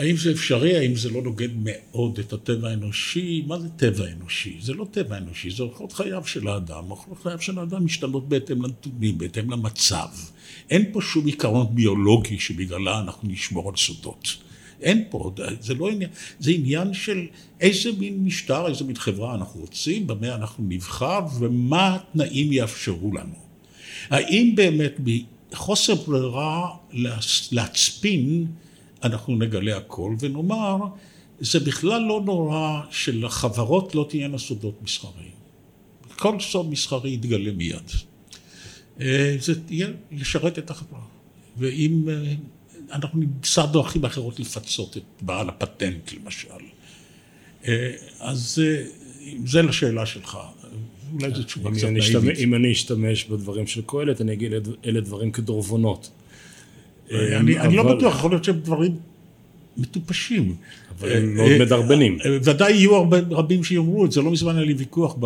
האם 0.00 0.16
זה 0.16 0.30
אפשרי? 0.30 0.76
האם 0.76 0.96
זה 0.96 1.10
לא 1.10 1.22
נוגד 1.22 1.48
מאוד 1.56 2.18
את 2.18 2.32
הטבע 2.32 2.68
האנושי? 2.68 3.44
מה 3.46 3.58
זה 3.58 3.68
טבע 3.68 4.04
אנושי? 4.12 4.56
זה 4.60 4.72
לא 4.72 4.86
טבע 4.90 5.18
אנושי, 5.18 5.50
זה 5.50 5.62
אורחות 5.62 5.92
חייו 5.92 6.26
של 6.26 6.48
האדם. 6.48 6.90
אורחות 6.90 7.18
חייו 7.22 7.40
של 7.40 7.58
האדם 7.58 7.84
משתנות 7.84 8.28
בהתאם 8.28 8.62
לנתונים, 8.62 9.18
בהתאם 9.18 9.50
למצב. 9.50 10.08
אין 10.70 10.84
פה 10.92 11.00
שום 11.02 11.26
עיקרון 11.26 11.66
ביולוגי 11.74 12.38
שבגללה 12.38 13.00
אנחנו 13.00 13.28
נשמור 13.28 13.68
על 13.68 13.76
סודות. 13.76 14.36
אין 14.80 15.04
פה, 15.10 15.32
זה 15.60 15.74
לא 15.74 15.90
עניין, 15.90 16.10
זה 16.38 16.50
עניין 16.50 16.94
של 16.94 17.26
איזה 17.60 17.90
מין 17.98 18.24
משטר, 18.24 18.68
איזה 18.68 18.84
מין 18.84 18.96
חברה 18.96 19.34
אנחנו 19.34 19.60
רוצים, 19.60 20.06
במה 20.06 20.34
אנחנו 20.34 20.64
נבחר 20.68 21.20
ומה 21.38 21.96
התנאים 21.96 22.52
יאפשרו 22.52 23.12
לנו. 23.14 23.34
האם 24.10 24.52
באמת 24.54 24.92
מחוסר 25.52 25.94
ברירה 25.94 26.68
להצפין 27.52 28.46
אנחנו 29.02 29.36
נגלה 29.36 29.76
הכל 29.76 30.14
ונאמר, 30.20 30.76
זה 31.40 31.60
בכלל 31.60 32.02
לא 32.02 32.22
נורא 32.24 32.80
שלחברות 32.90 33.94
לא 33.94 34.06
תהיינה 34.10 34.38
סודות 34.38 34.82
מסחריים. 34.82 35.40
כל 36.16 36.40
סוד 36.40 36.70
מסחרי 36.70 37.14
יתגלה 37.14 37.52
מיד. 37.52 37.90
אה, 39.00 39.36
זה 39.40 39.52
יהיה 39.68 39.88
לשרת 40.12 40.58
את 40.58 40.70
החברה. 40.70 41.00
ואם 41.56 42.08
אה, 42.08 42.34
אנחנו 42.92 43.20
נמצא 43.20 43.66
דרכים 43.66 44.04
אחרות 44.04 44.40
לפצות 44.40 44.96
את 44.96 45.02
בעל 45.20 45.48
הפטנט 45.48 46.12
למשל. 46.12 46.48
אה, 47.68 47.92
אז 48.20 48.60
זה 49.44 49.62
לשאלה 49.62 50.06
שלך. 50.06 50.38
אולי 51.12 51.34
זו 51.34 51.42
תשובה 51.42 51.70
קצת 51.70 51.86
נאיבית. 51.86 52.38
אם 52.38 52.54
אני 52.54 52.72
אשתמש 52.72 53.24
בדברים 53.24 53.66
של 53.66 53.82
קהלת, 53.86 54.20
אני 54.20 54.32
אגיד 54.32 54.52
אלה 54.84 55.00
דברים 55.00 55.32
כדורבנות. 55.32 56.10
אני, 57.10 57.60
אני 57.60 57.76
לא 57.76 57.82
אבל- 57.82 57.96
בטוח, 57.96 58.14
יכול 58.18 58.30
להיות 58.30 58.44
שהם 58.44 58.58
דברים 58.58 58.96
מטופשים. 59.76 60.54
אבל 60.98 61.12
הם 61.12 61.28
אה, 61.28 61.34
מאוד 61.34 61.50
אה, 61.50 61.58
מדרבנים. 61.58 62.18
אה, 62.24 62.36
ודאי 62.44 62.72
יהיו 62.72 62.94
הרבה 62.96 63.18
רבים 63.30 63.64
שיאמרו 63.64 64.04
את 64.06 64.12
זה, 64.12 64.22
לא 64.22 64.30
מזמן 64.30 64.56
היה 64.56 64.64
לי 64.64 64.74
ויכוח 64.74 65.16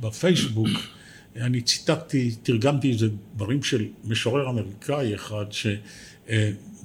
בפייסבוק, 0.00 0.68
אני 1.36 1.60
ציטטתי, 1.60 2.30
תרגמתי 2.42 2.90
איזה 2.92 3.08
דברים 3.36 3.62
של 3.62 3.84
משורר 4.04 4.50
אמריקאי 4.50 5.14
אחד 5.14 5.44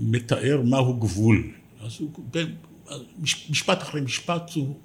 שמתאר 0.02 0.62
מהו 0.66 0.94
גבול. 0.94 1.44
אז 1.86 1.92
הוא, 2.00 2.10
משפט 3.50 3.82
אחרי 3.84 4.02
משפט 4.02 4.52
הוא 4.54 4.76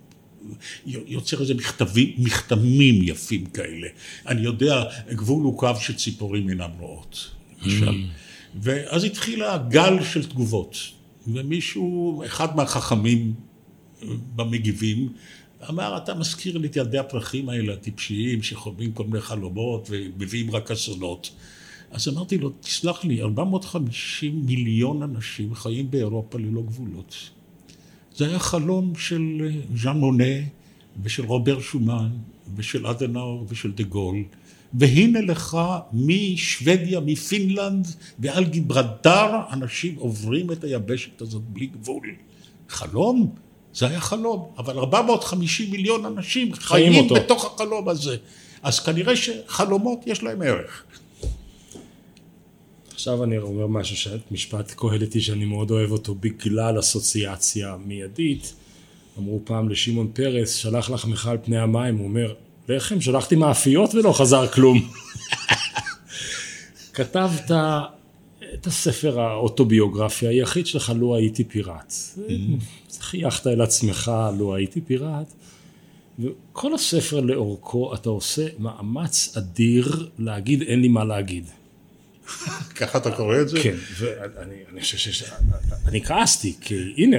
יוצר 0.86 1.40
איזה 1.40 1.54
מכתבים, 1.54 2.12
מכתמים 2.18 3.02
יפים 3.02 3.46
כאלה. 3.46 3.88
אני 4.26 4.40
יודע, 4.40 4.84
גבול 5.12 5.42
הוא 5.42 5.58
קו 5.58 5.70
שציפורים 5.80 6.48
אינן 6.48 6.70
רואות, 6.78 7.30
למשל. 7.62 8.02
ואז 8.60 9.04
התחיל 9.04 9.42
הגל 9.42 10.04
של 10.04 10.28
תגובות, 10.28 10.76
ומישהו, 11.26 12.22
אחד 12.26 12.56
מהחכמים 12.56 13.34
במגיבים, 14.36 15.08
אמר, 15.68 15.96
אתה 15.96 16.14
מזכיר 16.14 16.58
לי 16.58 16.68
את 16.68 16.76
ילדי 16.76 16.98
הפרחים 16.98 17.48
האלה, 17.48 17.72
הטיפשיים, 17.72 18.42
שחולמים 18.42 18.92
כל 18.92 19.04
מיני 19.04 19.20
חלומות 19.20 19.88
ומביאים 19.90 20.50
רק 20.50 20.70
אסונות. 20.70 21.30
אז 21.90 22.08
אמרתי 22.08 22.38
לו, 22.38 22.50
תסלח 22.60 23.04
לי, 23.04 23.22
450 23.22 24.46
מיליון 24.46 25.02
אנשים 25.02 25.54
חיים 25.54 25.90
באירופה 25.90 26.38
ללא 26.38 26.62
גבולות. 26.62 27.16
זה 28.16 28.28
היה 28.28 28.38
חלום 28.38 28.92
של 28.96 29.50
ז'אן 29.76 29.96
מונה 29.96 30.34
ושל 31.02 31.24
רובר 31.24 31.60
שומן 31.60 32.10
ושל 32.56 32.86
אדנאו 32.86 33.44
ושל 33.48 33.72
דה 33.72 33.84
גול. 33.84 34.22
והנה 34.74 35.20
לך 35.20 35.58
משוודיה, 35.92 37.00
מפינלנד 37.00 37.86
ועל 38.18 38.44
גיברלטר, 38.44 39.40
אנשים 39.52 39.94
עוברים 39.96 40.52
את 40.52 40.64
היבשת 40.64 41.20
הזאת 41.22 41.42
בלי 41.42 41.66
גבול. 41.66 42.08
חלום? 42.68 43.34
זה 43.74 43.86
היה 43.86 44.00
חלום, 44.00 44.48
אבל 44.58 44.78
450 44.78 45.70
מיליון 45.70 46.04
אנשים 46.06 46.52
חיים 46.54 46.92
חיים 46.92 47.04
אותו. 47.04 47.14
בתוך 47.14 47.44
החלום 47.54 47.88
הזה. 47.88 48.16
אז 48.62 48.80
כנראה 48.80 49.16
שחלומות 49.16 49.98
יש 50.06 50.22
להם 50.22 50.42
ערך. 50.42 50.84
עכשיו 52.94 53.24
אני 53.24 53.38
אומר 53.38 53.66
משהו, 53.66 53.96
ש- 53.96 54.08
משפט 54.30 54.70
קהלתי 54.76 55.20
שאני 55.20 55.44
מאוד 55.44 55.70
אוהב 55.70 55.90
אותו 55.90 56.14
בגלל 56.14 56.78
אסוציאציה 56.80 57.76
מיידית. 57.86 58.54
אמרו 59.18 59.40
פעם 59.44 59.68
לשמעון 59.68 60.10
פרס, 60.14 60.54
שלח 60.54 60.90
לחמך 60.90 61.26
על 61.26 61.38
פני 61.44 61.58
המים, 61.58 61.96
הוא 61.96 62.04
אומר, 62.08 62.34
לחם, 62.68 63.00
שלחתי 63.00 63.36
מאפיות 63.36 63.94
ולא 63.94 64.12
חזר 64.12 64.46
כלום. 64.48 64.88
כתבת 66.94 67.50
את 68.54 68.66
הספר 68.66 69.20
האוטוביוגרפי 69.20 70.26
היחיד 70.26 70.66
שלך, 70.66 70.92
לו 70.96 71.16
הייתי 71.16 71.44
פיראט. 71.44 71.94
חייכת 73.00 73.46
אל 73.46 73.62
עצמך, 73.62 74.12
לו 74.38 74.54
הייתי 74.54 74.80
פיראט. 74.80 75.32
וכל 76.18 76.74
הספר 76.74 77.20
לאורכו 77.20 77.94
אתה 77.94 78.08
עושה 78.08 78.46
מאמץ 78.58 79.36
אדיר 79.36 80.08
להגיד 80.18 80.62
אין 80.62 80.80
לי 80.80 80.88
מה 80.88 81.04
להגיד. 81.04 81.44
ככה 82.78 82.98
אתה 82.98 83.10
קורא 83.10 83.40
את 83.40 83.48
זה? 83.48 83.62
כן, 83.62 83.74
ואני 83.98 84.54
אני 84.72 84.80
חושב 84.80 84.98
ש... 84.98 85.24
אני 85.86 86.04
כעסתי, 86.04 86.54
כי 86.60 86.94
הנה, 86.96 87.16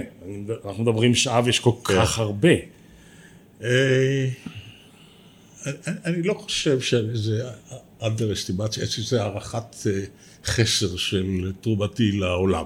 אנחנו 0.66 0.84
מדברים 0.84 1.16
שעה 1.16 1.42
ויש 1.46 1.60
כל 1.60 1.72
כך 1.84 2.20
הרבה. 2.20 2.50
אני- 5.66 5.76
אני 6.06 6.24
לא 6.24 6.34
חושב 6.34 6.80
שזה 6.82 7.44
אנדרסטימציה, 8.02 8.84
יש 8.84 8.98
איזו 9.00 9.18
הערכת 9.18 9.76
אה, 9.88 10.04
חסר 10.46 10.98
של 10.98 11.52
תרומתי 11.62 12.12
לעולם. 12.12 12.66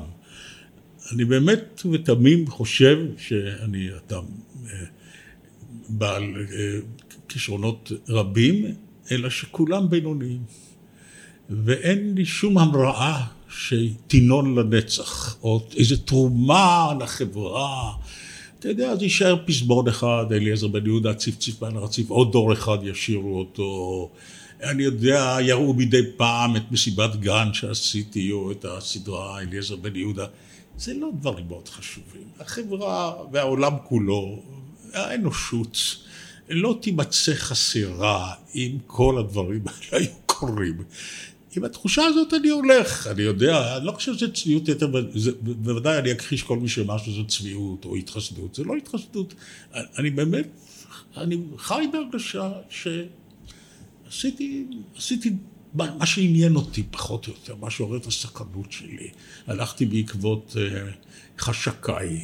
אני 1.13 1.25
באמת 1.25 1.81
ובתמים 1.85 2.47
חושב 2.47 2.97
שאני 3.17 3.87
אדם 4.07 4.23
אה, 4.65 4.83
בעל 5.89 6.23
אה, 6.23 6.79
כישרונות 7.29 7.91
רבים, 8.09 8.75
אלא 9.11 9.29
שכולם 9.29 9.89
בינוניים. 9.89 10.41
ואין 11.49 12.13
לי 12.15 12.25
שום 12.25 12.57
המראה 12.57 13.23
שתינון 13.49 14.55
לנצח, 14.55 15.37
או 15.43 15.67
איזו 15.77 15.95
תרומה 15.97 16.93
לחברה. 17.01 17.93
אתה 18.59 18.69
יודע, 18.69 18.89
אז 18.89 19.01
יישאר 19.01 19.37
פזמון 19.45 19.87
אחד, 19.87 20.25
אליעזר 20.31 20.67
בן 20.67 20.85
יהודה, 20.85 21.13
ציפציף 21.13 21.61
מעל 21.61 21.77
הרציף, 21.77 22.09
עוד 22.09 22.31
דור 22.31 22.53
אחד 22.53 22.77
ישירו 22.83 23.39
אותו. 23.39 24.09
אני 24.63 24.83
יודע, 24.83 25.37
יראו 25.41 25.73
מדי 25.73 26.01
פעם 26.17 26.55
את 26.55 26.71
מסיבת 26.71 27.15
גן 27.15 27.49
שעשיתי, 27.53 28.31
או 28.31 28.51
את 28.51 28.65
הסדרה 28.65 29.39
אליעזר 29.39 29.75
בן 29.75 29.95
יהודה. 29.95 30.25
זה 30.77 30.93
לא 30.93 31.09
דברים 31.19 31.47
מאוד 31.47 31.67
חשובים. 31.69 32.27
החברה 32.39 33.13
והעולם 33.31 33.73
כולו, 33.87 34.41
האנושות, 34.93 35.77
לא 36.49 36.77
תימצא 36.81 37.33
חסרה 37.33 38.33
אם 38.55 38.77
כל 38.87 39.17
הדברים 39.17 39.61
האלה 39.65 40.05
היו 40.05 40.13
קורים. 40.25 40.77
עם 41.57 41.63
התחושה 41.63 42.05
הזאת 42.05 42.33
אני 42.33 42.49
הולך, 42.49 43.07
אני 43.07 43.21
יודע, 43.21 43.77
אני 43.77 43.85
לא 43.85 43.91
חושב 43.91 44.13
שזה 44.13 44.31
צביעות 44.33 44.67
יותר, 44.67 44.87
בוודאי 45.41 45.99
אני 45.99 46.11
אכחיש 46.11 46.43
כל 46.43 46.57
מי 46.57 46.69
שאומר 46.69 46.97
שזו 46.97 47.25
צביעות 47.27 47.85
או 47.85 47.95
התחסדות, 47.95 48.55
זה 48.55 48.63
לא 48.63 48.75
התחסדות, 48.75 49.33
אני 49.73 50.09
באמת, 50.09 50.47
אני 51.17 51.37
חי 51.57 51.85
בהרגשה 51.91 52.51
שעשיתי, 54.09 54.65
עשיתי 54.97 55.33
מה 55.73 56.05
שעניין 56.05 56.55
אותי 56.55 56.83
פחות 56.91 57.27
או 57.27 57.33
יותר, 57.33 57.55
מה 57.55 57.69
שעורר 57.69 57.97
את 57.97 58.05
הסקרנות 58.05 58.71
שלי, 58.71 59.09
הלכתי 59.47 59.85
בעקבות 59.85 60.55
uh, 60.55 61.39
חשקיי, 61.39 62.21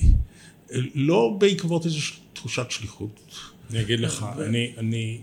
לא 0.96 1.36
בעקבות 1.40 1.86
איזו 1.86 1.98
תחושת 2.34 2.72
שליחות. 2.72 3.22
אני 3.70 3.82
אגיד 3.82 4.00
לך, 4.00 4.26
אני, 4.40 4.74
אני, 4.78 5.20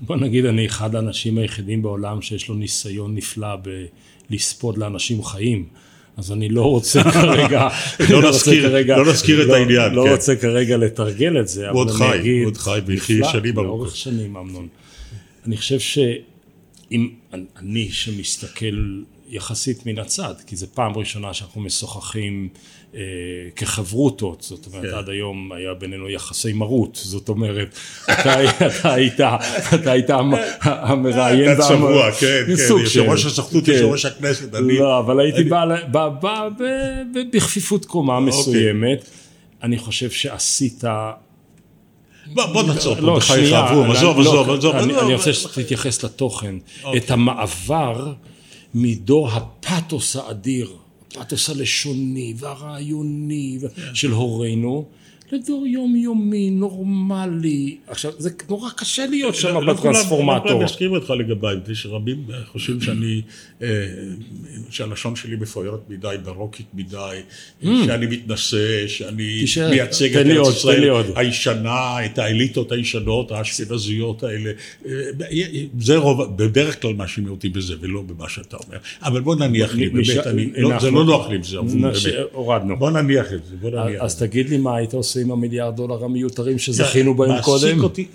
בוא 0.00 0.16
נגיד 0.16 0.44
אני 0.44 0.66
אחד 0.66 0.94
האנשים 0.94 1.38
היחידים 1.38 1.82
בעולם 1.82 2.22
שיש 2.22 2.48
לו 2.48 2.54
ניסיון 2.54 3.14
נפלא 3.14 3.56
בלספוד 4.30 4.78
לאנשים 4.78 5.24
חיים. 5.24 5.68
אז 6.16 6.32
אני 6.32 6.48
לא 6.48 6.62
רוצה 6.62 7.02
כרגע, 7.12 7.68
לא, 8.10 8.22
לא 8.22 8.30
נזכיר, 8.30 8.68
כרגע, 8.68 8.96
לא 8.96 9.06
נזכיר 9.06 9.42
את 9.42 9.46
לא, 9.46 9.54
העניין, 9.54 9.94
לא 9.94 10.04
כן. 10.04 10.10
רוצה 10.10 10.36
כרגע 10.36 10.76
לתרגל 10.76 11.40
את 11.40 11.48
זה, 11.48 11.68
הוא 11.68 11.80
עוד 11.80 11.90
חי, 11.90 12.28
הוא 12.28 12.46
עוד 12.46 12.56
חי, 12.56 12.80
ויחי 12.86 13.12
שנים 13.12 13.58
ארוכות. 13.58 13.64
לאורך 13.64 13.96
שנים, 13.96 14.36
אמנון. 14.36 14.68
אני 15.46 15.56
חושב 15.56 15.78
שאם 15.78 17.08
אני 17.56 17.88
שמסתכל 17.90 19.00
יחסית 19.28 19.86
מן 19.86 19.98
הצד, 19.98 20.34
כי 20.46 20.56
זו 20.56 20.66
פעם 20.74 20.96
ראשונה 20.96 21.34
שאנחנו 21.34 21.60
משוחחים 21.60 22.48
אה, 22.94 23.00
כחברותות, 23.56 24.42
זאת 24.42 24.66
אומרת, 24.66 24.90
כן. 24.90 24.96
עד 24.96 25.08
היום 25.08 25.52
היה 25.52 25.74
בינינו 25.74 26.08
יחסי 26.08 26.52
מרות, 26.52 27.00
זאת 27.02 27.28
אומרת, 27.28 27.78
אתה, 28.04 28.66
אתה 28.66 28.94
היית, 28.94 29.20
אתה 29.74 29.92
היית 29.92 30.10
המראיין. 30.60 31.52
אתה 31.52 31.62
צבוע, 31.62 32.12
כן, 32.12 32.42
כן, 32.46 32.52
יושב 32.80 33.00
ראש 33.00 33.26
הסוכנות, 33.26 33.64
כן. 33.64 33.72
יושב 33.72 33.84
ראש 33.84 34.04
הכנסת, 34.04 34.54
אני... 34.54 34.78
לא, 34.78 34.98
אבל 34.98 35.20
הייתי 35.20 35.40
אני... 35.40 35.50
בא, 35.50 35.64
בא, 35.90 36.08
בא 36.08 36.48
ב, 36.48 36.62
ב, 37.14 37.36
בכפיפות 37.36 37.84
קומה 37.84 38.16
אוקיי. 38.16 38.28
מסוימת. 38.28 39.04
אני 39.62 39.78
חושב 39.78 40.10
שעשית 40.10 40.84
בוא, 42.26 42.46
בוא 42.46 42.62
נעצור 42.62 42.94
פה, 42.94 43.00
לא, 43.00 43.16
בחייך, 43.16 43.52
עזוב, 43.52 43.86
לא, 43.86 43.92
עזוב, 43.92 44.50
עזוב. 44.50 44.76
אני 44.76 44.92
עזוב. 44.92 45.04
אני 45.04 45.14
רוצה 45.14 45.32
שתתייחס 45.32 46.04
לתוכן, 46.04 46.54
אוקיי. 46.84 47.00
את 47.00 47.10
המעבר 47.10 48.12
מדור 48.78 49.28
הפתוס 49.30 50.16
האדיר, 50.16 50.72
הפתוס 51.16 51.50
הלשוני 51.50 52.34
והרעיוני 52.36 53.58
כן. 53.60 53.94
של 53.94 54.10
הורינו, 54.10 54.84
לדור 55.32 55.66
יומיומי, 55.66 56.50
נורמלי. 56.50 57.76
עכשיו, 57.86 58.12
זה 58.18 58.30
נורא 58.48 58.70
קשה 58.76 59.06
להיות 59.06 59.34
שם 59.34 59.48
כולם- 59.52 59.66
לא 59.66 59.72
בטרנספורמטור. 59.72 60.48
כולם 60.52 60.64
יסכימו 60.64 60.96
איתך 60.96 61.10
לגביי, 61.10 61.56
מפני 61.56 61.74
שרבים 61.74 62.24
אה, 62.32 62.36
חושבים 62.52 62.80
שאני, 62.80 63.22
אה, 63.62 63.68
שהלשון 64.70 65.16
שלי 65.16 65.36
מפוארת 65.36 65.80
מדי, 65.90 66.16
ברוקית 66.24 66.66
מדי, 66.74 67.16
שאני 67.62 68.06
מתנשא, 68.06 68.86
שאני 68.86 69.44
מייצג 69.70 70.16
את 70.16 70.26
ארץ 70.26 70.48
ישראל. 70.56 70.90
הישנה, 71.16 72.04
את 72.04 72.18
האליטות 72.18 72.72
הישנות, 72.72 73.32
האשכנזיות 73.32 74.22
האלה. 74.22 74.50
אה, 74.86 74.92
זה 75.80 75.96
רוב, 75.96 76.36
בדרך 76.36 76.82
כלל 76.82 76.92
מאשימים 76.94 77.30
אותי 77.30 77.48
בזה, 77.48 77.74
ולא 77.80 78.02
במה 78.02 78.28
שאתה 78.28 78.56
אומר. 78.66 78.76
אבל 79.02 79.20
בוא 79.20 79.34
נניח 79.36 79.74
לי, 79.74 79.88
באמת, 79.88 80.06
לא, 80.56 80.78
זה 80.80 80.90
לא 80.90 81.04
נוח 81.04 81.28
לי 81.28 81.36
עם 81.36 81.42
זה. 81.42 81.56
הורדנו. 82.32 82.76
בוא 82.76 82.90
נניח 82.90 83.32
את 83.32 83.44
זה, 83.46 83.54
בוא 83.60 83.70
נניח. 83.70 84.02
אז. 84.02 84.16
תגיד 84.18 84.48
לי 84.48 84.58
מה 84.58 84.76
היית 84.76 84.92
עושה 84.94 85.15
עם 85.20 85.30
המיליארד 85.30 85.76
דולר 85.76 86.04
המיותרים 86.04 86.58
שזכינו 86.58 87.14
בהם 87.14 87.28
מעסיק 87.28 87.44
קודם? 87.44 87.80
אותי, 87.80 88.08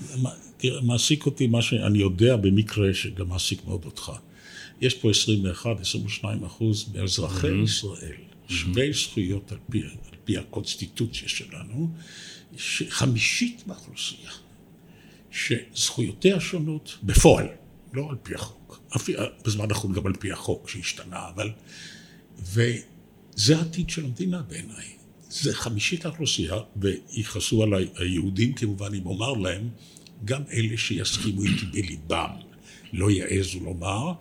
תראה, 0.58 0.82
מעסיק 0.82 1.26
אותי 1.26 1.48
מה 1.48 1.62
שאני 1.62 2.00
יודע 2.00 2.36
במקרה 2.36 2.94
שגם 2.94 3.30
מעסיק 3.30 3.66
מאוד 3.66 3.86
אותך. 3.86 4.12
יש 4.82 4.94
פה 4.94 5.10
21-22 6.22 6.26
אחוז 6.46 6.86
מאזרחי 6.94 7.64
ישראל, 7.64 8.16
שווי 8.48 8.94
זכויות 8.94 9.52
על 9.52 9.58
פי, 9.72 9.82
על 9.82 10.18
פי 10.24 10.38
הקונסטיטוציה 10.38 11.30
שלנו, 11.30 11.90
שחמישית 12.58 13.64
מהאוכלוסייה, 13.68 14.32
שזכויותיה 15.32 16.40
שונות 16.40 16.98
בפועל, 17.04 17.48
לא 17.94 18.08
על 18.10 18.16
פי 18.24 18.36
החוק, 18.36 18.80
בזמן 19.46 19.66
האחרון 19.70 19.94
גם 19.94 20.08
על 20.08 20.14
פי 20.14 20.32
החוק 20.32 20.70
שהשתנה, 20.70 21.30
אבל... 21.36 21.50
וזה 22.40 23.58
העתיד 23.58 23.90
של 23.90 24.06
המדינה 24.06 24.42
בעיניי. 24.42 25.01
זה 25.32 25.54
חמישית 25.54 26.06
האוכלוסייה, 26.06 26.56
ויכעסו 26.76 27.64
עליי 27.64 27.88
היהודים 27.96 28.54
כמובן 28.54 28.94
אם 28.94 29.06
אומר 29.06 29.34
להם, 29.34 29.70
גם 30.26 30.42
אלה 30.54 30.78
שיסכימו 30.78 31.44
איתי 31.44 31.66
בליבם, 31.66 32.30
לא 32.94 33.12
יעזו 33.12 33.60
לומר, 33.60 34.14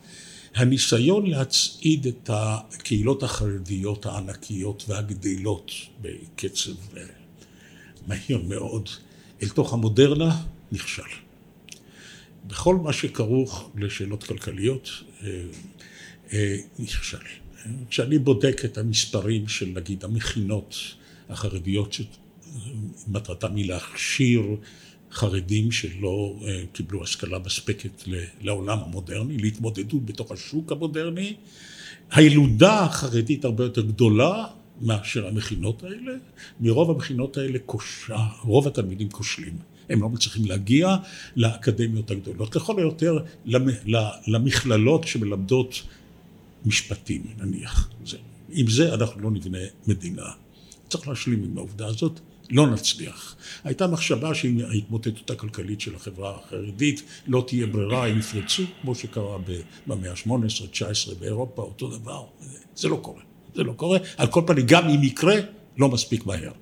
הניסיון 0.55 1.27
להצעיד 1.27 2.07
את 2.07 2.31
הקהילות 2.33 3.23
החרדיות 3.23 4.07
הענקיות 4.07 4.85
והגדלות 4.89 5.73
בקצב 6.01 6.97
אה, 6.97 7.03
מהיר 8.07 8.43
מאוד 8.49 8.89
אל 9.43 9.49
תוך 9.49 9.73
המודרנה, 9.73 10.43
נכשל. 10.73 11.03
בכל 12.47 12.77
מה 12.77 12.93
שכרוך 12.93 13.71
לשאלות 13.77 14.25
כלכליות, 14.25 14.91
אה, 15.23 15.43
אה, 16.33 16.57
נכשל. 16.79 17.19
כשאני 17.91 18.19
בודק 18.19 18.63
את 18.65 18.79
המספרים 18.79 19.49
של 19.49 19.67
נגיד 19.67 20.05
המכינות 20.05 20.75
החרדיות 21.31 21.93
שמטרתם 21.93 23.57
היא 23.57 23.69
להכשיר 23.69 24.43
חרדים 25.13 25.73
שלא 25.73 26.37
אה, 26.47 26.63
קיבלו 26.73 27.03
השכלה 27.03 27.39
מספקת 27.39 28.05
לעולם 28.41 28.79
המודרני, 28.79 29.39
להתמודדות 29.39 30.05
בתוך 30.05 30.33
השוק 30.33 30.73
המודרני, 30.73 31.35
הילודה 32.11 32.85
החרדית 32.85 33.45
הרבה 33.45 33.65
יותר 33.65 33.81
גדולה 33.81 34.45
מאשר 34.81 35.27
המכינות 35.27 35.83
האלה, 35.83 36.13
מרוב 36.61 36.91
המכינות 36.91 37.37
האלה 37.37 37.59
כושה, 37.67 38.17
רוב 38.43 38.67
התלמידים 38.67 39.11
כושלים. 39.11 39.59
הם 39.91 40.03
לא 40.03 40.09
מצליחים 40.09 40.45
להגיע 40.45 40.97
לאקדמיות 41.37 42.11
הגדולות, 42.11 42.57
לכל 42.57 42.79
היותר 42.79 43.19
למכללות 44.27 45.07
שמלמדות 45.07 45.83
משפטים 46.65 47.23
נניח. 47.39 47.91
זה, 48.07 48.17
עם 48.51 48.71
זה 48.71 48.95
אנחנו 48.95 49.21
לא 49.21 49.31
נבנה 49.31 49.59
מדינה. 49.87 50.27
צריך 50.91 51.09
להשלים 51.09 51.45
עם 51.45 51.59
העובדה 51.59 51.87
הזאת, 51.87 52.21
לא 52.51 52.67
נצליח. 52.67 53.37
הייתה 53.65 53.87
מחשבה 53.87 54.35
שעם 54.35 54.59
ההתמוטטות 54.71 55.31
הכלכלית 55.31 55.81
של 55.81 55.95
החברה 55.95 56.37
החרדית 56.37 57.03
לא 57.27 57.45
תהיה 57.47 57.67
ברירה, 57.67 58.07
הם 58.07 58.19
יפרצו, 58.19 58.63
כמו 58.83 58.95
שקרה 58.95 59.39
במאה 59.87 60.11
ה-18, 60.11 60.67
19 60.71 61.15
באירופה, 61.15 61.63
אותו 61.63 61.99
דבר. 61.99 62.25
זה 62.77 62.89
לא 62.89 62.99
קורה. 63.03 63.23
זה 63.55 63.63
לא 63.63 63.73
קורה. 63.73 63.99
על 64.17 64.27
כל 64.27 64.43
פנים, 64.47 64.67
גם 64.67 64.89
אם 64.89 65.03
יקרה, 65.03 65.37
לא 65.79 65.89
מספיק 65.89 66.27
מהר. 66.27 66.53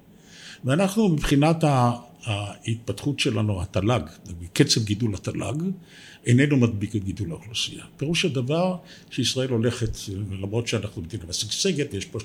ואנחנו 0.64 1.08
מבחינת 1.08 1.64
ההתפתחות 2.24 3.20
שלנו, 3.20 3.62
התל"ג, 3.62 4.00
קצב 4.52 4.84
גידול 4.84 5.14
התל"ג, 5.14 5.62
איננו 6.28 6.56
מדביק 6.56 6.96
את 6.96 7.04
גידול 7.04 7.30
האוכלוסייה. 7.30 7.84
פירוש 7.96 8.24
הדבר 8.24 8.76
שישראל 9.10 9.48
הולכת, 9.48 9.96
למרות 10.30 10.68
שאנחנו 10.68 11.02
מדינה 11.02 11.24
משגשגת, 11.28 11.94
יש 11.94 12.04
פה 12.04 12.18
30-40 12.18 12.22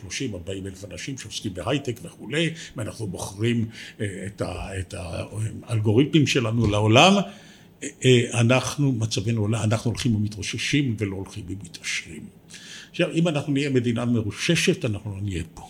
אלף 0.50 0.86
אנשים 0.92 1.18
שעוסקים 1.18 1.54
בהייטק 1.54 2.00
וכולי, 2.04 2.50
ואנחנו 2.76 3.08
מוכרים 3.08 3.66
אה, 4.02 4.28
את, 4.80 4.94
האלגוריתמים 5.64 6.28
שלנו 6.28 6.68
לעולם, 6.68 7.14
אה, 7.84 7.88
אה, 8.06 8.40
אנחנו, 8.40 8.92
מצבנו 8.92 9.48
אנחנו 9.48 9.92
הולכים 9.92 10.16
ומתרוששים 10.16 10.96
ולא 10.98 11.16
הולכים 11.16 11.44
ומתעשרים. 11.48 12.26
עכשיו, 12.92 13.12
אם 13.14 13.28
אנחנו 13.28 13.54
נהיה 13.54 13.70
מדינה 13.70 14.06
מרוששת, 14.06 14.86
אנחנו 14.86 15.16
לא 15.16 15.22
נהיה 15.22 15.44
פה. 15.54 15.70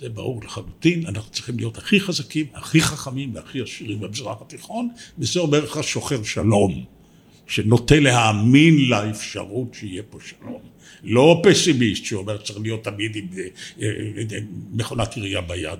זה 0.00 0.08
ברור 0.08 0.40
לחלוטין, 0.44 1.06
אנחנו 1.06 1.32
צריכים 1.32 1.56
להיות 1.56 1.78
הכי 1.78 2.00
חזקים, 2.00 2.46
הכי 2.54 2.80
חכמים 2.80 3.34
והכי 3.34 3.60
עשירים 3.60 4.00
במזרח 4.00 4.42
התיכון, 4.42 4.88
וזה 5.18 5.40
אומר 5.40 5.64
לך 5.64 5.78
שוחר 5.82 6.22
שלום, 6.22 6.84
שנוטה 7.46 8.00
להאמין 8.00 8.88
לאפשרות 8.88 9.74
שיהיה 9.74 10.02
פה 10.10 10.18
שלום. 10.20 10.60
לא 11.04 11.42
פסימיסט 11.42 12.04
שאומר 12.04 12.38
שצריך 12.38 12.58
להיות 12.62 12.84
תמיד 12.84 13.16
עם 13.16 13.26
אה, 13.36 13.42
אה, 13.82 13.88
אה, 14.32 14.38
מכונת 14.72 15.16
עירייה 15.16 15.40
ביד. 15.40 15.78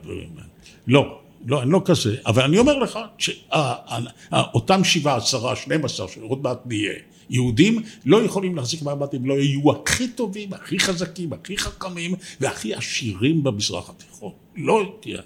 לא, 0.87 1.19
לא, 1.47 1.63
אני 1.63 1.71
לא 1.71 1.83
כזה, 1.85 2.17
אבל 2.27 2.43
אני 2.43 2.59
אומר 2.59 2.79
לך 2.79 2.99
שאותם 3.19 4.85
שבעה, 4.85 5.17
עשרה, 5.17 5.57
שנים 5.57 5.85
עשר, 5.85 6.07
שעוד 6.07 6.43
מעט 6.43 6.59
נהיה, 6.65 6.93
יהודים 7.31 7.83
לא 8.05 8.23
יכולים 8.23 8.57
להחזיק 8.57 8.83
מעמד 8.83 9.15
אם 9.17 9.27
לא 9.27 9.35
יהיו 9.35 9.73
הכי 9.73 10.09
טובים, 10.09 10.53
הכי 10.53 10.79
חזקים, 10.79 11.33
הכי 11.33 11.57
חכמים 11.57 12.15
והכי 12.41 12.75
עשירים 12.75 13.45
במזרח 13.45 13.91
התיכון. 13.91 14.33
לא 14.57 14.97
תהיה. 15.01 15.21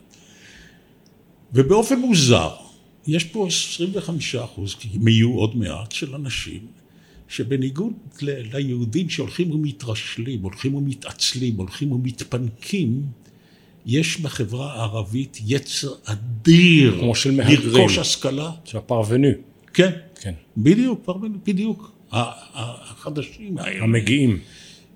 ובאופן 1.53 1.99
מוזר, 1.99 2.55
יש 3.09 3.25
פה 3.25 3.47
25 3.47 4.35
אחוז, 4.35 4.75
כי 4.75 4.89
הם 4.95 5.09
יהיו 5.09 5.31
עוד 5.35 5.57
מעט, 5.57 5.93
של 5.93 6.15
אנשים 6.15 6.61
שבניגוד 7.29 7.93
ל- 8.23 8.57
ליהודים 8.57 9.11
שהולכים 9.11 9.51
ומתרשלים, 9.51 10.43
הולכים 10.43 10.75
ומתעצלים, 10.75 11.55
הולכים 11.57 11.93
ומתפנקים, 11.93 13.03
יש 13.87 14.21
בחברה 14.21 14.73
הערבית 14.75 15.39
יצר 15.47 15.89
אדיר 16.05 16.99
כמו 17.01 17.15
של 17.15 17.31
מהגרים. 17.31 17.59
לרכוש 17.73 17.99
השכלה. 17.99 18.51
של 18.65 18.79
הפרוונו, 18.79 19.29
כן, 19.75 19.91
כן. 20.21 20.35
בדיוק, 20.57 21.03
כבר 21.05 21.17
בדיוק. 21.47 21.93
החדשים 22.13 23.59
האלה. 23.59 23.85
המגיעים. 23.85 24.39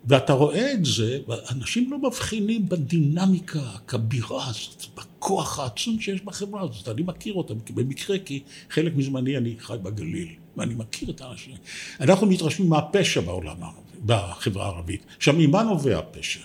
ואתה 0.05 0.33
רואה 0.33 0.73
את 0.73 0.85
זה, 0.85 1.19
אנשים 1.51 1.91
לא 1.91 1.99
מבחינים 1.99 2.69
בדינמיקה 2.69 3.61
הכבירה 3.75 4.49
הזאת, 4.49 4.85
בכוח 4.95 5.59
העצום 5.59 6.01
שיש 6.01 6.21
בחברה 6.21 6.63
הזאת. 6.63 6.89
אני 6.89 7.03
מכיר 7.03 7.35
אותם 7.35 7.55
במקרה, 7.75 8.19
כי 8.19 8.43
חלק 8.71 8.97
מזמני 8.97 9.37
אני 9.37 9.55
חי 9.59 9.77
בגליל, 9.83 10.29
ואני 10.57 10.75
מכיר 10.75 11.11
את 11.11 11.21
האנשים. 11.21 11.55
אנחנו 12.01 12.27
מתרשמים 12.27 12.69
מהפשע 12.71 13.21
בעולם 13.21 13.57
הערבי, 13.61 13.99
בחברה 14.07 14.65
הערבית. 14.67 15.07
עכשיו, 15.17 15.35
ממה 15.39 15.63
נובע 15.63 15.99
הפשע? 15.99 16.41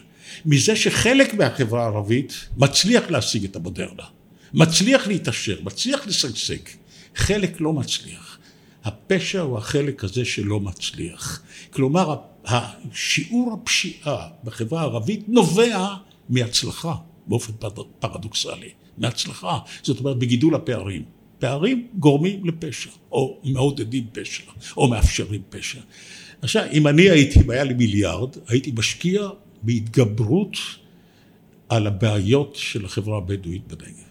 מזה 0.45 0.75
שחלק 0.75 1.33
מהחברה 1.33 1.83
הערבית 1.83 2.33
מצליח 2.57 3.11
להשיג 3.11 3.43
את 3.43 3.55
המודרנה, 3.55 4.03
מצליח 4.53 5.07
להתעשר, 5.07 5.57
מצליח 5.63 6.07
לשגשג. 6.07 6.59
חלק 7.15 7.61
לא 7.61 7.73
מצליח. 7.73 8.37
הפשע 8.83 9.41
הוא 9.41 9.57
החלק 9.57 10.03
הזה 10.03 10.25
שלא 10.25 10.59
מצליח. 10.59 11.41
כלומר, 11.69 12.15
שיעור 12.93 13.53
הפשיעה 13.61 14.27
בחברה 14.43 14.81
הערבית 14.81 15.29
נובע 15.29 15.95
מהצלחה, 16.29 16.95
באופן 17.27 17.53
פר- 17.59 17.83
פרדוקסלי, 17.99 18.69
מהצלחה. 18.97 19.57
זאת 19.83 19.99
אומרת, 19.99 20.17
בגידול 20.17 20.55
הפערים. 20.55 21.03
פערים 21.39 21.87
גורמים 21.99 22.45
לפשע, 22.45 22.89
או 23.11 23.37
מעודדים 23.43 24.05
פשע, 24.11 24.43
או 24.77 24.87
מאפשרים 24.87 25.41
פשע. 25.49 25.79
עכשיו, 26.41 26.63
אם 26.71 26.87
אני 26.87 27.09
הייתי, 27.09 27.39
אם 27.41 27.49
היה 27.49 27.63
לי 27.63 27.73
מיליארד, 27.73 28.29
הייתי 28.47 28.71
משקיע 28.77 29.29
בהתגברות 29.61 30.57
על 31.69 31.87
הבעיות 31.87 32.55
של 32.55 32.85
החברה 32.85 33.17
הבדואית 33.17 33.67
בנגב. 33.67 34.07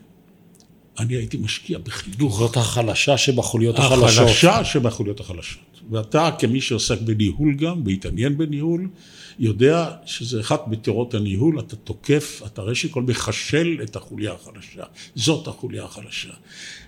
אני 0.99 1.15
הייתי 1.15 1.37
משקיע 1.37 1.79
בחינוך. 1.79 2.39
זאת 2.39 2.57
החלשה 2.57 3.19
שבחוליות 3.19 3.79
החלשות. 3.79 4.25
החלשה 4.25 4.65
שבחוליות 4.65 5.21
החלשות. 5.21 5.76
ואתה 5.91 6.31
כמי 6.39 6.61
שעוסק 6.61 7.01
בניהול 7.01 7.55
גם, 7.55 7.83
והתעניין 7.87 8.39
בניהול, 8.39 8.89
יודע 9.39 9.91
שזה 10.07 10.41
אחת 10.41 10.69
מתירות 10.69 11.15
הניהול, 11.15 11.61
אתה 11.61 11.77
תוקף, 11.77 12.43
אתה 12.47 12.63
ראשית 12.63 12.93
כל 12.93 13.03
מחשל 13.03 13.79
את 13.83 13.97
החוליה 13.97 14.33
החלשה. 14.33 14.85
זאת 15.15 15.49
החוליה 15.49 15.85
החלשה. 15.85 16.33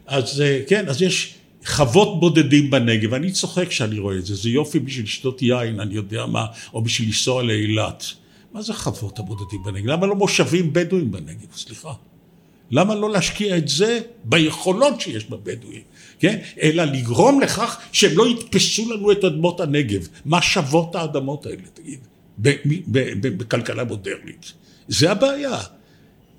אז 0.07 0.41
אה, 0.41 0.61
כן, 0.69 0.89
אז 0.89 1.03
יש 1.03 1.35
חוות 1.67 2.21
בודדים 2.21 2.71
בנגב, 2.71 3.15
אני 3.15 3.33
צוחק 3.33 3.69
כשאני 3.69 3.99
רואה 3.99 4.17
את 4.17 4.27
זה, 4.27 4.35
זה 4.35 4.51
יופי 4.51 4.79
בשביל 4.79 5.05
לשתות 5.05 5.43
יין, 5.43 5.81
אני 5.81 5.95
יודע 5.95 6.27
מה, 6.27 6.47
או 6.75 6.83
בשביל 6.83 7.09
לנסוע 7.09 7.43
לאילת. 7.43 8.05
מה 8.53 8.63
זה 8.63 8.75
חוות 8.75 9.19
הבודדים 9.19 9.63
בנגב? 9.63 9.87
למה 9.87 10.07
לא 10.07 10.15
מושבים 10.15 10.73
בדואים 10.73 11.11
בנגב? 11.13 11.53
סליחה. 11.57 11.93
למה 12.71 12.95
לא 12.95 13.11
להשקיע 13.11 13.57
את 13.57 13.69
זה 13.69 14.01
ביכולות 14.25 15.01
שיש 15.01 15.25
בבדואים, 15.25 15.83
כן? 16.19 16.39
אלא 16.63 16.85
לגרום 16.85 17.41
לכך 17.41 17.79
שהם 17.93 18.19
לא 18.19 18.29
יתפסו 18.29 18.93
לנו 18.93 19.13
את 19.13 19.25
אדמות 19.25 19.61
הנגב. 19.61 20.09
מה 20.25 20.43
שוות 20.43 20.95
האדמות 20.95 21.47
האלה, 21.47 21.63
תגיד, 21.75 21.99
בכלכלה 23.23 23.85
מודרנית? 23.85 24.53
זה 24.89 25.11
הבעיה. 25.11 25.59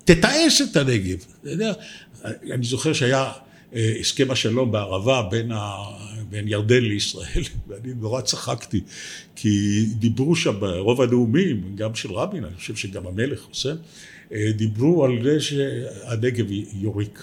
תתעש 0.04 0.60
את 0.60 0.76
הנגב. 0.76 1.18
אני 2.50 2.64
זוכר 2.64 2.92
שהיה 2.92 3.32
אה, 3.74 3.94
הסכם 4.00 4.30
השלום 4.30 4.72
בערבה 4.72 5.22
בין, 5.30 5.52
ה... 5.52 5.72
בין 6.30 6.48
ירדן 6.48 6.82
לישראל, 6.82 7.42
ואני 7.68 7.94
נורא 7.94 8.20
צחקתי, 8.20 8.80
כי 9.36 9.84
דיברו 9.98 10.36
שם 10.36 10.60
ברוב 10.60 11.02
הנאומים, 11.02 11.72
גם 11.74 11.94
של 11.94 12.12
רבין, 12.12 12.44
אני 12.44 12.54
חושב 12.54 12.76
שגם 12.76 13.06
המלך 13.06 13.40
חוסן, 13.40 13.76
אה, 14.32 14.52
דיברו 14.56 15.04
על 15.04 15.18
זה 15.24 15.40
שהנגב 15.40 16.46
יוריק, 16.72 17.22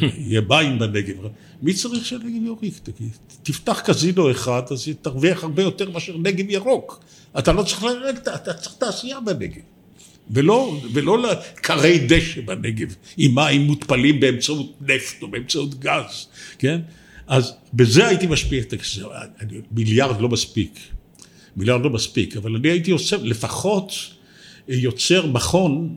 יהיה 0.00 0.40
מים 0.40 0.78
בנגב. 0.78 1.16
מי 1.62 1.74
צריך 1.74 2.06
שהנגב 2.06 2.44
יוריק? 2.44 2.74
תפתח 3.42 3.80
קזינו 3.84 4.30
אחד, 4.30 4.62
אז 4.70 4.88
תרוויח 5.02 5.42
הרבה 5.44 5.62
יותר 5.62 5.90
מאשר 5.90 6.18
נגב 6.18 6.50
ירוק. 6.50 7.04
אתה 7.38 7.52
לא 7.52 7.62
צריך 7.62 7.82
לרדת, 7.82 8.28
אתה 8.28 8.54
צריך 8.54 8.74
תעשייה 8.74 9.20
בנגב. 9.20 9.62
ולא, 10.30 10.80
ולא 10.92 11.22
לכרי 11.22 11.98
דשא 12.08 12.40
בנגב, 12.40 12.94
עם 13.16 13.34
מים 13.34 13.60
מותפלים 13.60 14.20
באמצעות 14.20 14.72
נפט 14.80 15.22
או 15.22 15.28
באמצעות 15.28 15.80
גז, 15.80 16.26
כן? 16.58 16.80
אז 17.26 17.52
בזה 17.74 18.06
הייתי 18.06 18.26
משפיע 18.26 18.60
את 18.60 18.72
הכסף, 18.72 19.02
מיליארד 19.72 20.20
לא 20.20 20.28
מספיק, 20.28 20.78
מיליארד 21.56 21.84
לא 21.84 21.90
מספיק, 21.90 22.36
אבל 22.36 22.56
אני 22.56 22.68
הייתי 22.68 22.90
עושה, 22.90 23.16
לפחות 23.16 23.92
יוצר 24.68 25.26
מכון 25.26 25.96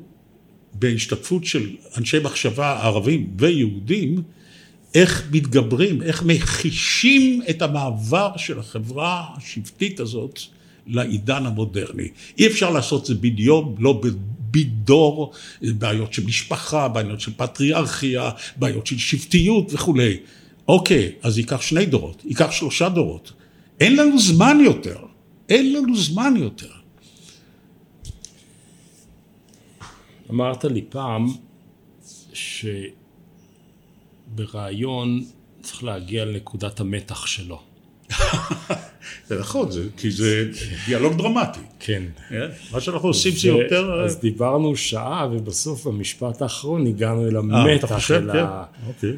בהשתתפות 0.80 1.45
של 1.45 1.69
אנשי 1.97 2.17
מחשבה 2.23 2.80
ערבים 2.84 3.28
ויהודים, 3.38 4.21
איך 4.95 5.28
מתגברים, 5.32 6.01
איך 6.01 6.23
מכישים 6.23 7.41
את 7.49 7.61
המעבר 7.61 8.32
של 8.38 8.59
החברה 8.59 9.25
השבטית 9.38 9.99
הזאת 9.99 10.39
לעידן 10.88 11.45
המודרני. 11.45 12.07
אי 12.38 12.47
אפשר 12.47 12.69
לעשות 12.69 13.01
את 13.01 13.05
זה 13.07 13.15
בן 13.15 13.38
יום, 13.38 13.75
לא 13.80 14.01
בדור, 14.51 15.34
בעיות 15.61 16.13
של 16.13 16.25
משפחה, 16.25 16.88
בעיות 16.88 17.21
של 17.21 17.32
פטריארכיה, 17.38 18.30
בעיות 18.55 18.88
של 18.88 18.97
שבטיות 18.97 19.73
וכולי. 19.73 20.17
אוקיי, 20.67 21.11
אז 21.23 21.38
ייקח 21.38 21.61
שני 21.61 21.86
דורות, 21.86 22.21
ייקח 22.25 22.51
שלושה 22.51 22.89
דורות. 22.89 23.32
אין 23.80 23.95
לנו 23.95 24.19
זמן 24.19 24.57
יותר, 24.65 24.97
אין 25.49 25.73
לנו 25.73 25.97
זמן 25.97 26.34
יותר. 26.38 26.76
אמרת 30.30 30.65
לי 30.65 30.82
פעם 30.89 31.28
שברעיון 34.34 35.23
צריך 35.61 35.84
להגיע 35.84 36.25
לנקודת 36.25 36.80
המתח 36.80 37.25
שלו. 37.25 37.61
זה 39.28 39.39
נכון, 39.39 39.71
זה, 39.71 39.88
כי 39.97 40.11
זה 40.11 40.51
דיאלוג 40.86 41.17
דרמטי. 41.17 41.59
כן. 41.80 42.03
מה 42.71 42.82
שאנחנו 42.82 43.07
עושים 43.07 43.32
זה 43.32 43.47
יותר... 43.47 44.03
אז 44.05 44.19
דיברנו 44.19 44.75
שעה, 44.75 45.28
ובסוף 45.32 45.88
במשפט 45.88 46.41
האחרון 46.41 46.88
הגענו 46.88 47.28
אל 47.28 47.36
אה, 47.36 47.41
המתח? 47.41 48.11
אל 48.11 48.32
כן. 48.32 48.39
ה... 48.39 48.63
אוקיי. 48.88 49.17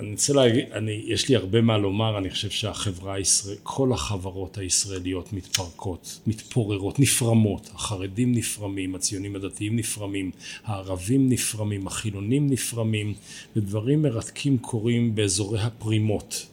אני 0.00 0.10
רוצה 0.10 0.32
להגיד, 0.32 0.64
אני, 0.72 1.02
יש 1.06 1.28
לי 1.28 1.36
הרבה 1.36 1.60
מה 1.60 1.78
לומר, 1.78 2.18
אני 2.18 2.30
חושב 2.30 2.50
שהחברה 2.50 3.14
הישראלית, 3.14 3.60
כל 3.62 3.92
החברות 3.92 4.58
הישראליות 4.58 5.32
מתפרקות, 5.32 6.20
מתפוררות, 6.26 7.00
נפרמות. 7.00 7.70
החרדים 7.74 8.32
נפרמים, 8.34 8.94
הציונים 8.94 9.36
הדתיים 9.36 9.76
נפרמים, 9.76 10.30
הערבים 10.64 11.28
נפרמים, 11.28 11.86
החילונים 11.86 12.50
נפרמים, 12.50 13.14
ודברים 13.56 14.02
מרתקים 14.02 14.58
קורים 14.58 15.14
באזורי 15.14 15.60
הפרימות. 15.60 16.46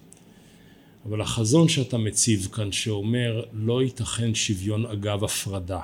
אבל 1.05 1.21
החזון 1.21 1.69
שאתה 1.69 1.97
מציב 1.97 2.47
כאן, 2.51 2.71
שאומר 2.71 3.43
לא 3.53 3.83
ייתכן 3.83 4.35
שוויון 4.35 4.85
אגב 4.85 5.23
הפרדה, 5.23 5.81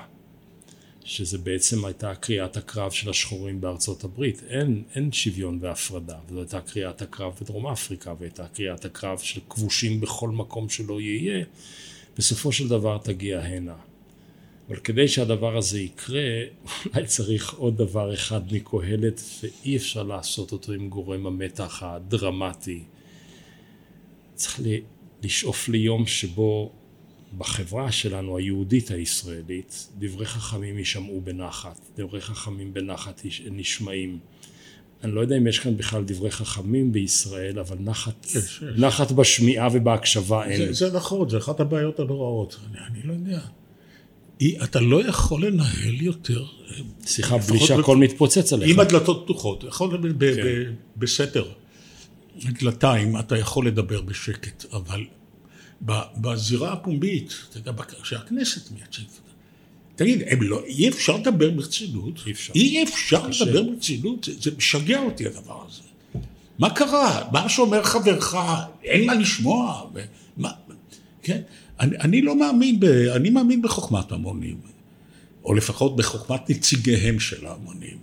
שזה 1.05 1.37
בעצם 1.37 1.85
הייתה 1.85 2.15
קריאת 2.15 2.57
הקרב 2.57 2.91
של 2.91 3.09
השחורים 3.09 3.61
בארצות 3.61 4.03
הברית. 4.03 4.43
אין, 4.49 4.83
אין 4.95 5.11
שוויון 5.11 5.57
והפרדה. 5.61 6.17
וזו 6.29 6.39
הייתה 6.39 6.61
קריאת 6.61 7.01
הקרב 7.01 7.33
בדרום 7.41 7.67
אפריקה, 7.67 8.13
והייתה 8.19 8.47
קריאת 8.47 8.85
הקרב 8.85 9.19
של 9.19 9.41
כבושים 9.49 10.01
בכל 10.01 10.29
מקום 10.29 10.69
שלא 10.69 11.01
יהיה. 11.01 11.45
בסופו 12.17 12.51
של 12.51 12.67
דבר 12.67 12.97
תגיע 12.97 13.39
הנה. 13.39 13.75
אבל 14.67 14.75
כדי 14.79 15.07
שהדבר 15.07 15.57
הזה 15.57 15.79
יקרה, 15.79 16.21
אולי 16.85 17.05
צריך 17.05 17.53
עוד 17.53 17.77
דבר 17.77 18.13
אחד 18.13 18.53
מקהלת, 18.53 19.21
ואי 19.43 19.77
אפשר 19.77 20.03
לעשות 20.03 20.51
אותו 20.51 20.71
עם 20.71 20.89
גורם 20.89 21.25
המתח 21.25 21.83
הדרמטי. 21.83 22.83
צריך 24.35 24.59
לשאוף 25.23 25.69
ליום 25.69 26.07
שבו 26.07 26.71
בחברה 27.37 27.91
שלנו, 27.91 28.37
היהודית 28.37 28.91
הישראלית, 28.91 29.87
דברי 29.99 30.25
חכמים 30.25 30.77
יישמעו 30.77 31.21
בנחת, 31.21 31.79
דברי 31.97 32.21
חכמים 32.21 32.73
בנחת 32.73 33.21
נשמעים. 33.51 34.19
אני 35.03 35.11
לא 35.11 35.21
יודע 35.21 35.37
אם 35.37 35.47
יש 35.47 35.59
כאן 35.59 35.77
בכלל 35.77 36.03
דברי 36.03 36.31
חכמים 36.31 36.91
בישראל, 36.91 37.59
אבל 37.59 37.77
נחת, 37.79 38.25
יש, 38.25 38.35
יש. 38.35 38.61
נחת 38.77 39.11
בשמיעה 39.11 39.67
ובהקשבה 39.73 40.45
אין. 40.45 40.73
זה, 40.73 40.73
זה 40.73 40.97
נכון, 40.97 41.29
זה 41.29 41.37
אחת 41.37 41.59
הבעיות 41.59 41.99
הנוראות. 41.99 42.59
אני, 42.71 42.79
אני 42.87 42.99
לא 43.03 43.13
יודע. 43.13 43.39
היא, 44.39 44.63
אתה 44.63 44.79
לא 44.79 45.07
יכול 45.07 45.45
לנהל 45.45 46.01
יותר... 46.01 46.45
שיחה 47.05 47.37
בלי 47.37 47.59
שהכל 47.59 47.97
מתפוצץ 47.97 48.53
עליך. 48.53 48.69
עם 48.69 48.79
הדלתות 48.79 49.23
פתוחות. 49.23 49.63
יכול, 49.63 49.97
ב, 49.97 50.25
ב, 50.25 50.35
כן. 50.35 50.43
ב, 50.43 50.73
בסתר 50.97 51.45
דלתיים 52.41 53.19
אתה 53.19 53.37
יכול 53.37 53.67
לדבר 53.67 54.01
בשקט, 54.01 54.65
אבל 54.73 55.05
בזירה 56.17 56.73
הפומבית, 56.73 57.33
שהכנסת 58.03 58.71
מייצגת, 58.71 59.19
תגיד, 59.95 60.23
הם 60.27 60.41
לא, 60.41 60.63
אי 60.65 60.89
אפשר 60.89 61.17
לדבר 61.17 61.49
ברצינות? 61.49 62.13
אי 62.25 62.31
אפשר. 62.31 62.53
אי 62.55 62.83
אפשר 62.83 63.27
לדבר 63.27 63.63
ברצינות? 63.63 64.23
זה, 64.23 64.31
זה 64.41 64.51
משגע 64.57 64.99
אותי 64.99 65.27
הדבר 65.27 65.65
הזה. 65.67 65.81
מה 66.59 66.69
קרה? 66.69 67.29
מה 67.31 67.49
שאומר 67.49 67.83
חברך, 67.83 68.35
אין 68.83 69.07
מה 69.07 69.13
לשמוע. 69.13 69.89
מה, 70.37 70.51
כן? 71.23 71.41
אני, 71.79 71.97
אני 71.97 72.21
לא 72.21 72.39
מאמין, 72.39 72.79
ב, 72.79 72.83
אני 73.15 73.29
מאמין 73.29 73.61
בחוכמת 73.61 74.11
המונים, 74.11 74.57
או 75.43 75.53
לפחות 75.53 75.95
בחוכמת 75.95 76.49
נציגיהם 76.49 77.19
של 77.19 77.45
ההמונים. 77.45 77.97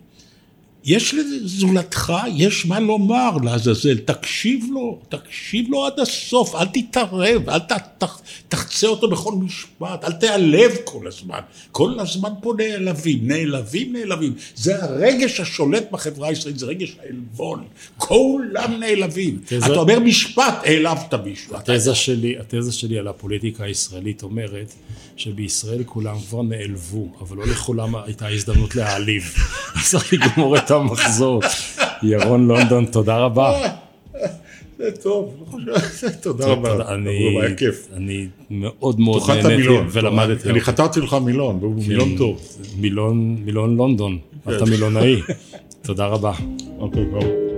יש 0.85 1.14
לזולתך, 1.14 2.12
יש 2.35 2.66
מה 2.66 2.81
לומר 2.81 3.31
לעזאזל, 3.45 3.99
תקשיב 3.99 4.66
לו, 4.72 4.99
תקשיב 5.09 5.66
לו 5.68 5.87
עד 5.87 6.01
הסוף, 6.01 6.55
אל 6.55 6.66
תתערב, 6.66 7.49
אל 7.49 7.59
ת, 7.59 7.72
ת, 7.99 8.05
תחצה 8.49 8.87
אותו 8.87 9.11
בכל 9.11 9.33
משפט, 9.33 10.05
אל 10.05 10.12
תיעלב 10.12 10.70
כל 10.85 11.07
הזמן. 11.07 11.41
כל 11.72 12.01
הזמן 12.01 12.31
פה 12.41 12.53
נעלבים, 12.59 13.18
נעלבים, 13.22 13.93
נעלבים. 13.93 14.35
זה 14.55 14.85
הרגש 14.85 15.41
השולט 15.41 15.91
בחברה 15.91 16.28
הישראלית, 16.28 16.59
זה 16.59 16.66
רגש 16.66 16.97
העלבון. 17.03 17.64
כולם 17.97 18.81
נעלבים. 18.81 19.39
תזה... 19.45 19.66
אתה 19.66 19.74
אומר 19.74 19.99
משפט, 19.99 20.55
העלבת 20.64 21.14
מישהו. 21.14 21.57
התזה 21.57 21.95
שלי, 21.95 22.39
התזה 22.39 22.72
שלי 22.72 22.99
על 22.99 23.09
הפוליטיקה 23.09 23.64
הישראלית 23.64 24.22
אומרת 24.22 24.74
שבישראל 25.16 25.82
כולם 25.84 26.16
כבר 26.28 26.42
נעלבו, 26.42 27.08
אבל 27.20 27.36
לא 27.36 27.46
לכולם 27.46 27.96
הייתה 27.96 28.28
הזדמנות 28.28 28.76
להעליב. 28.76 29.34
צריך 29.90 30.12
לגמור 30.12 30.56
את 30.56 30.70
המחזור. 30.70 31.42
ירון 32.02 32.48
לונדון, 32.48 32.86
תודה 32.86 33.18
רבה. 33.18 33.68
זה 34.78 34.90
טוב, 35.02 35.34
תודה 36.20 36.46
רבה, 36.46 36.94
היה 36.96 37.54
כיף. 37.56 37.88
אני 37.96 38.28
מאוד 38.50 39.00
מאוד 39.00 39.22
נהניתי 39.30 39.68
ולמדתי. 39.92 40.50
אני 40.50 40.61
חתרתי 40.61 41.00
לך 41.00 41.16
מילון, 41.24 41.58
והוא 41.61 41.82
כן, 41.82 41.88
מילון 41.88 42.16
טוב. 42.16 42.40
מילון 42.76 43.76
לונדון, 43.76 44.18
אתה 44.42 44.64
מילונאי. 44.64 45.22
תודה 45.82 46.06
רבה. 46.06 46.32
אוקיי, 46.78 47.04
טוב. 47.12 47.49